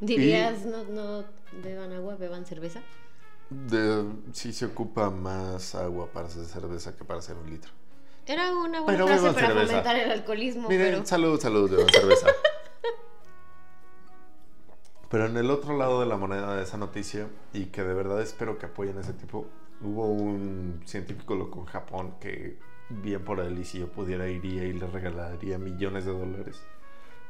¿Dirías 0.00 0.64
no, 0.64 0.84
no 0.84 1.24
beban 1.62 1.92
agua, 1.92 2.16
beban 2.16 2.44
cerveza? 2.44 2.82
De, 3.52 4.04
sí 4.32 4.52
se 4.52 4.66
ocupa 4.66 5.10
más 5.10 5.74
agua 5.74 6.08
para 6.12 6.26
hacer 6.26 6.44
cerveza 6.44 6.96
que 6.96 7.04
para 7.04 7.18
hacer 7.20 7.36
un 7.36 7.50
litro. 7.50 7.70
Era 8.26 8.52
una 8.52 8.80
buena 8.80 8.86
Pero 8.86 9.06
frase 9.06 9.32
para 9.32 9.46
cerveza. 9.48 9.66
fomentar 9.66 9.96
el 9.96 10.10
alcoholismo, 10.10 10.68
Miren, 10.68 10.92
pero... 10.92 11.06
salud, 11.06 11.40
salud, 11.40 11.70
beban 11.70 11.88
cerveza. 11.92 12.28
Pero 15.08 15.26
en 15.26 15.36
el 15.36 15.50
otro 15.50 15.76
lado 15.76 16.00
de 16.00 16.06
la 16.06 16.16
moneda 16.16 16.56
de 16.56 16.62
esa 16.62 16.78
noticia, 16.78 17.28
y 17.52 17.66
que 17.66 17.82
de 17.82 17.92
verdad 17.92 18.22
espero 18.22 18.58
que 18.58 18.66
apoyen 18.66 18.96
a 18.96 19.02
ese 19.02 19.12
tipo, 19.12 19.46
hubo 19.82 20.06
un 20.06 20.80
científico 20.86 21.34
loco 21.34 21.60
en 21.60 21.66
Japón 21.66 22.14
que, 22.20 22.58
bien 22.88 23.22
por 23.22 23.40
él, 23.40 23.58
y 23.58 23.64
si 23.64 23.80
yo 23.80 23.88
pudiera, 23.88 24.28
iría 24.28 24.64
y 24.64 24.72
le 24.72 24.86
regalaría 24.86 25.58
millones 25.58 26.06
de 26.06 26.12
dólares. 26.12 26.62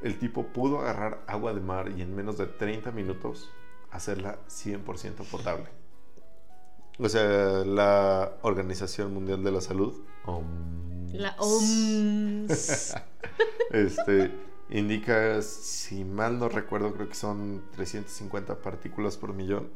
El 0.03 0.19
tipo 0.19 0.47
pudo 0.49 0.81
agarrar 0.81 1.23
agua 1.27 1.55
de 1.55 1.61
mar 1.61 1.91
y 1.97 2.03
en 2.03 2.15
menos 2.15 2.39
de 2.39 2.47
30 2.47 2.93
minutos 2.93 3.51
hacerla 3.91 4.39
100% 4.49 5.25
potable. 5.29 5.82
O 7.03 7.09
sea, 7.09 7.65
la 7.65 8.37
Organización 8.43 9.13
Mundial 9.13 9.43
de 9.43 9.51
la 9.51 9.61
Salud, 9.61 9.93
OMS, 10.25 11.15
La 11.15 11.35
OMS. 11.39 12.95
este, 13.73 14.31
indica, 14.71 15.43
si 15.43 16.05
mal 16.05 16.39
no 16.39 16.49
recuerdo, 16.49 16.95
creo 16.95 17.09
que 17.09 17.17
son 17.17 17.65
350 17.73 18.63
partículas 18.63 19.17
por 19.17 19.35
millón 19.35 19.71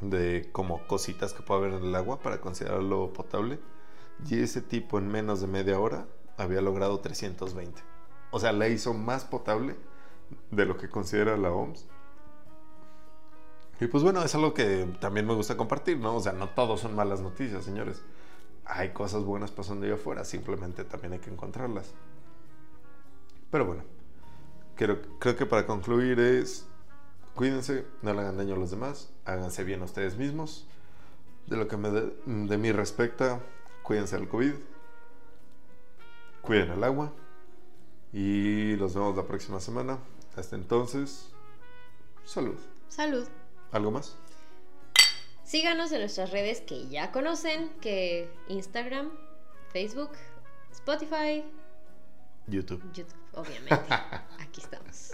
de 0.00 0.48
como 0.50 0.84
cositas 0.88 1.32
que 1.34 1.42
puede 1.42 1.60
haber 1.60 1.74
en 1.74 1.84
el 1.86 1.94
agua 1.94 2.18
para 2.18 2.40
considerarlo 2.40 3.12
potable. 3.12 3.60
Y 4.28 4.40
ese 4.40 4.60
tipo 4.60 4.98
en 4.98 5.06
menos 5.06 5.40
de 5.40 5.46
media 5.46 5.78
hora 5.78 6.08
había 6.36 6.60
logrado 6.60 6.98
320. 6.98 7.80
O 8.32 8.40
sea, 8.40 8.52
la 8.52 8.66
hizo 8.66 8.92
más 8.92 9.24
potable 9.24 9.76
de 10.50 10.66
lo 10.66 10.76
que 10.76 10.88
considera 10.88 11.36
la 11.36 11.52
OMS. 11.52 11.86
Y 13.80 13.86
pues 13.86 14.02
bueno, 14.02 14.22
es 14.22 14.34
algo 14.34 14.52
que 14.52 14.94
también 15.00 15.26
me 15.26 15.34
gusta 15.34 15.56
compartir, 15.56 15.98
¿no? 15.98 16.16
O 16.16 16.20
sea, 16.20 16.32
no 16.32 16.50
todos 16.50 16.80
son 16.80 16.94
malas 16.94 17.22
noticias, 17.22 17.64
señores. 17.64 18.02
Hay 18.66 18.90
cosas 18.90 19.24
buenas 19.24 19.50
pasando 19.50 19.86
allá 19.86 19.94
afuera, 19.94 20.24
simplemente 20.24 20.84
también 20.84 21.14
hay 21.14 21.18
que 21.18 21.30
encontrarlas. 21.30 21.92
Pero 23.50 23.64
bueno, 23.64 23.82
creo, 24.76 25.00
creo 25.18 25.34
que 25.34 25.46
para 25.46 25.66
concluir 25.66 26.20
es, 26.20 26.66
cuídense, 27.34 27.86
no 28.02 28.12
le 28.12 28.20
hagan 28.20 28.36
daño 28.36 28.54
a 28.54 28.58
los 28.58 28.70
demás, 28.70 29.12
háganse 29.24 29.64
bien 29.64 29.80
a 29.80 29.86
ustedes 29.86 30.16
mismos. 30.16 30.66
De 31.46 31.56
lo 31.56 31.66
que 31.66 31.78
me 31.78 31.90
de, 31.90 32.12
de 32.26 32.58
mí 32.58 32.70
respecta, 32.70 33.40
cuídense 33.82 34.16
del 34.16 34.28
COVID, 34.28 34.52
cuiden 36.42 36.70
el 36.70 36.84
agua 36.84 37.12
y 38.12 38.76
los 38.76 38.94
vemos 38.94 39.16
la 39.16 39.24
próxima 39.24 39.58
semana. 39.58 39.98
Hasta 40.36 40.54
entonces, 40.54 41.32
salud. 42.24 42.58
Salud. 42.88 43.26
¿Algo 43.72 43.90
más? 43.90 44.16
Síganos 45.44 45.92
en 45.92 46.00
nuestras 46.00 46.30
redes 46.30 46.60
que 46.60 46.88
ya 46.88 47.12
conocen, 47.12 47.70
que 47.80 48.30
Instagram, 48.48 49.10
Facebook, 49.72 50.12
Spotify, 50.72 51.44
YouTube. 52.46 52.82
YouTube, 52.92 53.14
obviamente. 53.34 53.74
Aquí 54.38 54.60
estamos. 54.60 55.12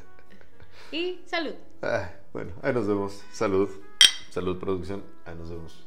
Y 0.90 1.20
salud. 1.26 1.54
Ah, 1.82 2.10
bueno, 2.32 2.52
ahí 2.62 2.72
nos 2.72 2.86
vemos. 2.86 3.22
Salud. 3.32 3.68
Salud, 4.30 4.58
producción. 4.58 5.04
Ahí 5.24 5.34
nos 5.34 5.50
vemos. 5.50 5.85